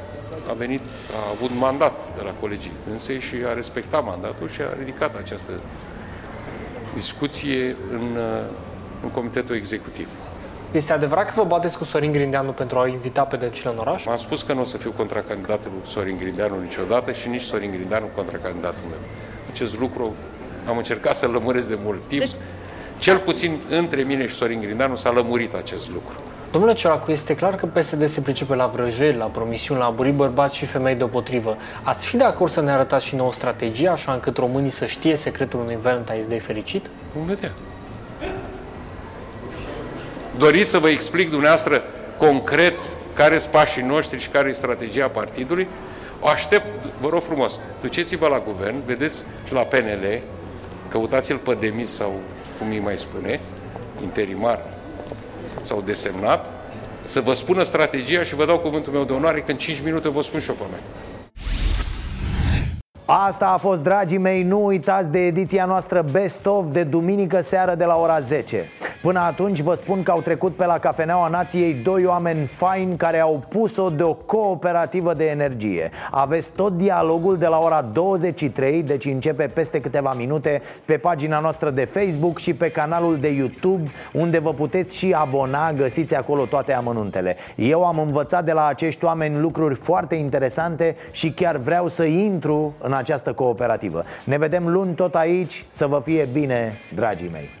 a 0.48 0.52
venit, 0.52 0.80
a 1.24 1.30
avut 1.30 1.50
mandat 1.58 2.16
de 2.16 2.22
la 2.24 2.30
colegii 2.40 2.72
însei 2.90 3.20
și 3.20 3.34
a 3.46 3.52
respectat 3.52 4.04
mandatul 4.04 4.48
și 4.48 4.60
a 4.60 4.76
ridicat 4.78 5.16
această 5.16 5.52
discuție 6.94 7.76
în, 7.92 8.18
în 9.02 9.08
comitetul 9.08 9.54
executiv. 9.54 10.08
Este 10.72 10.92
adevărat 10.92 11.26
că 11.26 11.32
vă 11.36 11.44
bateți 11.44 11.78
cu 11.78 11.84
Sorin 11.84 12.12
Grindeanu 12.12 12.50
pentru 12.50 12.78
a 12.78 12.86
invita 12.86 13.22
pe 13.22 13.36
Dăncilă 13.36 13.70
în 13.70 13.78
oraș? 13.78 14.06
Am 14.06 14.16
spus 14.16 14.42
că 14.42 14.52
nu 14.52 14.60
o 14.60 14.64
să 14.64 14.76
fiu 14.76 14.92
contracandidatul 14.96 15.70
Sorin 15.86 16.16
Grindeanu 16.16 16.60
niciodată 16.60 17.12
și 17.12 17.28
nici 17.28 17.40
Sorin 17.40 17.70
Grindeanu 17.70 18.06
contracandidatul 18.14 18.82
meu. 18.88 18.98
Acest 19.50 19.78
lucru 19.78 20.14
am 20.68 20.76
încercat 20.76 21.16
să-l 21.16 21.30
lămuresc 21.30 21.68
de 21.68 21.78
mult 21.82 22.00
timp. 22.08 22.20
Deci... 22.20 22.32
Cel 22.98 23.18
puțin 23.18 23.58
între 23.70 24.02
mine 24.02 24.26
și 24.26 24.34
Sorin 24.34 24.60
Grindeanu 24.60 24.96
s-a 24.96 25.10
lămurit 25.10 25.54
acest 25.54 25.90
lucru. 25.90 26.14
Domnule 26.52 26.72
Ciolacu, 26.72 27.10
este 27.10 27.34
clar 27.34 27.54
că 27.54 27.66
PSD 27.66 28.08
se 28.08 28.20
pricepe 28.20 28.54
la 28.54 28.66
vrăjeli, 28.66 29.16
la 29.16 29.24
promisiuni, 29.24 29.80
la 29.80 29.86
aburi 29.86 30.10
bărbați 30.10 30.56
și 30.56 30.66
femei 30.66 30.94
deopotrivă. 30.94 31.56
Ați 31.82 32.06
fi 32.06 32.16
de 32.16 32.24
acord 32.24 32.50
să 32.50 32.60
ne 32.60 32.70
arătați 32.70 33.06
și 33.06 33.16
nouă 33.16 33.32
strategie, 33.32 33.88
așa 33.88 34.12
încât 34.12 34.36
românii 34.36 34.70
să 34.70 34.86
știe 34.86 35.16
secretul 35.16 35.60
unui 35.60 35.76
Valentine's 35.76 36.28
Day 36.28 36.38
fericit? 36.38 36.86
Vom 37.14 37.26
vedea. 37.26 37.52
Doriți 40.38 40.70
să 40.70 40.78
vă 40.78 40.88
explic 40.88 41.30
dumneavoastră 41.30 41.82
concret 42.18 42.74
care 43.12 43.38
sunt 43.38 43.52
pașii 43.52 43.82
noștri 43.82 44.20
și 44.20 44.28
care 44.28 44.48
e 44.48 44.52
strategia 44.52 45.08
partidului? 45.08 45.68
O 46.20 46.28
aștept, 46.28 46.66
vă 47.00 47.08
rog 47.08 47.22
frumos, 47.22 47.58
duceți-vă 47.80 48.28
la 48.28 48.42
guvern, 48.46 48.84
vedeți 48.84 49.24
și 49.46 49.52
la 49.52 49.60
PNL, 49.60 50.20
căutați-l 50.88 51.36
pe 51.36 51.56
demis 51.60 51.94
sau 51.94 52.12
cum 52.58 52.70
îi 52.70 52.80
mai 52.80 52.98
spune, 52.98 53.40
interimar 54.02 54.64
sau 55.62 55.80
desemnat, 55.80 56.50
să 57.04 57.20
vă 57.20 57.32
spună 57.32 57.62
strategia 57.62 58.22
și 58.22 58.34
vă 58.34 58.44
dau 58.44 58.58
cuvântul 58.58 58.92
meu 58.92 59.04
de 59.04 59.12
onoare 59.12 59.40
că 59.40 59.50
în 59.50 59.56
5 59.56 59.80
minute 59.84 60.08
vă 60.08 60.22
spun 60.22 60.40
și 60.40 60.48
eu 60.48 60.54
pe 60.54 60.64
mea. 60.70 60.80
Asta 63.04 63.46
a 63.46 63.56
fost, 63.56 63.82
dragii 63.82 64.18
mei, 64.18 64.42
nu 64.42 64.64
uitați 64.64 65.10
de 65.10 65.18
ediția 65.18 65.64
noastră 65.64 66.04
Best 66.10 66.46
of 66.46 66.64
de 66.70 66.82
duminică 66.82 67.40
seară 67.40 67.74
de 67.74 67.84
la 67.84 67.96
ora 67.96 68.18
10 68.18 68.68
Până 69.02 69.20
atunci 69.20 69.60
vă 69.60 69.74
spun 69.74 70.02
că 70.02 70.10
au 70.10 70.20
trecut 70.20 70.56
pe 70.56 70.66
la 70.66 70.78
Cafeneaua 70.78 71.28
Nației 71.28 71.74
doi 71.74 72.04
oameni 72.04 72.46
faini 72.46 72.96
care 72.96 73.20
au 73.20 73.44
pus-o 73.48 73.90
de 73.90 74.02
o 74.02 74.14
cooperativă 74.14 75.14
de 75.14 75.24
energie. 75.24 75.90
Aveți 76.10 76.48
tot 76.56 76.76
dialogul 76.76 77.38
de 77.38 77.46
la 77.46 77.58
ora 77.58 77.82
23, 77.82 78.82
deci 78.82 79.04
începe 79.04 79.46
peste 79.46 79.80
câteva 79.80 80.14
minute 80.16 80.62
pe 80.84 80.96
pagina 80.96 81.38
noastră 81.38 81.70
de 81.70 81.84
Facebook 81.84 82.38
și 82.38 82.54
pe 82.54 82.70
canalul 82.70 83.18
de 83.20 83.28
YouTube 83.28 83.90
Unde 84.12 84.38
vă 84.38 84.52
puteți 84.52 84.96
și 84.96 85.14
abona, 85.16 85.72
găsiți 85.72 86.14
acolo 86.14 86.44
toate 86.44 86.72
amănuntele. 86.72 87.36
Eu 87.56 87.84
am 87.84 87.98
învățat 87.98 88.44
de 88.44 88.52
la 88.52 88.66
acești 88.66 89.04
oameni 89.04 89.38
lucruri 89.38 89.74
foarte 89.74 90.14
interesante 90.14 90.96
și 91.10 91.32
chiar 91.32 91.56
vreau 91.56 91.88
să 91.88 92.04
intru 92.04 92.74
în 92.78 92.92
această 92.92 93.32
cooperativă. 93.32 94.04
Ne 94.24 94.38
vedem 94.38 94.68
luni 94.68 94.94
tot 94.94 95.14
aici, 95.14 95.64
să 95.68 95.86
vă 95.86 96.00
fie 96.04 96.28
bine, 96.32 96.78
dragii 96.94 97.28
mei 97.32 97.60